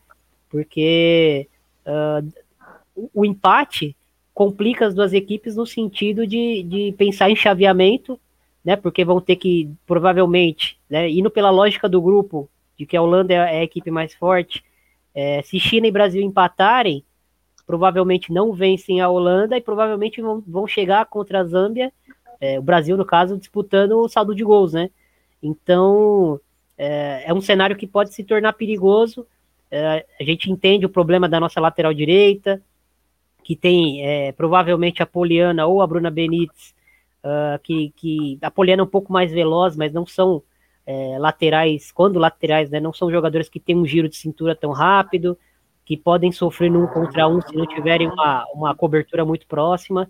Porque 0.49 1.47
uh, 1.87 3.09
o 3.13 3.25
empate 3.25 3.95
complica 4.33 4.85
as 4.85 4.93
duas 4.93 5.13
equipes 5.13 5.55
no 5.55 5.65
sentido 5.65 6.27
de, 6.27 6.63
de 6.63 6.93
pensar 6.97 7.31
em 7.31 7.35
chaveamento, 7.35 8.19
né? 8.63 8.75
Porque 8.75 9.05
vão 9.05 9.21
ter 9.21 9.37
que, 9.37 9.71
provavelmente, 9.87 10.77
né, 10.89 11.09
indo 11.09 11.31
pela 11.31 11.49
lógica 11.49 11.87
do 11.87 12.01
grupo, 12.01 12.49
de 12.77 12.85
que 12.85 12.97
a 12.97 13.01
Holanda 13.01 13.33
é 13.33 13.59
a 13.59 13.63
equipe 13.63 13.89
mais 13.89 14.13
forte, 14.13 14.63
é, 15.15 15.41
se 15.43 15.59
China 15.59 15.87
e 15.87 15.91
Brasil 15.91 16.21
empatarem, 16.21 17.03
provavelmente 17.65 18.33
não 18.33 18.51
vencem 18.51 18.99
a 18.99 19.07
Holanda 19.07 19.55
e 19.55 19.61
provavelmente 19.61 20.21
vão, 20.21 20.43
vão 20.45 20.67
chegar 20.67 21.05
contra 21.05 21.39
a 21.39 21.43
Zâmbia, 21.45 21.93
é, 22.41 22.59
o 22.59 22.61
Brasil, 22.63 22.97
no 22.97 23.05
caso, 23.05 23.37
disputando 23.37 23.99
o 23.99 24.09
saldo 24.09 24.33
de 24.33 24.43
gols, 24.43 24.73
né? 24.73 24.89
Então, 25.41 26.41
é, 26.77 27.29
é 27.29 27.33
um 27.33 27.39
cenário 27.39 27.75
que 27.75 27.85
pode 27.85 28.13
se 28.13 28.23
tornar 28.23 28.53
perigoso. 28.53 29.27
É, 29.69 30.05
a 30.19 30.23
gente 30.23 30.51
entende 30.51 30.85
o 30.85 30.89
problema 30.89 31.29
da 31.29 31.39
nossa 31.39 31.61
lateral 31.61 31.93
direita, 31.93 32.61
que 33.43 33.55
tem 33.55 34.05
é, 34.05 34.31
provavelmente 34.31 35.03
a 35.03 35.05
Poliana 35.05 35.67
ou 35.67 35.81
a 35.81 35.87
Bruna 35.87 36.09
Benítez, 36.09 36.73
uh, 37.23 37.59
que, 37.63 37.93
que 37.95 38.39
a 38.41 38.51
Poliana 38.51 38.81
é 38.81 38.85
um 38.85 38.89
pouco 38.89 39.13
mais 39.13 39.31
veloz, 39.31 39.75
mas 39.75 39.93
não 39.93 40.05
são 40.05 40.43
é, 40.85 41.17
laterais, 41.19 41.91
quando 41.91 42.19
laterais, 42.19 42.69
né, 42.69 42.79
não 42.79 42.93
são 42.93 43.11
jogadores 43.11 43.49
que 43.49 43.59
têm 43.59 43.77
um 43.77 43.85
giro 43.85 44.09
de 44.09 44.15
cintura 44.15 44.55
tão 44.55 44.71
rápido, 44.71 45.37
que 45.85 45.95
podem 45.95 46.31
sofrer 46.31 46.69
num 46.71 46.87
contra 46.87 47.27
um 47.27 47.41
se 47.41 47.55
não 47.55 47.65
tiverem 47.65 48.07
uma, 48.07 48.45
uma 48.53 48.75
cobertura 48.75 49.25
muito 49.25 49.47
próxima. 49.47 50.09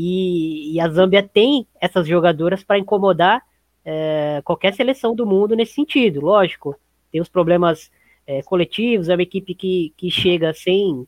E, 0.00 0.74
e 0.74 0.80
a 0.80 0.88
Zâmbia 0.88 1.24
tem 1.24 1.66
essas 1.80 2.06
jogadoras 2.06 2.62
para 2.62 2.78
incomodar 2.78 3.42
é, 3.84 4.40
qualquer 4.44 4.72
seleção 4.72 5.12
do 5.12 5.26
mundo 5.26 5.56
nesse 5.56 5.72
sentido, 5.72 6.20
lógico. 6.20 6.78
Tem 7.10 7.20
os 7.20 7.28
problemas 7.28 7.90
é, 8.24 8.40
coletivos, 8.42 9.08
é 9.08 9.16
uma 9.16 9.24
equipe 9.24 9.56
que, 9.56 9.92
que 9.96 10.08
chega 10.08 10.54
sem, 10.54 11.04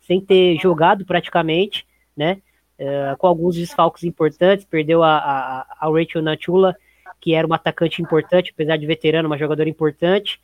sem 0.00 0.20
ter 0.20 0.58
jogado 0.58 1.06
praticamente, 1.06 1.86
né? 2.16 2.42
É, 2.76 3.14
com 3.16 3.28
alguns 3.28 3.54
desfalques 3.54 4.02
importantes, 4.02 4.64
perdeu 4.64 5.04
a, 5.04 5.18
a, 5.18 5.66
a 5.78 5.88
Rachel 5.88 6.20
Natula, 6.20 6.74
que 7.20 7.34
era 7.34 7.46
uma 7.46 7.54
atacante 7.54 8.02
importante, 8.02 8.50
apesar 8.52 8.76
de 8.76 8.86
veterano, 8.86 9.28
uma 9.28 9.38
jogadora 9.38 9.68
importante, 9.68 10.40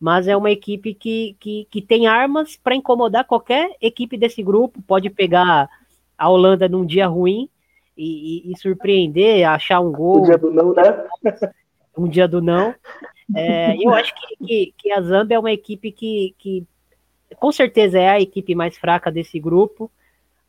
mas 0.00 0.28
é 0.28 0.36
uma 0.36 0.52
equipe 0.52 0.94
que, 0.94 1.36
que, 1.40 1.66
que 1.68 1.82
tem 1.82 2.06
armas 2.06 2.54
para 2.54 2.76
incomodar 2.76 3.24
qualquer 3.24 3.68
equipe 3.80 4.16
desse 4.16 4.44
grupo, 4.44 4.80
pode 4.82 5.10
pegar 5.10 5.68
a 6.16 6.28
Holanda 6.28 6.68
num 6.68 6.84
dia 6.84 7.06
ruim 7.06 7.48
e, 7.96 8.48
e, 8.48 8.52
e 8.52 8.58
surpreender, 8.58 9.48
achar 9.48 9.80
um 9.80 9.92
gol. 9.92 10.20
Um 10.20 10.24
dia 10.24 10.38
do 10.38 10.50
não, 10.50 10.72
né? 10.72 11.04
um 11.96 12.08
dia 12.08 12.28
do 12.28 12.40
não. 12.40 12.74
É, 13.34 13.76
eu 13.76 13.90
acho 13.90 14.14
que, 14.14 14.46
que, 14.46 14.74
que, 14.76 14.92
a 14.92 15.00
Zambia 15.00 15.36
é 15.36 15.38
uma 15.38 15.52
equipe 15.52 15.90
que, 15.90 16.34
que 16.38 16.66
com 17.36 17.50
certeza 17.50 17.98
é 17.98 18.08
a 18.08 18.20
equipe 18.20 18.54
mais 18.54 18.76
fraca 18.76 19.10
desse 19.10 19.38
grupo, 19.40 19.90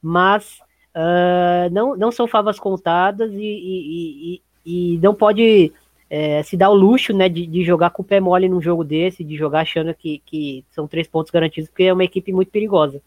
mas 0.02 0.60
uh, 0.96 1.72
não, 1.72 1.96
não 1.96 2.12
são 2.12 2.28
favas 2.28 2.60
contadas 2.60 3.32
e, 3.32 3.38
e, 3.38 4.42
e, 4.66 4.94
e 4.96 4.98
não 4.98 5.14
pode 5.16 5.72
é, 6.10 6.44
se 6.44 6.58
dar 6.58 6.70
o 6.70 6.76
luxo 6.76 7.14
né, 7.14 7.30
de, 7.30 7.48
de, 7.48 7.64
jogar 7.64 7.90
com 7.90 8.02
o 8.02 8.06
pé 8.06 8.20
mole 8.20 8.50
num 8.50 8.62
jogo 8.62 8.84
desse, 8.84 9.24
de 9.24 9.36
jogar 9.36 9.62
achando 9.62 9.94
que, 9.94 10.22
que 10.26 10.64
são 10.70 10.88
três 10.88 11.08
pontos 11.08 11.32
garantidos, 11.32 11.70
porque 11.70 11.84
é 11.84 11.94
uma 11.94 12.04
equipe 12.04 12.32
muito 12.32 12.52
perigosa. 12.52 13.02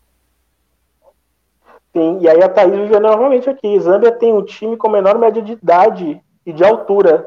Sim, 1.97 2.19
e 2.21 2.29
aí 2.29 2.43
a 2.43 2.49
Thaís 2.51 2.75
viveu 2.75 3.01
novamente 3.01 3.49
aqui. 3.49 3.81
Zâmbia 3.81 4.13
tem 4.13 4.31
um 4.31 4.45
time 4.45 4.77
com 4.77 4.87
menor 4.87 5.19
média 5.19 5.41
de 5.41 5.53
idade 5.53 6.21
e 6.45 6.53
de 6.53 6.63
altura. 6.63 7.27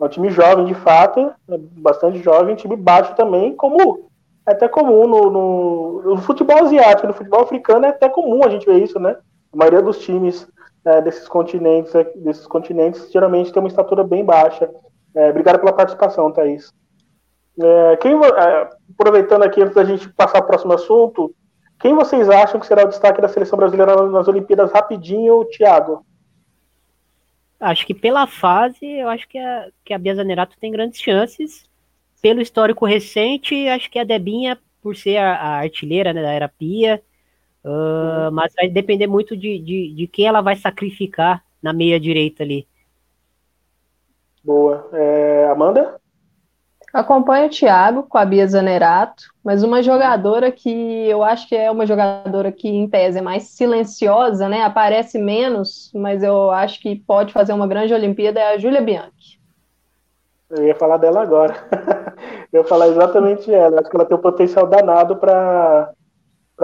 É 0.00 0.04
um 0.04 0.08
time 0.08 0.30
jovem, 0.30 0.64
de 0.64 0.74
fato, 0.74 1.32
é 1.48 1.56
bastante 1.56 2.18
jovem, 2.18 2.56
time 2.56 2.74
baixo 2.74 3.14
também, 3.14 3.54
como 3.54 4.00
é 4.48 4.50
até 4.50 4.66
comum 4.66 5.06
no, 5.06 5.30
no, 5.30 6.02
no, 6.02 6.16
futebol 6.16 6.58
asiático, 6.58 7.06
no 7.06 7.12
futebol 7.12 7.42
africano 7.42 7.86
é 7.86 7.90
até 7.90 8.08
comum 8.08 8.42
a 8.44 8.48
gente 8.48 8.66
ver 8.66 8.82
isso, 8.82 8.98
né? 8.98 9.16
A 9.52 9.56
maioria 9.56 9.80
dos 9.80 10.00
times 10.00 10.44
é, 10.84 11.00
desses 11.02 11.28
continentes, 11.28 11.94
é, 11.94 12.02
desses 12.16 12.48
continentes 12.48 13.12
geralmente 13.12 13.52
tem 13.52 13.62
uma 13.62 13.68
estatura 13.68 14.02
bem 14.02 14.24
baixa. 14.24 14.68
É, 15.14 15.30
obrigado 15.30 15.60
pela 15.60 15.72
participação, 15.72 16.32
Thaís. 16.32 16.72
É, 17.62 17.96
quem, 17.98 18.12
é, 18.12 18.70
aproveitando 18.98 19.44
aqui 19.44 19.62
antes 19.62 19.76
da 19.76 19.84
gente 19.84 20.08
passar 20.14 20.38
ao 20.38 20.46
próximo 20.46 20.72
assunto, 20.72 21.32
quem 21.80 21.94
vocês 21.94 22.28
acham 22.28 22.60
que 22.60 22.66
será 22.66 22.84
o 22.84 22.88
destaque 22.88 23.22
da 23.22 23.28
seleção 23.28 23.58
brasileira 23.58 23.96
nas 24.08 24.28
Olimpíadas 24.28 24.70
rapidinho, 24.70 25.44
Thiago? 25.46 26.04
Acho 27.58 27.86
que 27.86 27.94
pela 27.94 28.26
fase, 28.26 28.86
eu 28.86 29.08
acho 29.08 29.26
que 29.26 29.38
a, 29.38 29.68
que 29.84 29.94
a 29.94 29.98
Bia 29.98 30.14
Zanerato 30.14 30.56
tem 30.60 30.70
grandes 30.70 31.00
chances. 31.00 31.68
Pelo 32.20 32.42
histórico 32.42 32.84
recente, 32.84 33.66
acho 33.68 33.90
que 33.90 33.98
a 33.98 34.04
Debinha, 34.04 34.58
por 34.82 34.94
ser 34.94 35.16
a, 35.16 35.34
a 35.34 35.58
artilheira 35.60 36.12
né, 36.12 36.22
da 36.22 36.32
era 36.32 36.48
Pia, 36.48 37.02
uh, 37.64 38.30
mas 38.30 38.52
vai 38.54 38.68
depender 38.68 39.06
muito 39.06 39.34
de, 39.34 39.58
de, 39.58 39.94
de 39.94 40.06
quem 40.06 40.26
ela 40.26 40.42
vai 40.42 40.56
sacrificar 40.56 41.42
na 41.62 41.72
meia 41.72 41.98
direita 41.98 42.42
ali. 42.42 42.66
Boa. 44.44 44.88
É, 44.92 45.48
Amanda? 45.50 46.00
Acompanho 46.92 47.46
o 47.46 47.50
Thiago 47.50 48.02
com 48.02 48.18
a 48.18 48.24
Bia 48.24 48.46
Zanerato, 48.48 49.22
mas 49.44 49.62
uma 49.62 49.80
jogadora 49.80 50.50
que 50.50 51.08
eu 51.08 51.22
acho 51.22 51.48
que 51.48 51.54
é 51.54 51.70
uma 51.70 51.86
jogadora 51.86 52.50
que, 52.50 52.68
em 52.68 52.88
tese, 52.88 53.18
é 53.18 53.22
mais 53.22 53.44
silenciosa, 53.44 54.48
né? 54.48 54.62
Aparece 54.62 55.16
menos, 55.16 55.92
mas 55.94 56.22
eu 56.22 56.50
acho 56.50 56.80
que 56.80 56.96
pode 56.96 57.32
fazer 57.32 57.52
uma 57.52 57.68
grande 57.68 57.94
Olimpíada, 57.94 58.40
é 58.40 58.54
a 58.54 58.58
Júlia 58.58 58.80
Bianchi. 58.80 59.38
Eu 60.50 60.66
ia 60.66 60.74
falar 60.74 60.96
dela 60.96 61.22
agora. 61.22 61.54
eu 62.52 62.62
ia 62.62 62.66
falar 62.66 62.88
exatamente 62.88 63.54
ela. 63.54 63.80
Acho 63.80 63.88
que 63.88 63.96
ela 63.96 64.04
tem 64.04 64.16
um 64.16 64.20
potencial 64.20 64.66
danado 64.66 65.14
para 65.14 65.94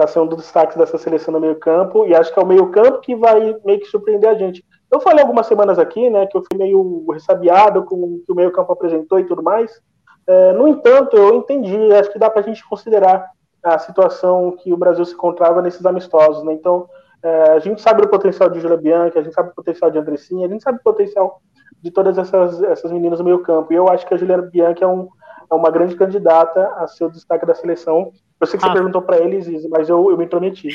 ser 0.07 0.19
um 0.19 0.27
dos 0.27 0.39
destaques 0.39 0.75
dessa 0.75 0.97
seleção 0.97 1.33
no 1.33 1.39
meio-campo, 1.39 2.05
e 2.05 2.13
acho 2.13 2.33
que 2.33 2.39
é 2.39 2.43
o 2.43 2.47
meio-campo 2.47 2.99
que 2.99 3.15
vai 3.15 3.55
meio 3.63 3.79
que 3.79 3.85
surpreender 3.85 4.29
a 4.29 4.35
gente. 4.35 4.61
Eu 4.91 4.99
falei 4.99 5.21
algumas 5.21 5.47
semanas 5.47 5.79
aqui, 5.79 6.09
né, 6.09 6.27
que 6.27 6.37
eu 6.37 6.43
fui 6.43 6.57
meio 6.57 7.05
ressabiado 7.11 7.83
com 7.85 7.95
o 7.95 8.21
que 8.25 8.31
o 8.31 8.35
meio-campo 8.35 8.73
apresentou 8.73 9.19
e 9.19 9.23
tudo 9.23 9.41
mais. 9.41 9.81
É, 10.27 10.51
no 10.53 10.67
entanto, 10.67 11.15
eu 11.15 11.35
entendi, 11.35 11.93
acho 11.93 12.11
que 12.11 12.19
dá 12.19 12.29
para 12.29 12.41
a 12.41 12.43
gente 12.43 12.67
considerar 12.67 13.31
a 13.63 13.79
situação 13.79 14.51
que 14.51 14.71
o 14.73 14.77
Brasil 14.77 15.05
se 15.05 15.13
encontrava 15.13 15.61
nesses 15.61 15.85
amistosos. 15.85 16.43
Né? 16.43 16.53
Então, 16.53 16.89
é, 17.23 17.51
a 17.51 17.59
gente 17.59 17.81
sabe 17.81 18.01
do 18.01 18.09
potencial 18.09 18.49
de 18.49 18.59
Julia 18.59 18.77
Bianchi, 18.77 19.17
a 19.17 19.23
gente 19.23 19.33
sabe 19.33 19.49
do 19.49 19.55
potencial 19.55 19.89
de 19.89 19.97
Andressinha, 19.97 20.45
a 20.45 20.49
gente 20.49 20.63
sabe 20.63 20.77
do 20.77 20.83
potencial 20.83 21.41
de 21.81 21.91
todas 21.91 22.17
essas, 22.17 22.61
essas 22.63 22.91
meninas 22.91 23.19
no 23.19 23.25
meio 23.25 23.39
campo. 23.39 23.71
E 23.71 23.75
eu 23.75 23.87
acho 23.89 24.05
que 24.05 24.13
a 24.13 24.17
Juliana 24.17 24.43
Bianchi 24.43 24.83
é, 24.83 24.87
um, 24.87 25.07
é 25.49 25.55
uma 25.55 25.71
grande 25.71 25.95
candidata 25.95 26.67
a 26.75 26.87
ser 26.87 27.05
o 27.05 27.11
destaque 27.11 27.45
da 27.45 27.55
seleção. 27.55 28.11
Eu 28.39 28.47
sei 28.47 28.59
que 28.59 28.65
Rafa. 28.65 28.73
você 28.73 28.79
perguntou 28.79 29.01
para 29.01 29.19
eles, 29.19 29.47
mas 29.69 29.89
eu, 29.89 30.11
eu 30.11 30.17
me 30.17 30.25
intrometi. 30.25 30.69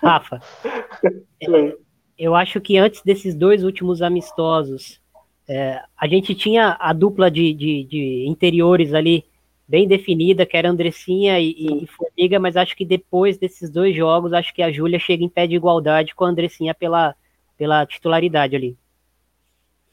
Rafa, 0.00 0.40
eu 2.18 2.34
acho 2.34 2.60
que 2.60 2.76
antes 2.76 3.02
desses 3.02 3.34
dois 3.34 3.64
últimos 3.64 4.02
amistosos, 4.02 5.01
é, 5.48 5.80
a 5.96 6.06
gente 6.06 6.34
tinha 6.34 6.76
a 6.78 6.92
dupla 6.92 7.30
de, 7.30 7.52
de, 7.52 7.84
de, 7.84 8.24
interiores 8.28 8.94
ali 8.94 9.24
bem 9.66 9.88
definida, 9.88 10.46
que 10.46 10.56
era 10.56 10.70
Andressinha 10.70 11.40
e, 11.40 11.82
e, 11.82 11.86
Formiga, 11.86 12.38
mas 12.38 12.56
acho 12.56 12.76
que 12.76 12.84
depois 12.84 13.38
desses 13.38 13.70
dois 13.70 13.94
jogos, 13.96 14.32
acho 14.32 14.54
que 14.54 14.62
a 14.62 14.70
Júlia 14.70 14.98
chega 14.98 15.24
em 15.24 15.28
pé 15.28 15.46
de 15.46 15.56
igualdade 15.56 16.14
com 16.14 16.24
a 16.24 16.28
Andressinha 16.28 16.74
pela, 16.74 17.14
pela 17.56 17.86
titularidade 17.86 18.54
ali. 18.54 18.76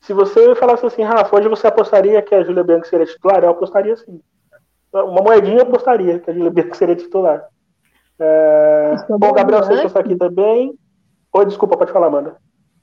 Se 0.02 0.14
você 0.14 0.56
falasse 0.56 0.86
assim, 0.86 1.04
Rafa, 1.04 1.36
hoje 1.36 1.50
você 1.50 1.68
apostaria 1.68 2.22
que 2.22 2.34
a 2.34 2.43
Júlia 2.43 2.64
Bianchi 2.64 2.89
seria 2.89 3.06
titular? 3.06 3.43
Eu 3.43 3.52
apostaria 3.52 3.95
sim. 3.97 4.22
Uma 4.91 5.22
moedinha 5.22 5.58
eu 5.58 5.64
apostaria 5.64 6.20
que 6.20 6.30
a 6.30 6.34
Júlia 6.34 6.50
Bianchi 6.50 6.78
seria 6.78 6.95
titular. 6.95 7.47
É... 8.20 8.95
Bom, 9.10 9.34
Gabriel 9.34 9.64
Santos 9.64 9.86
está 9.86 10.00
aqui 10.00 10.16
também. 10.16 10.74
Oi, 11.32 11.45
desculpa, 11.45 11.78
pode 11.78 11.91
falar, 11.91 12.08
Amanda. 12.08 12.38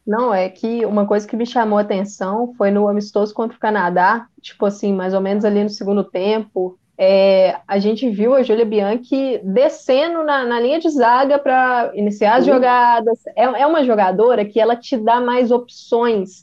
Não, 0.07 0.33
é 0.33 0.49
que 0.49 0.87
uma 0.87 1.05
coisa 1.05 1.27
que 1.27 1.37
me 1.37 1.45
chamou 1.45 1.79
a 1.79 1.83
atenção 1.83 2.55
foi 2.57 2.71
no 2.71 2.87
amistoso 2.87 3.35
contra 3.35 3.57
o 3.57 3.61
Canadá, 3.61 4.29
tipo 4.41 4.65
assim, 4.65 4.93
mais 4.93 5.13
ou 5.13 5.21
menos 5.21 5.45
ali 5.45 5.65
no 5.65 5.69
segundo 5.69 6.05
tempo, 6.05 6.79
é, 6.99 7.59
a 7.69 7.79
gente 7.79 8.09
viu 8.09 8.35
a 8.35 8.43
Júlia 8.43 8.65
Bianchi 8.65 9.41
descendo 9.45 10.23
na, 10.23 10.45
na 10.45 10.59
linha 10.59 10.79
de 10.79 10.89
zaga 10.89 11.39
para 11.39 11.91
iniciar 11.95 12.37
as 12.37 12.47
uhum. 12.47 12.55
jogadas. 12.55 13.27
É, 13.37 13.45
é 13.45 13.67
uma 13.67 13.85
jogadora 13.85 14.45
que 14.45 14.59
ela 14.59 14.77
te 14.77 14.97
dá 14.97 15.21
mais 15.21 15.51
opções, 15.51 16.43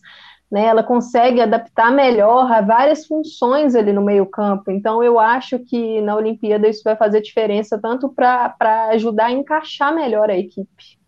né? 0.51 0.65
Ela 0.65 0.83
consegue 0.83 1.41
adaptar 1.41 1.91
melhor 1.91 2.51
a 2.51 2.61
várias 2.61 3.07
funções 3.07 3.73
ali 3.73 3.91
no 3.91 4.03
meio 4.03 4.27
campo. 4.27 4.69
Então, 4.69 5.01
eu 5.01 5.19
acho 5.19 5.57
que 5.57 6.01
na 6.01 6.15
Olimpíada 6.15 6.67
isso 6.67 6.83
vai 6.83 6.95
fazer 6.95 7.21
diferença 7.21 7.79
tanto 7.81 8.09
para 8.09 8.55
ajudar 8.91 9.27
a 9.27 9.31
encaixar 9.31 9.95
melhor 9.95 10.29
a 10.29 10.37
equipe. 10.37 11.02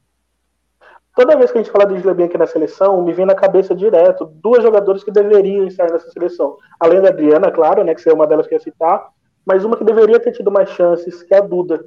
Toda 1.16 1.38
vez 1.38 1.50
que 1.50 1.58
a 1.58 1.62
gente 1.62 1.72
fala 1.72 1.86
de 1.86 1.98
Julia 1.98 2.14
Bianchi 2.14 2.38
na 2.38 2.46
seleção, 2.46 3.02
me 3.02 3.14
vem 3.14 3.26
na 3.26 3.34
cabeça 3.34 3.74
direto 3.74 4.26
duas 4.26 4.62
jogadoras 4.62 5.02
que 5.02 5.12
deveriam 5.12 5.66
estar 5.66 5.90
nessa 5.90 6.10
seleção. 6.12 6.58
Além 6.78 7.02
da 7.02 7.08
Adriana, 7.08 7.50
claro, 7.50 7.86
né, 7.86 7.96
que 7.96 8.10
é 8.10 8.14
uma 8.14 8.28
delas 8.28 8.46
que 8.46 8.54
ia 8.54 8.60
citar, 8.60 9.08
mas 9.46 9.64
uma 9.64 9.78
que 9.78 9.86
deveria 9.86 10.20
ter 10.20 10.34
tido 10.34 10.52
mais 10.52 10.70
chances, 10.72 11.24
que 11.24 11.34
é 11.34 11.38
a 11.38 11.42
Duda. 11.42 11.86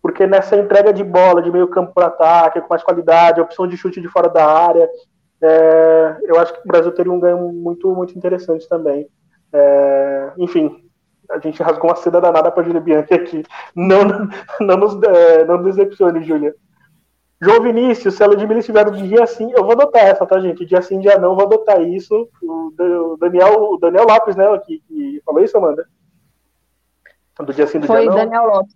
Porque 0.00 0.26
nessa 0.26 0.56
entrega 0.56 0.94
de 0.94 1.04
bola, 1.04 1.42
de 1.42 1.50
meio 1.50 1.68
campo 1.68 1.92
para 1.92 2.06
ataque, 2.06 2.62
com 2.62 2.68
mais 2.70 2.82
qualidade, 2.82 3.40
opção 3.40 3.66
de 3.66 3.76
chute 3.76 4.00
de 4.00 4.08
fora 4.08 4.30
da 4.30 4.46
área, 4.46 4.88
é, 5.42 6.16
eu 6.24 6.40
acho 6.40 6.54
que 6.54 6.60
o 6.60 6.66
Brasil 6.66 6.90
teria 6.92 7.12
um 7.12 7.20
ganho 7.20 7.52
muito, 7.52 7.94
muito 7.94 8.16
interessante 8.16 8.66
também. 8.66 9.06
É, 9.52 10.32
enfim, 10.38 10.88
a 11.30 11.38
gente 11.38 11.62
rasgou 11.62 11.90
uma 11.90 11.96
seda 11.96 12.18
danada 12.18 12.50
para 12.50 12.62
a 12.62 12.64
Julia 12.64 12.80
Bianchi 12.80 13.12
aqui. 13.12 13.42
Não, 13.76 14.00
não 14.58 14.76
nos, 14.78 15.02
é, 15.02 15.44
não 15.44 15.58
nos 15.58 15.76
decepcione, 15.76 16.24
Júlia. 16.24 16.54
João 17.42 17.62
Vinícius, 17.62 18.14
se 18.14 18.22
a 18.22 18.26
Ludmilla 18.26 18.60
estiver 18.60 18.84
no 18.84 18.92
dia 18.92 19.26
sim, 19.26 19.50
eu 19.52 19.62
vou 19.62 19.72
adotar 19.72 20.04
essa, 20.04 20.26
tá, 20.26 20.38
gente? 20.40 20.66
Dia 20.66 20.82
sim, 20.82 21.00
dia 21.00 21.18
não, 21.18 21.34
vou 21.34 21.46
adotar 21.46 21.80
isso. 21.80 22.28
O 22.42 23.16
Daniel, 23.18 23.62
o 23.62 23.78
Daniel 23.78 24.04
Lopes, 24.06 24.36
né, 24.36 24.44
que, 24.66 24.80
que 24.86 25.22
falou 25.24 25.42
isso, 25.42 25.56
Amanda? 25.56 25.86
Do 27.38 27.54
dia 27.54 27.66
sim, 27.66 27.80
do 27.80 27.86
Foi 27.86 28.00
dia 28.00 28.06
não. 28.06 28.12
Foi 28.12 28.24
Daniel 28.26 28.44
Lopes. 28.46 28.74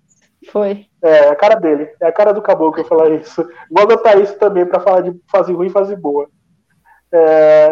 Foi. 0.51 0.87
É, 1.03 1.29
a 1.29 1.37
cara 1.37 1.57
dele. 1.57 1.91
É 2.01 2.07
a 2.07 2.13
cara 2.13 2.33
do 2.33 2.43
caboclo 2.43 2.85
falar 2.85 3.11
isso. 3.11 3.47
Vou 3.71 3.83
adotar 3.83 4.19
isso 4.19 4.39
também 4.39 4.65
para 4.65 4.81
falar 4.81 5.03
de 5.03 5.19
fase 5.31 5.53
ruim 5.53 5.67
e 5.67 5.71
fase 5.71 5.95
boa. 5.97 6.29
É... 7.13 7.69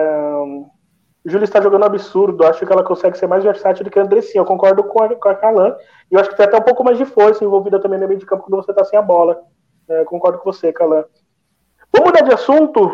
Júlia 1.24 1.45
está 1.45 1.61
jogando 1.61 1.84
absurdo. 1.84 2.45
Acho 2.45 2.66
que 2.66 2.72
ela 2.72 2.84
consegue 2.84 3.16
ser 3.16 3.26
mais 3.26 3.45
versátil 3.45 3.84
do 3.84 3.90
que 3.90 3.99
a 3.99 4.03
Andressinha. 4.03 4.40
Eu 4.40 4.47
concordo 4.47 4.84
com 4.84 5.03
a, 5.03 5.14
com 5.14 5.28
a 5.28 5.34
Calan. 5.34 5.76
E 6.11 6.14
eu 6.14 6.20
acho 6.20 6.30
que 6.30 6.36
tem 6.36 6.47
até 6.47 6.57
um 6.57 6.62
pouco 6.62 6.84
mais 6.84 6.99
de 6.99 7.05
força 7.05 7.45
envolvida 7.45 7.80
também 7.80 7.99
no 7.99 8.09
meio 8.09 8.18
de 8.18 8.26
campo 8.26 8.45
quando 8.45 8.62
você 8.62 8.70
está 8.70 8.84
sem 8.84 8.99
a 8.99 9.03
bola. 9.03 9.40
É, 9.89 10.05
concordo 10.05 10.39
com 10.39 10.53
você, 10.53 10.72
Calan. 10.72 11.05
Vamos 11.93 12.11
mudar 12.11 12.22
de 12.22 12.35
assunto. 12.35 12.91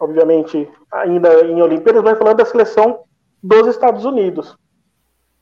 Obviamente, 0.00 0.70
ainda 0.92 1.44
em 1.44 1.60
Olimpíadas, 1.60 2.02
mas 2.02 2.16
falando 2.16 2.36
da 2.36 2.44
seleção 2.44 3.00
dos 3.42 3.66
Estados 3.66 4.04
Unidos. 4.04 4.56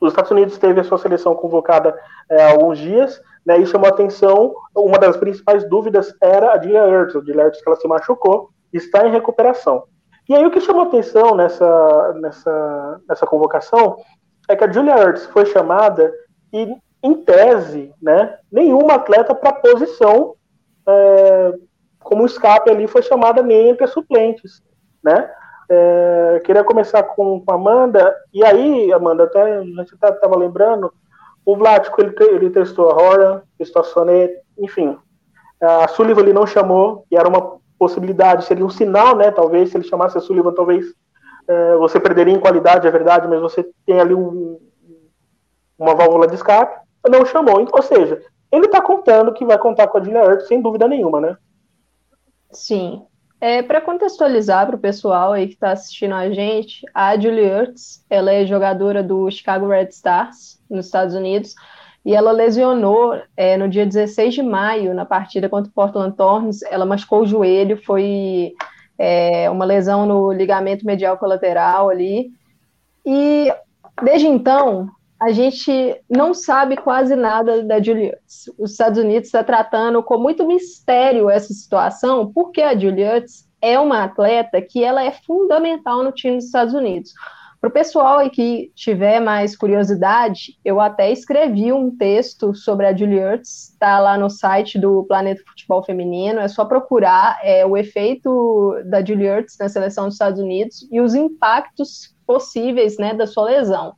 Os 0.00 0.12
Estados 0.12 0.30
Unidos 0.30 0.58
teve 0.58 0.80
a 0.80 0.84
sua 0.84 0.98
seleção 0.98 1.34
convocada 1.34 1.98
é, 2.28 2.42
há 2.42 2.50
alguns 2.50 2.78
dias, 2.78 3.20
né, 3.44 3.58
e 3.58 3.66
chamou 3.66 3.88
atenção, 3.88 4.54
uma 4.74 4.98
das 4.98 5.16
principais 5.16 5.68
dúvidas 5.68 6.12
era 6.20 6.52
a 6.52 6.62
Julia 6.62 6.86
Ertz, 6.86 7.16
a 7.16 7.20
Julia 7.20 7.44
Ertz 7.44 7.62
que 7.62 7.68
ela 7.68 7.78
se 7.78 7.88
machucou, 7.88 8.50
está 8.72 9.06
em 9.06 9.10
recuperação. 9.10 9.84
E 10.28 10.34
aí 10.34 10.44
o 10.44 10.50
que 10.50 10.60
chamou 10.60 10.82
atenção 10.82 11.34
nessa, 11.34 12.12
nessa, 12.14 13.00
nessa 13.08 13.26
convocação 13.26 13.96
é 14.48 14.56
que 14.56 14.64
a 14.64 14.70
Julia 14.70 14.98
Ertz 14.98 15.26
foi 15.26 15.46
chamada 15.46 16.12
e, 16.52 16.76
em 17.02 17.14
tese, 17.14 17.94
né, 18.02 18.36
nenhuma 18.50 18.94
atleta 18.94 19.34
para 19.34 19.50
a 19.50 19.60
posição 19.60 20.34
é, 20.88 21.54
como 22.00 22.26
escape 22.26 22.70
ali 22.70 22.86
foi 22.86 23.02
chamada 23.02 23.42
nem 23.42 23.70
entre 23.70 23.86
suplentes, 23.86 24.62
né? 25.02 25.30
É, 25.68 26.40
queria 26.44 26.62
começar 26.62 27.02
com, 27.02 27.40
com 27.40 27.52
a 27.52 27.56
Amanda, 27.56 28.14
e 28.32 28.44
aí, 28.44 28.92
Amanda, 28.92 29.24
até 29.24 29.56
a 29.56 29.62
gente 29.62 29.94
estava 29.94 30.36
lembrando, 30.36 30.92
o 31.44 31.56
Vlático 31.56 32.00
ele, 32.00 32.14
ele 32.32 32.50
testou 32.50 32.90
a 32.90 32.94
Horan, 32.94 33.42
testou 33.58 33.82
a 33.82 33.84
Sonet, 33.84 34.32
enfim. 34.58 34.96
A 35.60 35.88
Sullivan 35.88 36.20
ele 36.20 36.32
não 36.32 36.46
chamou, 36.46 37.04
e 37.10 37.16
era 37.16 37.28
uma 37.28 37.58
possibilidade, 37.78 38.44
seria 38.44 38.64
um 38.64 38.70
sinal, 38.70 39.16
né? 39.16 39.30
Talvez, 39.30 39.70
se 39.70 39.76
ele 39.76 39.84
chamasse 39.84 40.16
a 40.16 40.20
Sullivan, 40.20 40.52
talvez 40.52 40.86
é, 41.48 41.76
você 41.76 41.98
perderia 42.00 42.34
em 42.34 42.40
qualidade, 42.40 42.86
é 42.86 42.90
verdade, 42.90 43.26
mas 43.28 43.40
você 43.40 43.64
tem 43.84 44.00
ali 44.00 44.14
um, 44.14 44.58
uma 45.78 45.94
válvula 45.94 46.26
de 46.26 46.34
escape, 46.34 46.80
não 47.08 47.24
chamou. 47.24 47.66
Ou 47.72 47.82
seja, 47.82 48.22
ele 48.50 48.66
está 48.66 48.80
contando 48.80 49.32
que 49.32 49.44
vai 49.44 49.58
contar 49.58 49.88
com 49.88 49.98
a 49.98 50.02
Julia 50.02 50.20
Earth, 50.20 50.46
sem 50.46 50.60
dúvida 50.60 50.86
nenhuma, 50.88 51.20
né? 51.20 51.36
Sim. 52.50 53.02
É, 53.40 53.62
para 53.62 53.82
contextualizar 53.82 54.66
para 54.66 54.76
o 54.76 54.78
pessoal 54.78 55.32
aí 55.32 55.46
que 55.46 55.54
está 55.54 55.72
assistindo 55.72 56.14
a 56.14 56.30
gente, 56.30 56.80
a 56.94 57.18
Julie 57.18 57.44
Ertz, 57.44 58.04
ela 58.08 58.32
é 58.32 58.46
jogadora 58.46 59.02
do 59.02 59.30
Chicago 59.30 59.68
Red 59.68 59.88
Stars, 59.88 60.58
nos 60.70 60.86
Estados 60.86 61.14
Unidos, 61.14 61.54
e 62.04 62.14
ela 62.14 62.32
lesionou 62.32 63.20
é, 63.36 63.56
no 63.56 63.68
dia 63.68 63.84
16 63.84 64.34
de 64.34 64.42
maio, 64.42 64.94
na 64.94 65.04
partida 65.04 65.48
contra 65.48 65.70
o 65.70 65.74
Portland 65.74 66.16
Thorns, 66.16 66.62
ela 66.62 66.86
machucou 66.86 67.22
o 67.22 67.26
joelho, 67.26 67.82
foi 67.84 68.54
é, 68.96 69.50
uma 69.50 69.66
lesão 69.66 70.06
no 70.06 70.32
ligamento 70.32 70.86
medial 70.86 71.18
colateral 71.18 71.90
ali, 71.90 72.30
e 73.04 73.52
desde 74.02 74.26
então, 74.26 74.88
a 75.18 75.32
gente 75.32 76.00
não 76.08 76.34
sabe 76.34 76.76
quase 76.76 77.16
nada 77.16 77.62
da 77.64 77.82
Juliette. 77.82 78.52
Os 78.58 78.72
Estados 78.72 78.98
Unidos 78.98 79.26
está 79.26 79.42
tratando 79.42 80.02
com 80.02 80.18
muito 80.18 80.46
mistério 80.46 81.30
essa 81.30 81.52
situação, 81.52 82.30
porque 82.32 82.60
a 82.60 82.76
Juliette 82.76 83.46
é 83.60 83.78
uma 83.80 84.04
atleta 84.04 84.60
que 84.60 84.84
ela 84.84 85.02
é 85.02 85.10
fundamental 85.10 86.02
no 86.02 86.12
time 86.12 86.36
dos 86.36 86.46
Estados 86.46 86.74
Unidos. 86.74 87.12
Para 87.58 87.70
o 87.70 87.72
pessoal 87.72 88.18
aí 88.18 88.28
que 88.28 88.70
tiver 88.74 89.18
mais 89.18 89.56
curiosidade, 89.56 90.58
eu 90.62 90.78
até 90.78 91.10
escrevi 91.10 91.72
um 91.72 91.90
texto 91.96 92.54
sobre 92.54 92.86
a 92.86 92.94
Juliette, 92.94 93.48
está 93.48 93.98
lá 93.98 94.18
no 94.18 94.28
site 94.28 94.78
do 94.78 95.04
Planeta 95.04 95.42
Futebol 95.48 95.82
Feminino, 95.82 96.38
é 96.38 96.48
só 96.48 96.66
procurar 96.66 97.40
é, 97.42 97.64
o 97.64 97.74
efeito 97.76 98.74
da 98.84 99.02
Juliette 99.02 99.54
na 99.58 99.70
seleção 99.70 100.04
dos 100.04 100.14
Estados 100.14 100.40
Unidos 100.40 100.86
e 100.92 101.00
os 101.00 101.14
impactos 101.14 102.14
possíveis 102.26 102.98
né, 102.98 103.14
da 103.14 103.26
sua 103.26 103.46
lesão. 103.46 103.94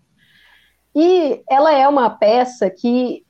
E 0.95 1.43
ela 1.49 1.73
é 1.73 1.87
uma 1.87 2.11
peça 2.11 2.71
que, 2.71 3.23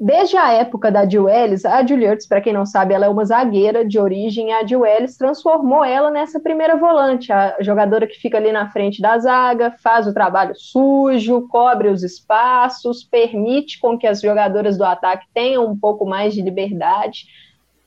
desde 0.00 0.36
a 0.36 0.52
época 0.52 0.90
da 0.90 1.08
Jill 1.08 1.28
Ellis, 1.28 1.64
a 1.64 1.84
Juliette, 1.86 2.28
para 2.28 2.40
quem 2.40 2.52
não 2.52 2.64
sabe, 2.64 2.94
ela 2.94 3.06
é 3.06 3.08
uma 3.08 3.24
zagueira 3.24 3.84
de 3.84 3.98
origem, 3.98 4.52
a 4.52 4.64
Jill 4.64 4.86
Ellis 4.86 5.16
transformou 5.16 5.84
ela 5.84 6.10
nessa 6.10 6.40
primeira 6.40 6.76
volante, 6.76 7.32
a 7.32 7.56
jogadora 7.60 8.06
que 8.06 8.14
fica 8.14 8.38
ali 8.38 8.52
na 8.52 8.70
frente 8.70 9.02
da 9.02 9.18
zaga, 9.18 9.74
faz 9.82 10.06
o 10.06 10.14
trabalho 10.14 10.54
sujo, 10.54 11.46
cobre 11.48 11.88
os 11.88 12.02
espaços, 12.02 13.04
permite 13.04 13.78
com 13.80 13.98
que 13.98 14.06
as 14.06 14.20
jogadoras 14.20 14.78
do 14.78 14.84
ataque 14.84 15.26
tenham 15.34 15.66
um 15.66 15.78
pouco 15.78 16.06
mais 16.06 16.32
de 16.32 16.42
liberdade. 16.42 17.26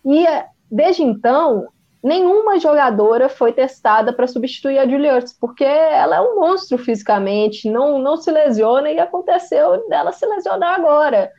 E 0.06 0.26
desde 0.70 1.04
então, 1.04 1.68
nenhuma 2.04 2.60
jogadora 2.60 3.30
foi 3.30 3.54
testada 3.54 4.12
para 4.12 4.28
substituir 4.28 4.78
a 4.80 4.88
Julie 4.88 5.08
Ertz, 5.08 5.34
porque 5.40 5.64
ela 5.64 6.16
é 6.16 6.22
um 6.22 6.40
monstro 6.40 6.78
fisicamente, 6.78 7.70
não, 7.70 8.00
não 8.00 8.18
se 8.18 8.32
lesiona 8.32 8.92
e 8.92 9.00
aconteceu 9.00 9.88
dela 9.88 10.12
se 10.12 10.26
lesionar 10.26 10.76
agora. 10.76 11.32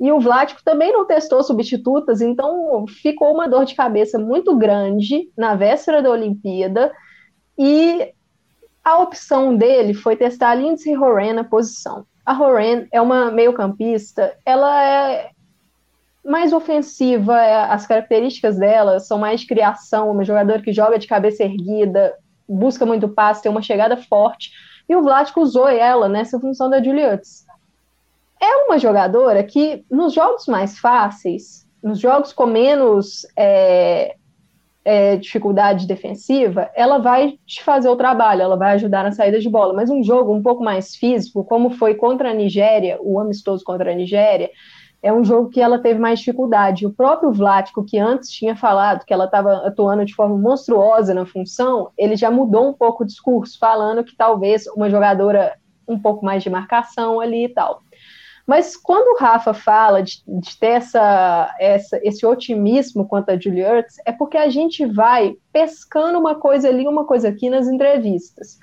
E 0.00 0.10
o 0.12 0.20
Vlático 0.20 0.62
também 0.64 0.92
não 0.92 1.06
testou 1.06 1.42
substitutas, 1.42 2.20
então 2.20 2.84
ficou 2.86 3.32
uma 3.32 3.48
dor 3.48 3.64
de 3.64 3.74
cabeça 3.74 4.18
muito 4.18 4.56
grande 4.56 5.30
na 5.36 5.54
véspera 5.54 6.02
da 6.02 6.10
Olimpíada. 6.10 6.92
E 7.58 8.12
a 8.82 8.98
opção 8.98 9.56
dele 9.56 9.94
foi 9.94 10.16
testar 10.16 10.50
a 10.50 10.54
Lindsay 10.54 10.96
Horan 10.96 11.34
na 11.34 11.44
posição. 11.44 12.04
A 12.26 12.38
Horan 12.38 12.86
é 12.92 13.00
uma 13.00 13.30
meio-campista, 13.30 14.36
ela 14.44 14.84
é 14.84 15.30
mais 16.24 16.52
ofensiva, 16.52 17.38
é, 17.40 17.64
as 17.64 17.86
características 17.86 18.56
dela 18.56 18.98
são 18.98 19.18
mais 19.18 19.40
de 19.40 19.46
criação, 19.46 20.10
uma 20.10 20.24
jogadora 20.24 20.62
que 20.62 20.72
joga 20.72 20.98
de 20.98 21.06
cabeça 21.06 21.44
erguida, 21.44 22.14
busca 22.48 22.86
muito 22.86 23.08
passe, 23.08 23.42
tem 23.42 23.50
uma 23.50 23.62
chegada 23.62 23.96
forte, 23.96 24.50
e 24.88 24.96
o 24.96 25.02
Vladic 25.02 25.38
usou 25.38 25.68
ela 25.68 26.08
nessa 26.08 26.40
função 26.40 26.70
da 26.70 26.82
Julius. 26.82 27.44
É 28.40 28.56
uma 28.66 28.78
jogadora 28.78 29.42
que, 29.42 29.84
nos 29.90 30.12
jogos 30.12 30.46
mais 30.46 30.78
fáceis, 30.78 31.66
nos 31.82 31.98
jogos 31.98 32.32
com 32.32 32.46
menos 32.46 33.26
é, 33.36 34.16
é, 34.84 35.16
dificuldade 35.16 35.86
defensiva, 35.86 36.70
ela 36.74 36.98
vai 36.98 37.38
te 37.46 37.62
fazer 37.62 37.88
o 37.88 37.96
trabalho, 37.96 38.42
ela 38.42 38.56
vai 38.56 38.72
ajudar 38.72 39.02
na 39.02 39.12
saída 39.12 39.38
de 39.38 39.48
bola. 39.48 39.72
Mas 39.72 39.88
um 39.88 40.02
jogo 40.02 40.32
um 40.32 40.42
pouco 40.42 40.62
mais 40.62 40.94
físico, 40.94 41.44
como 41.44 41.70
foi 41.70 41.94
contra 41.94 42.30
a 42.30 42.34
Nigéria, 42.34 42.98
o 43.00 43.18
amistoso 43.18 43.64
contra 43.64 43.92
a 43.92 43.94
Nigéria, 43.94 44.50
é 45.04 45.12
um 45.12 45.22
jogo 45.22 45.50
que 45.50 45.60
ela 45.60 45.78
teve 45.78 46.00
mais 46.00 46.20
dificuldade. 46.20 46.86
O 46.86 46.92
próprio 46.92 47.30
Vlático, 47.30 47.84
que 47.84 47.98
antes 47.98 48.30
tinha 48.30 48.56
falado 48.56 49.04
que 49.04 49.12
ela 49.12 49.26
estava 49.26 49.66
atuando 49.66 50.02
de 50.02 50.14
forma 50.14 50.38
monstruosa 50.38 51.12
na 51.12 51.26
função, 51.26 51.90
ele 51.98 52.16
já 52.16 52.30
mudou 52.30 52.70
um 52.70 52.72
pouco 52.72 53.04
o 53.04 53.06
discurso, 53.06 53.58
falando 53.58 54.02
que 54.02 54.16
talvez 54.16 54.66
uma 54.68 54.88
jogadora 54.88 55.58
um 55.86 56.00
pouco 56.00 56.24
mais 56.24 56.42
de 56.42 56.48
marcação 56.48 57.20
ali 57.20 57.44
e 57.44 57.48
tal. 57.50 57.82
Mas 58.46 58.78
quando 58.78 59.14
o 59.14 59.20
Rafa 59.20 59.52
fala 59.52 60.02
de, 60.02 60.22
de 60.26 60.58
ter 60.58 60.68
essa, 60.68 61.54
essa, 61.60 62.00
esse 62.02 62.24
otimismo 62.24 63.06
quanto 63.06 63.28
a 63.28 63.38
Julie 63.38 63.60
Ertz, 63.60 63.96
é 64.06 64.12
porque 64.12 64.38
a 64.38 64.48
gente 64.48 64.86
vai 64.86 65.36
pescando 65.52 66.18
uma 66.18 66.36
coisa 66.36 66.70
ali, 66.70 66.88
uma 66.88 67.04
coisa 67.04 67.28
aqui 67.28 67.50
nas 67.50 67.68
entrevistas. 67.68 68.58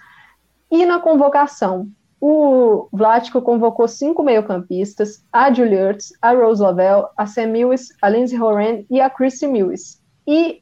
E 0.71 0.87
na 0.87 0.97
convocação, 0.97 1.87
o 2.21 2.87
Vlático 2.93 3.41
convocou 3.41 3.87
cinco 3.87 4.21
meio-campistas, 4.21 5.25
a 5.33 5.51
Julie 5.51 5.75
Ertz, 5.75 6.13
a 6.21 6.33
Rose 6.33 6.61
Lavelle, 6.61 7.07
a 7.17 7.25
Sam 7.25 7.53
a 7.99 8.09
Lindsay 8.09 8.39
Horan 8.39 8.83
e 8.91 9.01
a 9.01 9.09
Chrissy 9.09 9.47
Mills. 9.47 9.99
E 10.27 10.61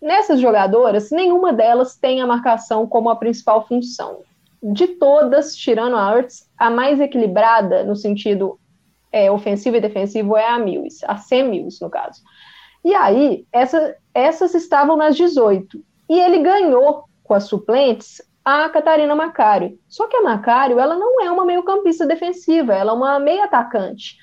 nessas 0.00 0.40
jogadoras, 0.40 1.12
nenhuma 1.12 1.52
delas 1.52 1.96
tem 1.96 2.20
a 2.20 2.26
marcação 2.26 2.84
como 2.84 3.08
a 3.08 3.14
principal 3.14 3.64
função. 3.68 4.22
De 4.60 4.88
todas, 4.88 5.54
tirando 5.54 5.94
a 5.94 6.16
Ertz, 6.16 6.50
a 6.58 6.68
mais 6.68 7.00
equilibrada 7.00 7.84
no 7.84 7.94
sentido 7.94 8.58
é, 9.12 9.30
ofensivo 9.30 9.76
e 9.76 9.80
defensivo 9.80 10.36
é 10.36 10.48
a 10.48 10.58
Mills, 10.58 11.04
a 11.06 11.16
Sam 11.16 11.52
no 11.80 11.90
caso. 11.90 12.22
E 12.84 12.92
aí, 12.92 13.46
essa, 13.52 13.96
essas 14.12 14.52
estavam 14.52 14.96
nas 14.96 15.16
18. 15.16 15.80
E 16.10 16.18
ele 16.18 16.38
ganhou 16.38 17.04
com 17.22 17.34
as 17.34 17.44
suplentes 17.44 18.20
a 18.44 18.68
Catarina 18.68 19.14
Macário. 19.14 19.78
Só 19.88 20.08
que 20.08 20.16
a 20.16 20.22
Macário, 20.22 20.78
ela 20.78 20.96
não 20.96 21.22
é 21.22 21.30
uma 21.30 21.44
meio-campista 21.44 22.06
defensiva, 22.06 22.74
ela 22.74 22.92
é 22.92 22.94
uma 22.94 23.18
meia-atacante. 23.18 24.16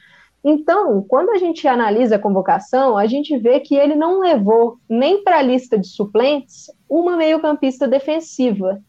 Então, 0.43 1.03
quando 1.07 1.31
a 1.31 1.37
gente 1.37 1.67
analisa 1.67 2.15
a 2.15 2.19
convocação, 2.19 2.97
a 2.97 3.05
gente 3.05 3.37
vê 3.37 3.59
que 3.59 3.75
ele 3.75 3.95
não 3.95 4.19
levou 4.19 4.77
nem 4.89 5.23
para 5.23 5.39
a 5.39 5.41
lista 5.41 5.77
de 5.77 5.87
suplentes 5.87 6.71
uma 6.89 7.17
meio-campista 7.17 7.87
defensiva. 7.87 8.81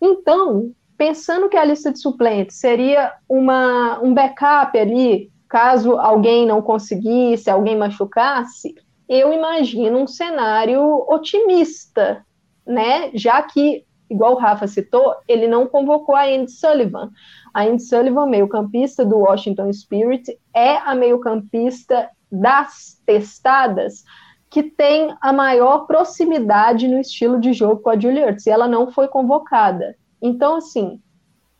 Então, 0.00 0.70
pensando 0.96 1.48
que 1.48 1.56
a 1.56 1.64
lista 1.64 1.92
de 1.92 2.00
suplentes 2.00 2.58
seria 2.58 3.12
uma, 3.28 4.00
um 4.00 4.14
backup 4.14 4.78
ali, 4.78 5.30
caso 5.48 5.98
alguém 5.98 6.46
não 6.46 6.62
conseguisse, 6.62 7.50
alguém 7.50 7.76
machucasse, 7.76 8.74
eu 9.08 9.32
imagino 9.32 9.98
um 9.98 10.06
cenário 10.06 10.82
otimista, 11.08 12.24
né? 12.66 13.10
Já 13.14 13.42
que 13.42 13.85
igual 14.08 14.34
o 14.34 14.38
Rafa 14.38 14.66
citou, 14.66 15.14
ele 15.26 15.46
não 15.46 15.66
convocou 15.66 16.14
a 16.14 16.24
Andy 16.24 16.50
Sullivan. 16.50 17.10
A 17.52 17.64
Andy 17.64 17.82
Sullivan, 17.82 18.26
meio-campista 18.26 19.04
do 19.04 19.18
Washington 19.18 19.72
Spirit, 19.72 20.38
é 20.54 20.76
a 20.76 20.94
meio-campista 20.94 22.08
das 22.30 23.00
testadas 23.06 24.04
que 24.48 24.62
tem 24.62 25.14
a 25.20 25.32
maior 25.32 25.86
proximidade 25.86 26.88
no 26.88 27.00
estilo 27.00 27.40
de 27.40 27.52
jogo 27.52 27.82
com 27.82 27.90
a 27.90 27.98
Juliette, 27.98 28.48
e 28.48 28.50
ela 28.50 28.68
não 28.68 28.90
foi 28.90 29.08
convocada. 29.08 29.96
Então, 30.22 30.56
assim, 30.56 31.00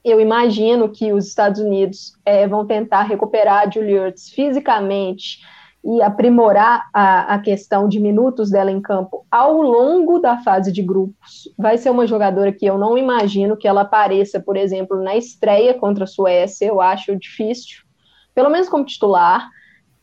eu 0.05 0.21
imagino 0.21 0.89
que 0.89 1.13
os 1.13 1.27
Estados 1.27 1.61
Unidos 1.61 2.13
é, 2.25 2.47
vão 2.47 2.65
tentar 2.65 3.03
recuperar 3.03 3.67
a 3.67 3.71
Juliette 3.71 4.31
fisicamente 4.33 5.41
e 5.87 6.03
aprimorar 6.03 6.89
a, 6.93 7.35
a, 7.35 7.39
questão 7.39 7.87
de 7.87 8.01
minutos 8.01 8.51
dela 8.51 8.73
em 8.73 8.81
campo 8.81 9.25
ao 9.31 9.63
longo 9.63 10.19
da 10.19 10.39
fase 10.39 10.73
de 10.73 10.83
grupos. 10.83 11.49
Vai 11.57 11.79
ser 11.79 11.91
uma 11.91 12.09
jogadora 12.09 12.53
que 12.53 12.67
eu 12.67 12.77
não 12.77 12.99
imagino 12.99 13.57
que 13.57 13.69
ela 13.69 13.83
apareça, 13.83 14.41
por 14.41 14.57
exemplo, 14.57 15.01
na 15.01 15.17
estreia 15.17 15.75
contra 15.75 16.03
a 16.03 16.07
Suécia, 16.09 16.67
eu 16.67 16.81
acho 16.81 17.15
difícil, 17.15 17.85
pelo 18.35 18.51
menos 18.51 18.69
como 18.69 18.85
titular. 18.85 19.49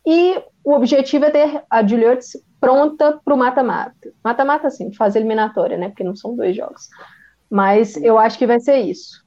E 0.05 0.41
o 0.63 0.73
objetivo 0.73 1.25
é 1.25 1.31
ter 1.31 1.63
a 1.69 1.85
Juliette 1.85 2.39
pronta 2.61 3.19
para 3.23 3.33
o 3.33 3.37
mata-mata. 3.37 4.13
Mata-mata, 4.23 4.69
sim, 4.69 4.93
fase 4.93 5.19
eliminatória, 5.19 5.77
né? 5.77 5.89
Porque 5.89 6.03
não 6.03 6.15
são 6.15 6.33
dois 6.33 6.55
jogos. 6.55 6.87
Mas 7.49 7.97
eu 7.97 8.17
acho 8.17 8.37
que 8.37 8.47
vai 8.47 8.59
ser 8.61 8.77
isso. 8.77 9.22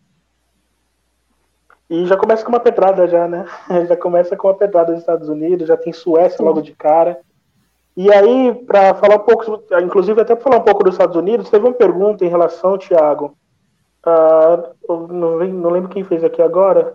E 1.89 2.05
já 2.07 2.17
começa 2.17 2.45
com 2.45 2.51
uma 2.51 2.61
pedrada 2.61 3.07
já, 3.07 3.29
né? 3.29 3.47
Já 3.89 3.97
começa 3.97 4.37
com 4.37 4.49
uma 4.49 4.55
pedrada 4.55 4.93
dos 4.93 5.01
Estados 5.01 5.29
Unidos, 5.29 5.69
já 5.69 5.77
tem 5.77 5.93
Suécia 5.93 6.45
logo 6.45 6.61
de 6.61 6.73
cara. 6.75 7.21
E 7.97 8.13
aí, 8.13 8.55
para 8.67 8.95
falar 8.95 9.17
um 9.17 9.21
pouco, 9.21 9.63
inclusive 9.81 10.21
até 10.21 10.35
para 10.35 10.43
falar 10.43 10.57
um 10.59 10.65
pouco 10.65 10.85
dos 10.85 10.95
Estados 10.95 11.17
Unidos, 11.17 11.49
teve 11.49 11.65
uma 11.65 11.73
pergunta 11.73 12.25
em 12.25 12.29
relação, 12.29 12.77
Thiago. 12.77 13.37
Uh, 14.07 15.07
não, 15.13 15.39
não, 15.39 15.71
lembro 15.71 15.89
quem 15.89 16.05
fez 16.05 16.23
aqui 16.23 16.43
agora. 16.43 16.95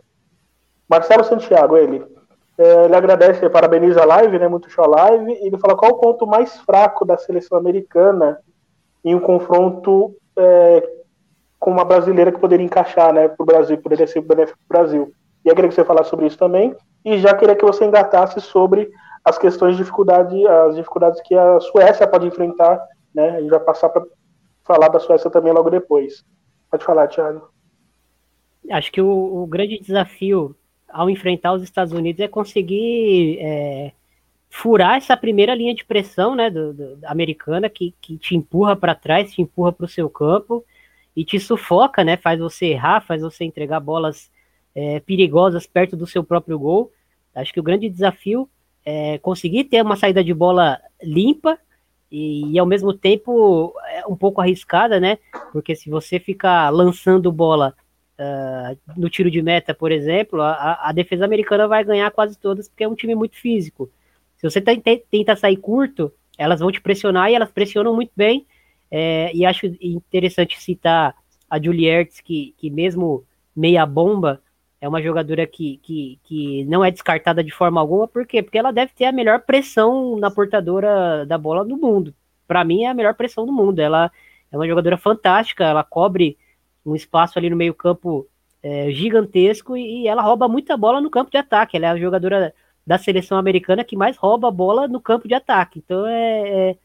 Marcelo 0.87 1.23
Santiago, 1.23 1.75
ele. 1.75 2.05
É, 2.57 2.85
ele 2.85 2.95
agradece, 2.95 3.49
parabeniza 3.49 4.01
a 4.01 4.05
live, 4.05 4.37
né? 4.37 4.47
Muito 4.47 4.69
show 4.69 4.85
a 4.85 4.87
live. 4.87 5.31
Ele 5.41 5.57
fala 5.57 5.75
qual 5.75 5.93
o 5.93 5.97
ponto 5.99 6.27
mais 6.27 6.57
fraco 6.59 7.03
da 7.03 7.17
seleção 7.17 7.57
americana 7.57 8.39
em 9.03 9.15
um 9.15 9.19
confronto 9.19 10.15
é, 10.37 11.00
com 11.61 11.69
uma 11.69 11.85
brasileira 11.85 12.31
que 12.31 12.39
poderia 12.39 12.65
encaixar 12.65 13.13
né, 13.13 13.27
para 13.27 13.43
o 13.43 13.45
Brasil, 13.45 13.77
poderia 13.77 14.07
ser 14.07 14.19
benéfico 14.21 14.57
para 14.67 14.79
o 14.79 14.81
Brasil. 14.81 15.13
E 15.45 15.47
eu 15.47 15.53
queria 15.53 15.69
que 15.69 15.75
você 15.75 15.85
falasse 15.85 16.09
sobre 16.09 16.25
isso 16.25 16.37
também, 16.37 16.75
e 17.05 17.19
já 17.19 17.35
queria 17.35 17.55
que 17.55 17.63
você 17.63 17.85
engatasse 17.85 18.41
sobre 18.41 18.89
as 19.23 19.37
questões 19.37 19.77
de 19.77 19.83
dificuldade, 19.83 20.35
as 20.47 20.75
dificuldades 20.75 21.21
que 21.21 21.35
a 21.35 21.59
Suécia 21.59 22.07
pode 22.07 22.25
enfrentar, 22.25 22.83
né? 23.13 23.37
A 23.37 23.39
gente 23.39 23.51
vai 23.51 23.59
passar 23.59 23.89
para 23.89 24.03
falar 24.63 24.87
da 24.87 24.99
Suécia 24.99 25.29
também 25.29 25.53
logo 25.53 25.69
depois. 25.69 26.25
Pode 26.69 26.83
falar, 26.83 27.07
Thiago. 27.07 27.47
Acho 28.71 28.91
que 28.91 29.01
o, 29.01 29.43
o 29.43 29.45
grande 29.45 29.79
desafio 29.79 30.55
ao 30.89 31.11
enfrentar 31.11 31.53
os 31.53 31.61
Estados 31.61 31.93
Unidos 31.93 32.21
é 32.21 32.27
conseguir 32.27 33.37
é, 33.39 33.91
furar 34.49 34.97
essa 34.97 35.15
primeira 35.15 35.53
linha 35.53 35.75
de 35.75 35.85
pressão 35.85 36.35
né, 36.35 36.49
do, 36.49 36.73
do 36.73 36.97
americana 37.05 37.69
que, 37.69 37.93
que 38.01 38.17
te 38.17 38.35
empurra 38.35 38.75
para 38.75 38.95
trás, 38.95 39.31
te 39.31 39.43
empurra 39.43 39.71
para 39.71 39.85
o 39.85 39.89
seu 39.89 40.09
campo 40.09 40.65
e 41.15 41.25
te 41.25 41.39
sufoca, 41.39 42.03
né? 42.03 42.17
Faz 42.17 42.39
você 42.39 42.67
errar, 42.67 43.01
faz 43.01 43.21
você 43.21 43.43
entregar 43.43 43.79
bolas 43.79 44.31
é, 44.73 44.99
perigosas 44.99 45.67
perto 45.67 45.95
do 45.95 46.07
seu 46.07 46.23
próprio 46.23 46.57
gol. 46.57 46.91
Acho 47.35 47.53
que 47.53 47.59
o 47.59 47.63
grande 47.63 47.89
desafio 47.89 48.49
é 48.85 49.17
conseguir 49.19 49.65
ter 49.65 49.81
uma 49.81 49.95
saída 49.95 50.23
de 50.23 50.33
bola 50.33 50.79
limpa 51.01 51.57
e, 52.11 52.51
e 52.51 52.59
ao 52.59 52.65
mesmo 52.65 52.93
tempo 52.93 53.73
é 53.87 54.05
um 54.05 54.15
pouco 54.15 54.41
arriscada, 54.41 54.99
né? 54.99 55.17
Porque 55.51 55.75
se 55.75 55.89
você 55.89 56.19
ficar 56.19 56.69
lançando 56.69 57.31
bola 57.31 57.73
uh, 58.19 58.77
no 58.97 59.09
tiro 59.09 59.29
de 59.29 59.41
meta, 59.41 59.73
por 59.73 59.91
exemplo, 59.91 60.41
a, 60.41 60.89
a, 60.89 60.91
defesa 60.91 61.25
americana 61.25 61.67
vai 61.67 61.83
ganhar 61.83 62.11
quase 62.11 62.37
todas 62.37 62.67
porque 62.67 62.83
é 62.83 62.87
um 62.87 62.95
time 62.95 63.15
muito 63.15 63.35
físico. 63.35 63.89
Se 64.37 64.49
você 64.49 64.59
tenta 64.59 65.35
sair 65.35 65.57
curto, 65.57 66.11
elas 66.37 66.59
vão 66.59 66.71
te 66.71 66.81
pressionar 66.81 67.29
e 67.29 67.35
elas 67.35 67.51
pressionam 67.51 67.93
muito 67.93 68.11
bem 68.15 68.45
é, 68.91 69.31
e 69.33 69.45
acho 69.45 69.65
interessante 69.81 70.61
citar 70.61 71.15
a 71.49 71.61
Juliette, 71.61 72.21
que, 72.21 72.53
que 72.57 72.69
mesmo 72.69 73.25
meia 73.55 73.85
bomba, 73.85 74.41
é 74.81 74.87
uma 74.87 75.01
jogadora 75.01 75.45
que, 75.45 75.77
que, 75.77 76.19
que 76.23 76.65
não 76.65 76.83
é 76.83 76.89
descartada 76.89 77.43
de 77.43 77.51
forma 77.51 77.79
alguma, 77.79 78.07
por 78.07 78.25
quê? 78.25 78.41
Porque 78.41 78.57
ela 78.57 78.71
deve 78.71 78.91
ter 78.93 79.05
a 79.05 79.11
melhor 79.11 79.41
pressão 79.41 80.17
na 80.17 80.31
portadora 80.31 81.25
da 81.25 81.37
bola 81.37 81.63
do 81.63 81.77
mundo. 81.77 82.13
Para 82.47 82.63
mim, 82.63 82.83
é 82.83 82.87
a 82.87 82.93
melhor 82.93 83.13
pressão 83.13 83.45
do 83.45 83.53
mundo. 83.53 83.79
Ela 83.79 84.11
é 84.51 84.57
uma 84.57 84.67
jogadora 84.67 84.97
fantástica, 84.97 85.63
ela 85.63 85.83
cobre 85.83 86.37
um 86.85 86.95
espaço 86.95 87.37
ali 87.37 87.49
no 87.49 87.55
meio-campo 87.55 88.27
é, 88.63 88.91
gigantesco 88.91 89.77
e, 89.77 90.03
e, 90.03 90.07
ela 90.07 90.21
rouba 90.21 90.47
muita 90.47 90.75
bola 90.75 90.99
no 90.99 91.09
campo 91.09 91.31
de 91.31 91.37
ataque. 91.37 91.77
Ela 91.77 91.87
é 91.87 91.89
a 91.91 91.97
jogadora 91.97 92.53
da 92.85 92.97
seleção 92.97 93.37
americana 93.37 93.83
que 93.83 93.95
mais 93.95 94.17
rouba 94.17 94.47
a 94.47 94.51
bola 94.51 94.87
no 94.87 94.99
campo 94.99 95.27
de 95.27 95.33
ataque. 95.35 95.79
Então 95.79 96.05
é, 96.07 96.49
é 96.71 96.77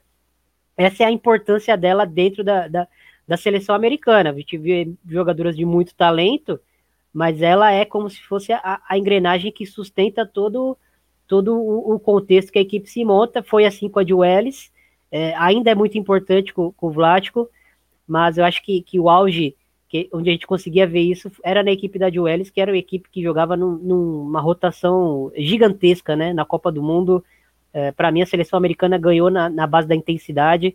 essa 0.77 1.05
é 1.05 1.07
a 1.07 1.11
importância 1.11 1.77
dela 1.77 2.05
dentro 2.05 2.45
da, 2.45 2.69
da, 2.69 2.89
da 3.27 3.37
seleção 3.37 3.75
americana. 3.75 4.31
A 4.31 4.35
gente 4.35 4.59
vê 4.59 4.89
jogadoras 5.09 5.57
de 5.57 5.65
muito 5.65 5.95
talento, 5.95 6.61
mas 7.13 7.41
ela 7.41 7.73
é 7.73 7.85
como 7.85 8.11
se 8.11 8.23
fosse 8.23 8.53
a, 8.53 8.81
a 8.87 8.99
engrenagem 8.99 9.51
que 9.51 9.65
sustenta 9.65 10.27
todo, 10.27 10.77
todo 11.27 11.55
o, 11.57 11.95
o, 11.95 11.99
contexto 11.99 12.53
que 12.53 12.59
a 12.59 12.63
equipe 12.63 12.89
se 12.89 13.05
monta. 13.05 13.43
Foi 13.43 13.65
assim 13.65 13.89
com 13.89 14.01
a 14.01 14.05
Duelis, 14.05 14.71
é, 15.11 15.35
ainda 15.37 15.71
é 15.71 15.75
muito 15.75 15.97
importante 15.97 16.53
com, 16.53 16.71
com 16.73 16.89
o 16.89 16.93
Vlático, 16.93 17.49
mas 18.07 18.37
eu 18.37 18.45
acho 18.45 18.63
que, 18.63 18.83
que 18.83 19.01
o 19.01 19.09
auge, 19.09 19.57
que, 19.89 20.09
onde 20.13 20.29
a 20.29 20.33
gente 20.33 20.47
conseguia 20.47 20.87
ver 20.87 21.01
isso, 21.01 21.31
era 21.43 21.63
na 21.63 21.71
equipe 21.71 21.99
da 21.99 22.11
Duelis, 22.11 22.51
que 22.51 22.61
era 22.61 22.71
uma 22.71 22.79
equipe 22.79 23.09
que 23.11 23.23
jogava 23.23 23.57
num, 23.57 23.77
numa 23.77 24.41
rotação 24.41 25.33
gigantesca 25.35 26.15
né, 26.15 26.35
na 26.35 26.45
Copa 26.45 26.71
do 26.71 26.83
Mundo 26.83 27.25
é, 27.77 27.93
para 27.93 28.11
mim, 28.11 28.23
a 28.23 28.27
seleção 28.27 28.57
americana 28.57 28.97
ganhou 28.97 29.29
na, 29.29 29.51
na 29.51 29.67
base 29.67 29.87
da 29.87 29.95
intensidade 29.95 30.75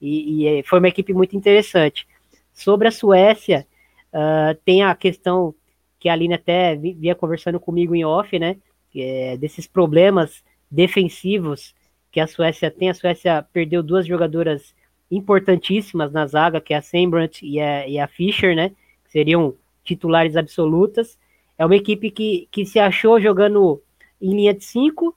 e, 0.00 0.42
e, 0.42 0.46
é, 0.48 0.62
foi 0.64 0.80
uma 0.80 0.88
equipe 0.88 1.14
muito 1.14 1.36
interessante. 1.36 2.04
Sobre 2.52 2.88
a 2.88 2.90
Suécia, 2.90 3.64
uh, 4.12 4.52
tem 4.64 4.82
a 4.82 4.92
questão 4.96 5.54
que 6.00 6.08
a 6.08 6.14
Aline 6.14 6.34
até 6.34 6.74
vinha 6.74 7.14
conversando 7.14 7.60
comigo 7.60 7.94
em 7.94 8.04
off, 8.04 8.36
né? 8.40 8.56
É, 8.92 9.36
desses 9.36 9.68
problemas 9.68 10.42
defensivos 10.68 11.76
que 12.10 12.18
a 12.18 12.26
Suécia 12.26 12.72
tem. 12.72 12.90
A 12.90 12.94
Suécia 12.94 13.46
perdeu 13.52 13.80
duas 13.80 14.04
jogadoras 14.04 14.74
importantíssimas 15.12 16.10
na 16.10 16.26
zaga, 16.26 16.60
que 16.60 16.74
é 16.74 16.78
a 16.78 16.82
Sembrant 16.82 17.40
e 17.40 17.60
a, 17.60 17.86
e 17.86 18.00
a 18.00 18.08
Fischer, 18.08 18.56
né? 18.56 18.70
Que 19.04 19.12
seriam 19.12 19.54
titulares 19.84 20.36
absolutas. 20.36 21.16
É 21.56 21.64
uma 21.64 21.76
equipe 21.76 22.10
que, 22.10 22.48
que 22.50 22.66
se 22.66 22.80
achou 22.80 23.20
jogando 23.20 23.80
em 24.20 24.34
linha 24.34 24.52
de 24.52 24.64
cinco 24.64 25.16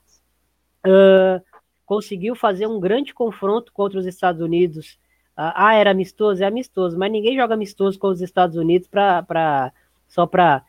uh, 0.86 1.42
conseguiu 1.84 2.34
fazer 2.34 2.66
um 2.66 2.80
grande 2.80 3.12
confronto 3.12 3.72
contra 3.72 3.98
os 3.98 4.06
Estados 4.06 4.40
Unidos. 4.40 4.98
Uh, 5.36 5.52
ah, 5.54 5.74
era 5.74 5.90
amistoso? 5.90 6.42
É 6.42 6.46
amistoso, 6.46 6.98
mas 6.98 7.10
ninguém 7.10 7.36
joga 7.36 7.54
amistoso 7.54 7.98
com 7.98 8.08
os 8.08 8.20
Estados 8.20 8.56
Unidos 8.56 8.88
pra, 8.88 9.22
pra, 9.22 9.72
só 10.08 10.26
para 10.26 10.62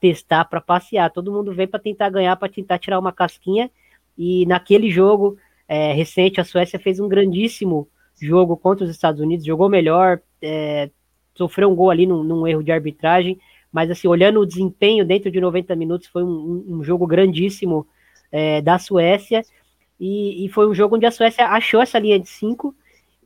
testar, 0.00 0.44
para 0.46 0.60
passear. 0.60 1.10
Todo 1.10 1.32
mundo 1.32 1.52
vem 1.52 1.68
para 1.68 1.80
tentar 1.80 2.10
ganhar, 2.10 2.34
para 2.36 2.48
tentar 2.48 2.78
tirar 2.78 2.98
uma 2.98 3.12
casquinha. 3.12 3.70
E 4.16 4.44
naquele 4.46 4.90
jogo 4.90 5.38
é, 5.68 5.92
recente, 5.92 6.40
a 6.40 6.44
Suécia 6.44 6.78
fez 6.78 6.98
um 6.98 7.08
grandíssimo 7.08 7.88
jogo 8.20 8.56
contra 8.56 8.84
os 8.84 8.90
Estados 8.90 9.20
Unidos, 9.20 9.46
jogou 9.46 9.68
melhor, 9.68 10.20
é, 10.42 10.90
sofreu 11.34 11.70
um 11.70 11.74
gol 11.74 11.90
ali 11.90 12.06
num, 12.06 12.24
num, 12.24 12.46
erro 12.46 12.64
de 12.64 12.72
arbitragem, 12.72 13.38
mas 13.72 13.90
assim, 13.90 14.08
olhando 14.08 14.40
o 14.40 14.46
desempenho 14.46 15.04
dentro 15.04 15.30
de 15.30 15.40
90 15.40 15.76
minutos, 15.76 16.08
foi 16.08 16.24
um, 16.24 16.64
um 16.68 16.82
jogo 16.82 17.06
grandíssimo 17.06 17.86
é, 18.32 18.60
da 18.60 18.78
Suécia, 18.78 19.42
e, 20.00 20.44
e, 20.44 20.48
foi 20.48 20.68
um 20.68 20.74
jogo 20.74 20.96
onde 20.96 21.06
a 21.06 21.10
Suécia 21.10 21.46
achou 21.46 21.80
essa 21.80 21.98
linha 21.98 22.18
de 22.20 22.28
cinco 22.28 22.74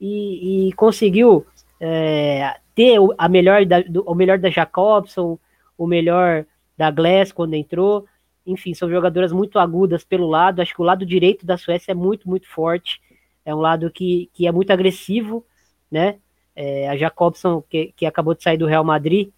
e, 0.01 0.69
e 0.69 0.73
conseguiu 0.73 1.47
é, 1.79 2.57
ter 2.75 2.99
a 3.19 3.29
melhor 3.29 3.67
da, 3.67 3.81
do, 3.81 4.03
o 4.03 4.15
melhor 4.15 4.39
da 4.39 4.49
Jacobson, 4.49 5.39
o 5.77 5.87
melhor 5.87 6.47
da 6.77 6.91
Glass 6.91 7.31
quando 7.31 7.55
entrou. 7.55 8.07
Enfim, 8.47 8.75
são 8.75 8.91
jogadoras 8.91 9.33
muito 9.33 9.59
agudas 9.59 10.03
pelo 10.03 10.27
lado. 10.27 10.61
Acho 10.61 10.75
que 10.75 10.81
o 10.81 10.85
lado 10.85 11.05
direito 11.05 11.45
da 11.45 11.57
Suécia 11.57 11.93
é 11.93 11.95
muito, 11.95 12.29
muito 12.29 12.49
forte. 12.49 13.01
É 13.45 13.55
um 13.55 13.59
lado 13.59 13.91
que, 13.91 14.31
que 14.33 14.47
é 14.47 14.53
muito 14.53 14.73
agressivo, 14.73 15.45
né? 15.91 16.17
É, 16.55 16.89
a 16.89 16.97
Jacobson, 16.97 17.63
que, 17.63 17.93
que 17.97 18.07
acabou 18.07 18.35
de 18.35 18.43
sair 18.43 18.57
do 18.57 18.67
Real 18.67 18.85
Madrid, 18.85 19.31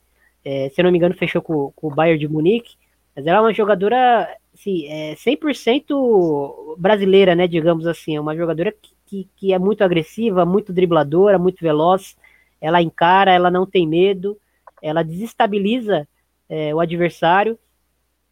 é, 0.44 0.68
se 0.70 0.82
não 0.82 0.90
me 0.90 0.98
engano, 0.98 1.14
fechou 1.14 1.40
com, 1.40 1.72
com 1.74 1.88
o 1.88 1.94
Bayern 1.94 2.18
de 2.18 2.28
Munique. 2.28 2.76
Mas 3.14 3.26
ela 3.26 3.38
é 3.38 3.40
uma 3.40 3.52
jogadora 3.52 4.28
assim, 4.54 4.86
é 4.86 5.14
100% 5.16 6.76
brasileira, 6.78 7.34
né, 7.34 7.46
digamos 7.46 7.86
assim, 7.86 8.16
é 8.16 8.20
uma 8.20 8.36
jogadora 8.36 8.72
que, 8.72 8.94
que, 9.04 9.28
que, 9.36 9.52
é 9.52 9.58
muito 9.58 9.82
agressiva, 9.82 10.46
muito 10.46 10.72
dribladora, 10.72 11.38
muito 11.38 11.60
veloz, 11.60 12.16
ela 12.60 12.80
encara, 12.80 13.32
ela 13.32 13.50
não 13.50 13.66
tem 13.66 13.86
medo, 13.86 14.38
ela 14.80 15.02
desestabiliza 15.02 16.08
é, 16.48 16.74
o 16.74 16.80
adversário, 16.80 17.58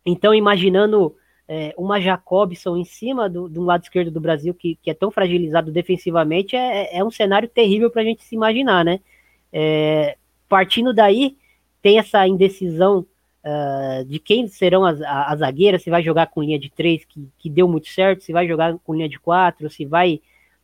então 0.06 0.34
imaginando 0.34 1.14
é, 1.48 1.74
uma 1.76 2.00
Jacobson 2.00 2.76
em 2.76 2.84
cima 2.84 3.28
do, 3.28 3.48
do 3.48 3.62
lado 3.62 3.82
esquerdo 3.82 4.10
do 4.10 4.20
Brasil, 4.20 4.54
que, 4.54 4.78
que 4.80 4.90
é 4.90 4.94
tão 4.94 5.10
fragilizado 5.10 5.72
defensivamente, 5.72 6.56
é, 6.56 6.96
é 6.96 7.04
um 7.04 7.10
cenário 7.10 7.48
terrível 7.48 7.90
para 7.90 8.02
a 8.02 8.04
gente 8.04 8.22
se 8.22 8.34
imaginar, 8.34 8.84
né, 8.84 9.00
é, 9.52 10.16
partindo 10.48 10.94
daí, 10.94 11.36
tem 11.82 11.98
essa 11.98 12.26
indecisão 12.28 13.04
uh, 13.45 14.05
de 14.05 14.18
quem 14.18 14.47
serão 14.49 14.84
as, 14.84 15.01
as 15.03 15.38
zagueiras, 15.40 15.82
se 15.82 15.90
vai 15.90 16.03
jogar 16.03 16.28
com 16.28 16.43
linha 16.43 16.59
de 16.59 16.70
três, 16.70 17.05
que, 17.05 17.28
que 17.38 17.51
deu 17.51 17.68
muito 17.68 17.88
certo, 17.88 18.22
se 18.22 18.32
vai 18.32 18.47
jogar 18.47 18.76
com 18.84 18.95
linha 18.95 19.09
de 19.09 19.18
quatro, 19.18 19.68
se 19.70 19.84
vai 19.84 20.20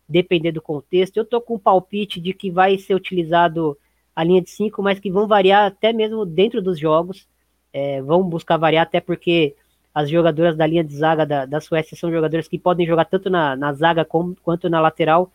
depender 0.09 0.53
do 0.53 0.63
contexto. 0.63 1.17
Eu 1.17 1.25
tô 1.25 1.41
com 1.41 1.55
um 1.55 1.59
palpite 1.59 2.21
de 2.21 2.33
que 2.33 2.51
vai 2.51 2.79
ser 2.79 2.95
utilizado 2.95 3.77
a 4.15 4.25
linha 4.25 4.43
de 4.43 4.51
cinco, 4.51 4.83
mas 4.83 4.99
que 4.99 5.11
vão 5.11 5.29
variar 5.29 5.67
até 5.67 5.93
mesmo 5.93 6.25
dentro 6.25 6.63
dos 6.63 6.79
jogos. 6.79 7.29
É, 7.73 8.01
vão 8.01 8.23
buscar 8.23 8.57
variar, 8.57 8.85
até 8.85 9.01
porque 9.01 9.55
as 9.95 10.09
jogadoras 10.09 10.57
da 10.57 10.67
linha 10.67 10.83
de 10.83 10.95
zaga 10.97 11.27
da, 11.27 11.45
da 11.45 11.61
Suécia 11.61 11.97
são 11.97 12.11
jogadoras 12.11 12.49
que 12.49 12.59
podem 12.59 12.87
jogar 12.87 13.05
tanto 13.05 13.29
na, 13.29 13.55
na 13.55 13.73
zaga 13.73 14.05
como, 14.05 14.35
quanto 14.43 14.69
na 14.69 14.81
lateral. 14.81 15.31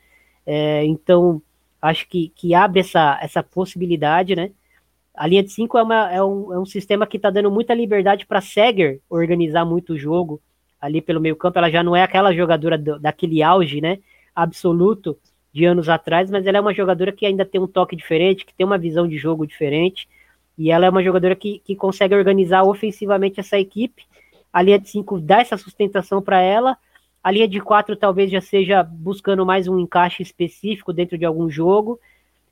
É, 0.46 0.84
então, 0.86 1.42
acho 1.82 2.08
que, 2.08 2.30
que 2.30 2.56
abre 2.56 2.80
essa, 2.80 3.20
essa 3.22 3.44
possibilidade, 3.44 4.36
né? 4.36 4.52
A 5.16 5.28
linha 5.28 5.44
de 5.44 5.52
5 5.52 5.78
é, 5.78 6.16
é, 6.16 6.24
um, 6.24 6.54
é 6.54 6.60
um 6.60 6.66
sistema 6.66 7.06
que 7.06 7.18
está 7.18 7.30
dando 7.30 7.52
muita 7.52 7.74
liberdade 7.74 8.26
para 8.26 8.42
Seger 8.42 9.00
organizar 9.10 9.64
muito 9.64 9.94
o 9.94 9.98
jogo 9.98 10.42
ali 10.82 11.02
pelo 11.02 11.22
meio 11.22 11.36
campo. 11.36 11.58
Ela 11.58 11.70
já 11.70 11.84
não 11.84 11.96
é 11.96 12.04
aquela 12.04 12.34
jogadora 12.34 12.78
do, 12.78 13.00
daquele 13.00 13.44
auge, 13.44 13.80
né? 13.80 14.00
Absoluto 14.36 15.18
de 15.54 15.66
anos 15.66 15.88
atrás, 15.88 16.32
mas 16.32 16.48
ela 16.48 16.58
é 16.58 16.62
uma 16.62 16.74
jogadora 16.74 17.12
que 17.12 17.28
ainda 17.28 17.46
tem 17.46 17.62
um 17.62 17.68
toque 17.68 17.96
diferente, 17.96 18.44
que 18.44 18.54
tem 18.54 18.66
uma 18.66 18.78
visão 18.78 19.08
de 19.08 19.18
jogo 19.18 19.46
diferente. 19.46 20.10
E 20.58 20.72
ela 20.72 20.88
é 20.88 20.90
uma 20.90 21.04
jogadora 21.04 21.36
que, 21.36 21.60
que 21.60 21.76
consegue 21.76 22.16
organizar 22.16 22.64
ofensivamente 22.64 23.40
essa 23.40 23.60
equipe. 23.60 24.04
A 24.52 24.62
linha 24.62 24.80
de 24.80 24.90
5 24.90 25.20
dá 25.20 25.42
essa 25.42 25.58
sustentação 25.58 26.22
para 26.22 26.42
ela. 26.42 26.76
A 27.24 27.32
linha 27.32 27.48
de 27.48 27.60
4 27.60 27.96
talvez 27.96 28.32
já 28.32 28.42
seja 28.42 28.84
buscando 28.84 29.46
mais 29.46 29.68
um 29.68 29.80
encaixe 29.80 30.24
específico 30.24 30.92
dentro 30.92 31.18
de 31.18 31.26
algum 31.26 31.50
jogo. 31.50 32.00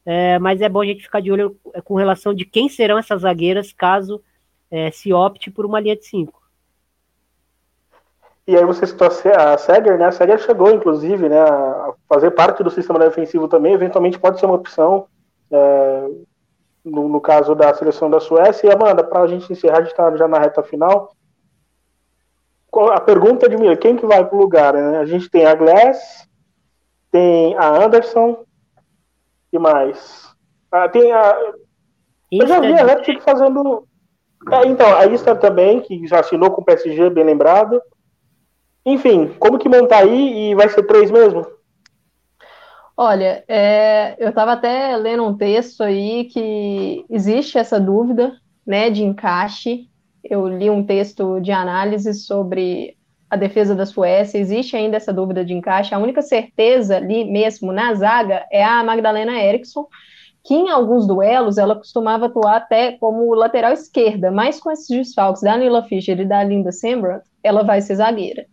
É, 0.05 0.39
mas 0.39 0.61
é 0.61 0.69
bom 0.69 0.81
a 0.81 0.85
gente 0.85 1.03
ficar 1.03 1.21
de 1.21 1.31
olho 1.31 1.57
é, 1.73 1.81
com 1.81 1.95
relação 1.95 2.33
de 2.33 2.45
quem 2.45 2.67
serão 2.67 2.97
essas 2.97 3.21
zagueiras 3.21 3.71
caso 3.71 4.21
é, 4.69 4.89
se 4.91 5.13
opte 5.13 5.51
por 5.51 5.65
uma 5.65 5.79
linha 5.79 5.95
de 5.95 6.05
cinco. 6.05 6.41
E 8.47 8.57
aí 8.57 8.65
você 8.65 8.87
citou 8.87 9.07
a 9.07 9.57
Seger, 9.57 9.97
né? 9.99 10.07
A 10.07 10.11
Seger 10.11 10.39
chegou, 10.39 10.71
inclusive, 10.71 11.29
né, 11.29 11.39
a 11.39 11.93
fazer 12.09 12.31
parte 12.31 12.63
do 12.63 12.71
sistema 12.71 12.99
defensivo 12.99 13.47
também, 13.47 13.73
eventualmente 13.73 14.19
pode 14.19 14.39
ser 14.39 14.45
uma 14.47 14.55
opção 14.55 15.07
é, 15.51 16.09
no, 16.83 17.07
no, 17.07 17.21
caso 17.21 17.53
da 17.53 17.73
seleção 17.73 18.09
da 18.09 18.19
Suécia. 18.19 18.67
E 18.67 18.73
Amanda, 18.73 19.03
para 19.03 19.21
a 19.21 19.27
gente 19.27 19.51
encerrar, 19.51 19.77
a 19.77 19.81
gente 19.81 19.91
está 19.91 20.15
já 20.17 20.27
na 20.27 20.39
reta 20.39 20.63
final. 20.63 21.15
A 22.91 22.99
pergunta 22.99 23.47
de 23.47 23.57
mim, 23.57 23.75
quem 23.75 23.95
que 23.95 24.05
vai 24.05 24.25
para 24.25 24.35
o 24.35 24.39
lugar? 24.39 24.73
Né? 24.73 24.97
A 24.97 25.05
gente 25.05 25.29
tem 25.29 25.45
a 25.45 25.53
Glass, 25.53 26.27
tem 27.11 27.55
a 27.57 27.67
Anderson, 27.67 28.43
que 29.51 29.59
mais? 29.59 30.33
Ah, 30.71 30.87
tem 30.87 31.11
a. 31.11 31.37
Eu 32.31 32.47
já 32.47 32.59
vi 32.61 32.73
a 32.73 32.83
Leipzig 32.83 33.21
fazendo. 33.21 33.85
É, 34.49 34.65
então, 34.65 34.95
a 34.95 35.05
Inter 35.05 35.37
também, 35.37 35.81
que 35.81 36.07
já 36.07 36.21
assinou 36.21 36.49
com 36.49 36.61
o 36.61 36.65
PSG, 36.65 37.09
bem 37.09 37.25
lembrado. 37.25 37.79
Enfim, 38.83 39.35
como 39.37 39.59
que 39.59 39.69
montar 39.69 39.99
aí 39.99 40.51
e 40.51 40.55
vai 40.55 40.67
ser 40.69 40.83
três 40.83 41.11
mesmo? 41.11 41.45
Olha, 42.97 43.43
é, 43.47 44.15
eu 44.17 44.29
estava 44.29 44.53
até 44.53 44.95
lendo 44.95 45.23
um 45.23 45.37
texto 45.37 45.83
aí 45.83 46.25
que 46.25 47.05
existe 47.09 47.57
essa 47.57 47.79
dúvida 47.79 48.33
né, 48.65 48.89
de 48.89 49.03
encaixe. 49.03 49.87
Eu 50.23 50.47
li 50.47 50.69
um 50.69 50.83
texto 50.83 51.39
de 51.39 51.51
análise 51.51 52.13
sobre 52.13 52.97
a 53.31 53.37
defesa 53.37 53.73
da 53.73 53.85
Suécia, 53.85 54.37
existe 54.37 54.75
ainda 54.75 54.97
essa 54.97 55.13
dúvida 55.13 55.45
de 55.45 55.53
encaixe. 55.53 55.95
A 55.95 55.97
única 55.97 56.21
certeza 56.21 56.97
ali 56.97 57.23
mesmo 57.23 57.71
na 57.71 57.93
zaga 57.93 58.45
é 58.51 58.61
a 58.61 58.83
Magdalena 58.83 59.41
Eriksson, 59.41 59.87
que 60.43 60.53
em 60.53 60.69
alguns 60.69 61.07
duelos 61.07 61.57
ela 61.57 61.77
costumava 61.77 62.25
atuar 62.25 62.57
até 62.57 62.91
como 62.97 63.33
lateral 63.33 63.71
esquerda, 63.71 64.29
mas 64.31 64.59
com 64.59 64.69
esses 64.69 64.89
desfalques 64.89 65.43
da 65.43 65.55
Nila 65.55 65.81
Fischer 65.83 66.19
e 66.19 66.25
da 66.25 66.43
Linda 66.43 66.73
Sembrant, 66.73 67.21
ela 67.41 67.63
vai 67.63 67.79
ser 67.79 67.95
zagueira. 67.95 68.45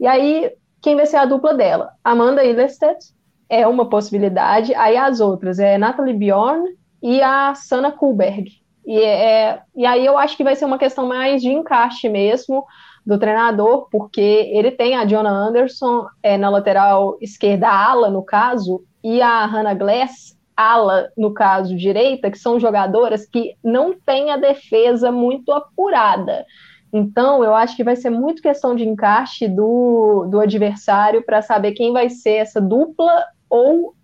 E 0.00 0.06
aí, 0.06 0.50
quem 0.80 0.96
vai 0.96 1.04
ser 1.04 1.18
a 1.18 1.26
dupla 1.26 1.52
dela? 1.52 1.90
Amanda 2.02 2.42
Ilestedt 2.42 3.12
é 3.50 3.66
uma 3.66 3.90
possibilidade, 3.90 4.74
aí 4.74 4.96
as 4.96 5.20
outras 5.20 5.58
é 5.58 5.76
Natalie 5.76 6.14
Bjorn 6.14 6.66
e 7.02 7.20
a 7.20 7.54
Sana 7.54 7.92
Kuhlberg. 7.92 8.50
E, 8.86 8.98
é, 8.98 9.60
e 9.76 9.84
aí 9.84 10.06
eu 10.06 10.16
acho 10.16 10.34
que 10.34 10.44
vai 10.44 10.56
ser 10.56 10.64
uma 10.64 10.78
questão 10.78 11.06
mais 11.06 11.42
de 11.42 11.50
encaixe 11.50 12.08
mesmo, 12.08 12.64
do 13.06 13.18
treinador, 13.18 13.88
porque 13.90 14.50
ele 14.52 14.70
tem 14.70 14.96
a 14.96 15.04
Jonah 15.04 15.30
Anderson 15.30 16.06
é, 16.22 16.38
na 16.38 16.48
lateral 16.48 17.18
esquerda, 17.20 17.68
ala 17.68 18.10
no 18.10 18.22
caso, 18.22 18.82
e 19.02 19.20
a 19.20 19.44
Hannah 19.44 19.74
Glass, 19.74 20.36
ala 20.56 21.10
no 21.16 21.34
caso 21.34 21.76
direita, 21.76 22.30
que 22.30 22.38
são 22.38 22.58
jogadoras 22.58 23.26
que 23.26 23.54
não 23.62 23.92
têm 23.92 24.30
a 24.30 24.36
defesa 24.36 25.12
muito 25.12 25.52
apurada. 25.52 26.46
Então, 26.92 27.42
eu 27.42 27.54
acho 27.54 27.76
que 27.76 27.84
vai 27.84 27.96
ser 27.96 28.08
muito 28.08 28.40
questão 28.40 28.74
de 28.74 28.88
encaixe 28.88 29.48
do, 29.48 30.26
do 30.30 30.40
adversário 30.40 31.24
para 31.24 31.42
saber 31.42 31.72
quem 31.72 31.92
vai 31.92 32.08
ser 32.08 32.36
essa 32.36 32.60
dupla 32.60 33.26
ou 33.50 33.94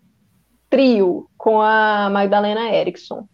trio 0.69 1.29
com 1.39 1.61
a 1.61 2.11
Magdalena 2.11 2.69
Eriksson. 2.75 3.27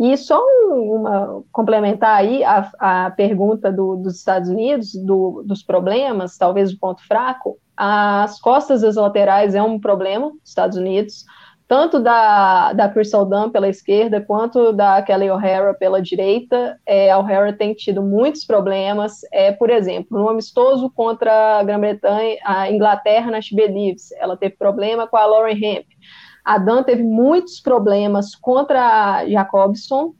E 0.00 0.16
só 0.16 0.40
uma 0.70 1.42
complementar 1.52 2.16
aí 2.16 2.42
a, 2.42 2.70
a 2.78 3.10
pergunta 3.10 3.70
do, 3.70 3.96
dos 3.96 4.16
Estados 4.16 4.48
Unidos, 4.48 4.94
do, 4.94 5.42
dos 5.44 5.62
problemas, 5.62 6.38
talvez 6.38 6.72
o 6.72 6.78
ponto 6.78 7.06
fraco, 7.06 7.58
as 7.76 8.40
costas 8.40 8.80
das 8.80 8.96
laterais 8.96 9.54
é 9.54 9.62
um 9.62 9.78
problema 9.78 10.30
dos 10.30 10.48
Estados 10.48 10.78
Unidos, 10.78 11.26
tanto 11.68 12.00
da, 12.00 12.72
da 12.72 12.88
Crystal 12.88 13.26
Dunn 13.26 13.50
pela 13.50 13.68
esquerda, 13.68 14.22
quanto 14.22 14.72
da 14.72 15.02
Kelly 15.02 15.30
O'Hara 15.30 15.74
pela 15.74 16.00
direita. 16.00 16.80
É, 16.86 17.10
a 17.10 17.18
O'Hara 17.18 17.52
tem 17.52 17.74
tido 17.74 18.02
muitos 18.02 18.46
problemas, 18.46 19.20
é, 19.30 19.52
por 19.52 19.68
exemplo, 19.68 20.18
no 20.18 20.30
amistoso 20.30 20.90
contra 20.90 21.58
a 21.58 21.62
Grã-Bretanha, 21.62 22.38
a 22.42 22.70
Inglaterra 22.70 23.30
na 23.30 23.42
Chibelives, 23.42 24.10
ela 24.12 24.34
teve 24.34 24.56
problema 24.56 25.06
com 25.06 25.18
a 25.18 25.26
Lauren 25.26 25.62
Hemp. 25.62 25.86
A 26.44 26.58
Dan 26.58 26.82
teve 26.82 27.02
muitos 27.02 27.60
problemas 27.60 28.34
contra 28.34 29.26
Jacobson. 29.26 30.14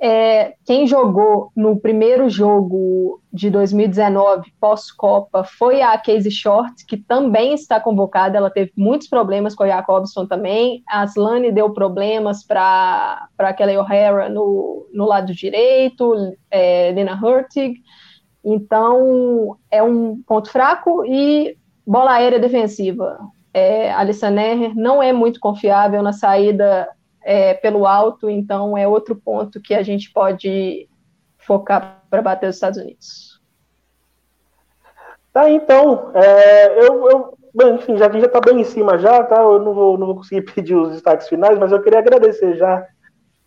É, 0.00 0.54
quem 0.66 0.86
jogou 0.86 1.50
no 1.56 1.80
primeiro 1.80 2.28
jogo 2.28 3.22
de 3.32 3.48
2019, 3.48 4.52
pós-Copa, 4.60 5.44
foi 5.44 5.80
a 5.80 5.96
Casey 5.96 6.30
Short, 6.30 6.84
que 6.86 6.96
também 6.96 7.54
está 7.54 7.80
convocada. 7.80 8.36
Ela 8.36 8.50
teve 8.50 8.72
muitos 8.76 9.08
problemas 9.08 9.54
com 9.54 9.62
a 9.62 9.68
Jacobson 9.68 10.26
também. 10.26 10.82
A 10.88 11.04
Slane 11.04 11.52
deu 11.52 11.72
problemas 11.72 12.44
para 12.44 13.28
a 13.38 13.52
Kelly 13.54 13.78
O'Hara 13.78 14.28
no, 14.28 14.86
no 14.92 15.06
lado 15.06 15.32
direito, 15.32 16.36
é, 16.50 16.92
Lena 16.94 17.18
Hurtig. 17.22 17.80
Então, 18.44 19.56
é 19.70 19.82
um 19.82 20.20
ponto 20.26 20.50
fraco 20.50 21.02
e 21.06 21.56
bola 21.86 22.12
aérea 22.12 22.38
defensiva 22.38 23.18
é, 23.54 23.92
Alissa 23.92 24.28
não 24.74 25.00
é 25.00 25.12
muito 25.12 25.38
confiável 25.38 26.02
na 26.02 26.12
saída 26.12 26.88
é, 27.22 27.54
pelo 27.54 27.86
alto, 27.86 28.28
então 28.28 28.76
é 28.76 28.86
outro 28.86 29.14
ponto 29.14 29.60
que 29.60 29.72
a 29.72 29.82
gente 29.82 30.12
pode 30.12 30.88
focar 31.38 32.02
para 32.10 32.20
bater 32.20 32.48
os 32.48 32.56
Estados 32.56 32.80
Unidos. 32.80 33.40
Tá, 35.32 35.48
então, 35.48 36.10
é, 36.14 36.84
eu, 36.84 37.08
eu 37.08 37.38
bem, 37.54 37.76
enfim, 37.76 37.96
já 37.96 38.10
que 38.10 38.18
já 38.18 38.26
está 38.26 38.40
bem 38.40 38.60
em 38.60 38.64
cima 38.64 38.98
já, 38.98 39.22
tá? 39.22 39.36
Eu 39.36 39.60
não 39.60 39.72
vou, 39.72 39.96
não 39.96 40.08
vou 40.08 40.16
conseguir 40.16 40.42
pedir 40.52 40.74
os 40.74 40.90
destaques 40.90 41.28
finais, 41.28 41.56
mas 41.56 41.70
eu 41.70 41.80
queria 41.80 42.00
agradecer 42.00 42.56
já 42.56 42.84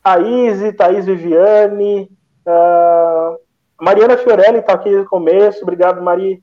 a 0.01 0.20
Izzy, 0.20 0.72
Thaís 0.72 1.05
Viviane, 1.05 2.10
a 2.45 3.36
Mariana 3.82 4.16
Fiorelli 4.16 4.60
está 4.60 4.74
aqui 4.74 4.89
no 4.89 5.05
começo, 5.05 5.64
obrigado, 5.64 6.01
Maria 6.01 6.39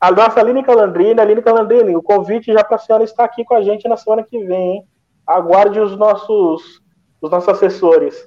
a 0.00 0.10
nossa 0.10 0.40
Aline 0.40 0.64
Calandrini, 0.64 1.20
Aline 1.20 1.42
Calandrini, 1.42 1.94
o 1.94 2.02
convite 2.02 2.50
já 2.52 2.64
para 2.64 2.76
a 2.76 2.78
senhora 2.78 3.04
estar 3.04 3.24
aqui 3.24 3.44
com 3.44 3.54
a 3.54 3.60
gente 3.62 3.86
na 3.86 3.98
semana 3.98 4.22
que 4.22 4.42
vem, 4.44 4.76
hein? 4.76 4.88
Aguarde 5.26 5.78
os 5.78 5.94
nossos, 5.96 6.80
os 7.20 7.30
nossos 7.30 7.50
assessores. 7.50 8.26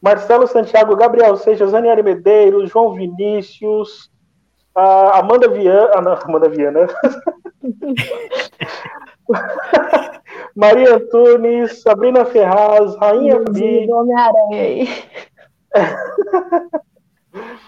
Marcelo 0.00 0.46
Santiago, 0.46 0.94
Gabriel 0.94 1.36
Seixas, 1.36 1.74
Aniele 1.74 2.04
Medeiros, 2.04 2.70
João 2.70 2.94
Vinícius, 2.94 4.08
Amanda 4.74 5.48
Viana, 5.48 5.90
ah, 5.94 6.00
não, 6.00 6.12
Amanda 6.22 6.48
Viana. 6.48 6.86
Maria 10.54 10.94
Antunes, 10.96 11.82
Sabrina 11.82 12.24
Ferraz, 12.24 12.94
Rainha 12.96 13.40
Bi. 13.40 13.90
Homem-Aranha 13.90 14.62
aí. 14.62 14.88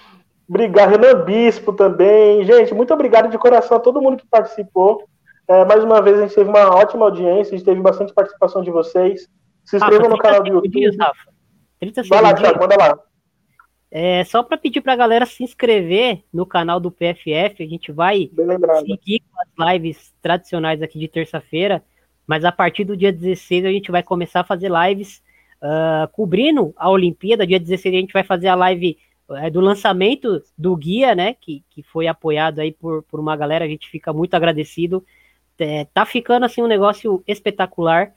Obrigado, 0.50 0.90
Renan 0.90 1.24
Bispo 1.24 1.72
também. 1.72 2.44
Gente, 2.44 2.74
muito 2.74 2.92
obrigado 2.92 3.30
de 3.30 3.38
coração 3.38 3.76
a 3.76 3.80
todo 3.80 4.02
mundo 4.02 4.16
que 4.16 4.26
participou. 4.26 5.08
É, 5.46 5.64
mais 5.64 5.84
uma 5.84 6.02
vez, 6.02 6.18
a 6.18 6.22
gente 6.22 6.34
teve 6.34 6.50
uma 6.50 6.74
ótima 6.74 7.04
audiência, 7.04 7.54
a 7.54 7.56
gente 7.56 7.64
teve 7.64 7.80
bastante 7.80 8.12
participação 8.12 8.60
de 8.60 8.68
vocês. 8.68 9.28
Se 9.64 9.76
inscrevam 9.76 10.10
no 10.10 10.18
canal 10.18 10.42
do 10.42 10.48
YouTube. 10.48 10.96
Rafa. 10.98 11.30
30 11.78 12.02
Vai 12.02 12.20
lá, 12.20 12.34
Thiago, 12.34 12.58
manda 12.58 12.76
lá. 12.76 12.98
É, 13.92 14.24
só 14.24 14.42
para 14.42 14.58
pedir 14.58 14.80
para 14.80 14.92
a 14.92 14.96
galera 14.96 15.24
se 15.24 15.44
inscrever 15.44 16.24
no 16.32 16.44
canal 16.44 16.80
do 16.80 16.90
PFF, 16.90 17.62
a 17.62 17.68
gente 17.68 17.92
vai 17.92 18.28
seguir 18.84 19.20
com 19.20 19.64
as 19.64 19.72
lives 19.72 20.12
tradicionais 20.20 20.82
aqui 20.82 20.98
de 20.98 21.06
terça-feira, 21.06 21.82
mas 22.26 22.44
a 22.44 22.50
partir 22.50 22.82
do 22.82 22.96
dia 22.96 23.12
16 23.12 23.64
a 23.64 23.70
gente 23.70 23.90
vai 23.90 24.02
começar 24.02 24.40
a 24.40 24.44
fazer 24.44 24.70
lives 24.70 25.22
uh, 25.62 26.08
cobrindo 26.12 26.72
a 26.76 26.90
Olimpíada. 26.90 27.46
Dia 27.46 27.58
16 27.58 27.94
a 27.94 27.98
gente 27.98 28.12
vai 28.12 28.24
fazer 28.24 28.48
a 28.48 28.54
live 28.56 28.98
é, 29.36 29.50
do 29.50 29.60
lançamento 29.60 30.42
do 30.56 30.76
guia, 30.76 31.14
né? 31.14 31.34
Que, 31.34 31.62
que 31.70 31.82
foi 31.82 32.06
apoiado 32.06 32.60
aí 32.60 32.72
por, 32.72 33.02
por 33.04 33.20
uma 33.20 33.36
galera, 33.36 33.64
a 33.64 33.68
gente 33.68 33.88
fica 33.88 34.12
muito 34.12 34.34
agradecido. 34.34 35.04
É, 35.58 35.84
tá 35.86 36.06
ficando 36.06 36.46
assim 36.46 36.62
um 36.62 36.66
negócio 36.66 37.22
espetacular. 37.26 38.12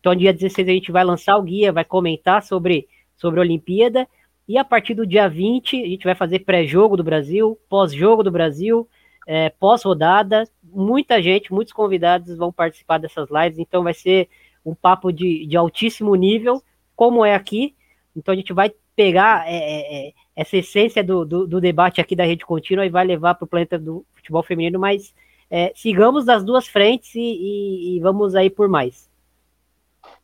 Então, 0.00 0.14
dia 0.14 0.32
16 0.32 0.68
a 0.68 0.72
gente 0.72 0.92
vai 0.92 1.04
lançar 1.04 1.36
o 1.36 1.42
guia, 1.42 1.72
vai 1.72 1.84
comentar 1.84 2.42
sobre, 2.42 2.88
sobre 3.16 3.40
a 3.40 3.42
Olimpíada. 3.42 4.08
E 4.46 4.56
a 4.56 4.64
partir 4.64 4.94
do 4.94 5.06
dia 5.06 5.28
20, 5.28 5.82
a 5.82 5.86
gente 5.86 6.04
vai 6.04 6.14
fazer 6.14 6.40
pré-jogo 6.40 6.96
do 6.96 7.04
Brasil, 7.04 7.58
pós-jogo 7.68 8.22
do 8.22 8.30
Brasil, 8.30 8.88
é, 9.26 9.50
pós-rodada. 9.50 10.48
Muita 10.62 11.20
gente, 11.20 11.52
muitos 11.52 11.72
convidados 11.72 12.36
vão 12.36 12.50
participar 12.50 12.98
dessas 12.98 13.28
lives, 13.30 13.58
então 13.58 13.82
vai 13.82 13.92
ser 13.92 14.28
um 14.64 14.74
papo 14.74 15.12
de, 15.12 15.46
de 15.46 15.56
altíssimo 15.56 16.14
nível, 16.14 16.62
como 16.96 17.24
é 17.24 17.34
aqui. 17.34 17.74
Então 18.16 18.32
a 18.32 18.36
gente 18.36 18.52
vai 18.52 18.72
pegar 18.98 19.44
é, 19.46 19.54
é, 19.54 20.08
é 20.08 20.12
essa 20.34 20.56
essência 20.56 21.04
do, 21.04 21.24
do, 21.24 21.46
do, 21.46 21.60
debate 21.60 22.00
aqui 22.00 22.16
da 22.16 22.24
rede 22.24 22.44
contínua 22.44 22.84
e 22.84 22.90
vai 22.90 23.04
levar 23.04 23.36
para 23.36 23.44
o 23.44 23.48
planeta 23.48 23.78
do 23.78 24.04
futebol 24.12 24.42
feminino, 24.42 24.76
mas 24.76 25.14
é, 25.48 25.70
sigamos 25.76 26.24
das 26.24 26.42
duas 26.42 26.66
frentes 26.66 27.14
e, 27.14 27.20
e, 27.20 27.96
e, 27.96 28.00
vamos 28.00 28.34
aí 28.34 28.50
por 28.50 28.68
mais. 28.68 29.08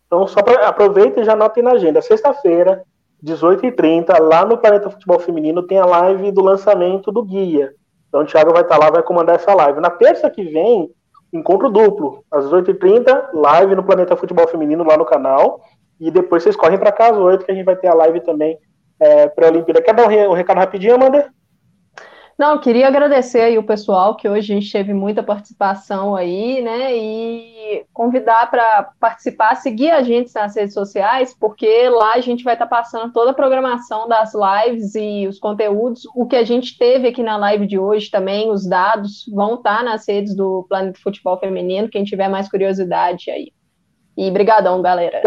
Então, 0.09 0.27
só 0.27 0.43
pra, 0.43 0.67
aproveita 0.67 1.21
e 1.21 1.25
já 1.25 1.35
anotem 1.35 1.63
na 1.63 1.71
agenda. 1.71 2.03
Sexta-feira, 2.03 2.83
18h30, 3.25 4.19
lá 4.21 4.45
no 4.45 4.59
Planeta 4.59 4.91
Futebol 4.91 5.21
Feminino, 5.21 5.63
tem 5.63 5.79
a 5.79 5.87
live 5.87 6.33
do 6.33 6.43
lançamento 6.43 7.13
do 7.13 7.23
guia. 7.23 7.75
Então, 8.09 8.23
o 8.23 8.27
Thiago 8.27 8.53
vai 8.53 8.63
estar 8.63 8.77
lá, 8.77 8.91
vai 8.91 9.05
comandar 9.05 9.37
essa 9.37 9.55
live. 9.55 9.81
Na 9.81 9.91
terça 9.91 10.29
que 10.29 10.43
vem, 10.43 10.91
encontro 11.33 11.71
duplo, 11.71 12.25
às 12.29 12.45
18h30, 12.47 13.35
live 13.35 13.77
no 13.77 13.85
Planeta 13.85 14.17
Futebol 14.17 14.49
Feminino 14.49 14.83
lá 14.83 14.97
no 14.97 15.05
canal. 15.05 15.61
E 16.01 16.11
depois 16.11 16.43
vocês 16.43 16.57
correm 16.57 16.79
para 16.79 16.95
às 17.09 17.17
8 17.17 17.45
que 17.45 17.53
a 17.53 17.55
gente 17.55 17.65
vai 17.65 17.77
ter 17.77 17.89
a 17.89 17.95
live 17.95 18.21
também 18.21 18.59
é, 19.01 19.29
para 19.29 19.47
a 19.47 19.51
Olimpíada. 19.51 19.83
Quer 19.83 19.95
dar 19.95 20.09
um, 20.09 20.31
um 20.31 20.35
recado 20.35 20.59
rapidinho, 20.59 20.95
Amanda? 20.95 21.33
Não, 22.37 22.59
queria 22.59 22.89
agradecer 22.89 23.43
aí 23.43 23.57
o 23.59 23.63
pessoal 23.63 24.17
que 24.17 24.29
hoje 24.29 24.53
a 24.53 24.57
gente 24.57 24.73
teve 24.73 24.93
muita 24.93 25.23
participação 25.23 26.17
aí, 26.17 26.61
né? 26.63 26.97
E 26.97 27.85
convidar 27.93 28.51
para 28.51 28.91
participar, 28.99 29.55
seguir 29.55 29.93
a 29.93 30.03
gente 30.03 30.35
nas 30.35 30.57
redes 30.57 30.75
sociais, 30.75 31.33
porque 31.33 31.89
lá 31.89 32.15
a 32.15 32.21
gente 32.21 32.43
vai 32.43 32.55
estar 32.55 32.67
tá 32.67 32.77
passando 32.77 33.13
toda 33.13 33.31
a 33.31 33.35
programação 33.35 34.09
das 34.09 34.33
lives 34.35 34.97
e 34.97 35.29
os 35.29 35.39
conteúdos. 35.39 36.03
O 36.13 36.27
que 36.27 36.35
a 36.35 36.43
gente 36.43 36.77
teve 36.77 37.07
aqui 37.07 37.23
na 37.23 37.37
live 37.37 37.69
de 37.69 37.79
hoje 37.79 38.11
também, 38.11 38.51
os 38.51 38.69
dados 38.69 39.25
vão 39.33 39.55
estar 39.55 39.79
tá 39.79 39.83
nas 39.85 40.09
redes 40.09 40.35
do 40.35 40.67
Planeta 40.69 40.99
Futebol 41.01 41.39
Feminino, 41.39 41.89
quem 41.89 42.03
tiver 42.03 42.29
mais 42.29 42.49
curiosidade 42.49 43.31
aí. 43.31 43.53
E 44.17 44.29
brigadão, 44.33 44.83
galera. 44.83 45.23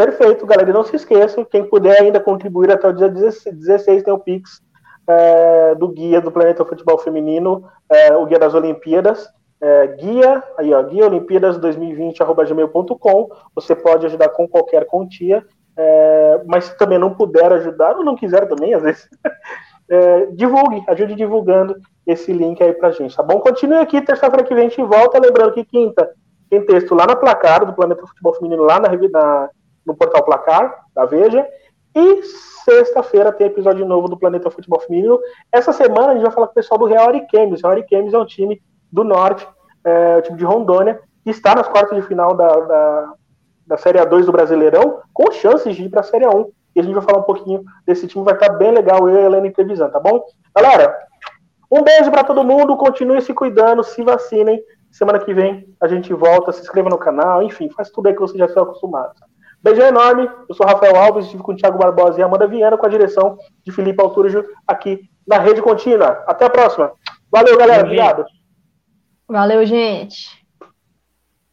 Perfeito, 0.00 0.46
galera. 0.46 0.70
E 0.70 0.72
não 0.72 0.82
se 0.82 0.96
esqueçam, 0.96 1.44
quem 1.44 1.62
puder 1.62 2.00
ainda 2.00 2.18
contribuir 2.18 2.72
até 2.72 2.88
o 2.88 2.92
dia 2.92 3.10
16 3.10 4.02
tem 4.02 4.14
o 4.14 4.18
Pix 4.18 4.62
é, 5.06 5.74
do 5.74 5.88
guia 5.88 6.22
do 6.22 6.32
Planeta 6.32 6.64
Futebol 6.64 6.96
Feminino, 6.96 7.68
é, 7.86 8.16
o 8.16 8.24
guia 8.24 8.38
das 8.38 8.54
Olimpíadas. 8.54 9.28
É, 9.60 9.88
guia, 9.88 10.42
aí 10.56 10.72
ó, 10.72 10.82
guia 10.82 11.04
Olimpíadas 11.04 11.58
2020 11.58 12.18
gmail.com. 12.48 13.28
Você 13.54 13.76
pode 13.76 14.06
ajudar 14.06 14.30
com 14.30 14.48
qualquer 14.48 14.86
quantia, 14.86 15.44
é, 15.76 16.40
mas 16.46 16.64
se 16.64 16.78
também 16.78 16.98
não 16.98 17.12
puder 17.12 17.52
ajudar, 17.52 17.94
ou 17.98 18.02
não 18.02 18.16
quiser 18.16 18.48
também, 18.48 18.72
às 18.72 18.82
vezes, 18.82 19.06
é, 19.90 20.26
divulgue, 20.32 20.82
ajude 20.88 21.14
divulgando 21.14 21.76
esse 22.06 22.32
link 22.32 22.62
aí 22.62 22.72
pra 22.72 22.90
gente, 22.90 23.14
tá 23.14 23.22
bom? 23.22 23.38
Continue 23.38 23.76
aqui, 23.76 24.00
terça-feira 24.00 24.44
que 24.44 24.54
vem 24.54 24.64
a 24.64 24.68
gente 24.70 24.82
volta. 24.82 25.20
Lembrando 25.20 25.52
que 25.52 25.62
quinta 25.62 26.10
tem 26.48 26.64
texto 26.64 26.94
lá 26.94 27.06
na 27.06 27.14
placar 27.14 27.66
do 27.66 27.74
Planeta 27.74 28.06
Futebol 28.06 28.32
Feminino, 28.32 28.62
lá 28.62 28.80
na, 28.80 28.88
na 28.88 29.50
no 29.90 29.96
portal 29.96 30.24
Placar, 30.24 30.84
da 30.94 31.04
Veja. 31.04 31.46
E 31.94 32.22
sexta-feira 32.64 33.32
tem 33.32 33.48
episódio 33.48 33.84
novo 33.84 34.08
do 34.08 34.16
Planeta 34.16 34.50
Futebol 34.50 34.80
Feminino. 34.80 35.18
Essa 35.50 35.72
semana 35.72 36.12
a 36.12 36.14
gente 36.14 36.22
vai 36.22 36.30
falar 36.30 36.46
com 36.46 36.52
o 36.52 36.54
pessoal 36.54 36.78
do 36.78 36.86
Real 36.86 37.08
Ariquemes. 37.08 37.60
O 37.60 37.62
Real 37.62 37.72
Ariquemes 37.72 38.14
é 38.14 38.18
um 38.18 38.24
time 38.24 38.62
do 38.92 39.02
norte, 39.02 39.46
é, 39.84 40.18
o 40.18 40.22
time 40.22 40.38
de 40.38 40.44
Rondônia, 40.44 41.00
que 41.24 41.30
está 41.30 41.54
nas 41.54 41.68
quartas 41.68 42.00
de 42.00 42.06
final 42.06 42.34
da, 42.34 42.60
da, 42.60 43.12
da 43.66 43.76
Série 43.76 43.98
A2 43.98 44.24
do 44.24 44.32
Brasileirão, 44.32 45.00
com 45.12 45.32
chances 45.32 45.74
de 45.74 45.84
ir 45.84 45.88
para 45.88 46.00
a 46.00 46.04
Série 46.04 46.24
A1. 46.24 46.48
E 46.76 46.80
a 46.80 46.82
gente 46.84 46.94
vai 46.94 47.02
falar 47.02 47.18
um 47.18 47.24
pouquinho 47.24 47.64
desse 47.84 48.06
time, 48.06 48.24
vai 48.24 48.34
estar 48.34 48.50
bem 48.50 48.70
legal, 48.70 49.08
eu 49.08 49.16
e 49.16 49.18
a 49.18 49.22
Helena 49.22 49.48
entrevistando, 49.48 49.90
tá 49.90 49.98
bom? 49.98 50.24
Galera, 50.54 50.96
um 51.68 51.82
beijo 51.82 52.10
para 52.12 52.22
todo 52.22 52.44
mundo, 52.44 52.76
continue 52.76 53.20
se 53.20 53.34
cuidando, 53.34 53.82
se 53.82 54.02
vacinem. 54.02 54.62
Semana 54.92 55.18
que 55.18 55.34
vem 55.34 55.68
a 55.80 55.88
gente 55.88 56.12
volta, 56.12 56.52
se 56.52 56.62
inscreva 56.62 56.88
no 56.88 56.98
canal, 56.98 57.42
enfim, 57.42 57.68
faz 57.70 57.90
tudo 57.90 58.06
aí 58.06 58.14
que 58.14 58.20
vocês 58.20 58.38
já 58.38 58.46
estão 58.46 58.62
acostumados. 58.62 59.20
Beijão 59.62 59.86
enorme. 59.86 60.28
Eu 60.48 60.54
sou 60.54 60.66
Rafael 60.66 60.96
Alves, 60.96 61.26
estive 61.26 61.42
com 61.42 61.52
o 61.52 61.56
Thiago 61.56 61.78
Barbosa 61.78 62.18
e 62.18 62.22
Amanda 62.22 62.46
Viana, 62.46 62.76
com 62.76 62.86
a 62.86 62.90
direção 62.90 63.38
de 63.64 63.72
Felipe 63.72 64.00
Alturjo 64.00 64.44
aqui 64.66 65.00
na 65.26 65.38
Rede 65.38 65.62
Contínua. 65.62 66.24
Até 66.26 66.46
a 66.46 66.50
próxima. 66.50 66.92
Valeu, 67.30 67.56
galera. 67.56 67.84
Obrigado. 67.84 68.24
Valeu, 69.28 69.64
gente. 69.64 70.39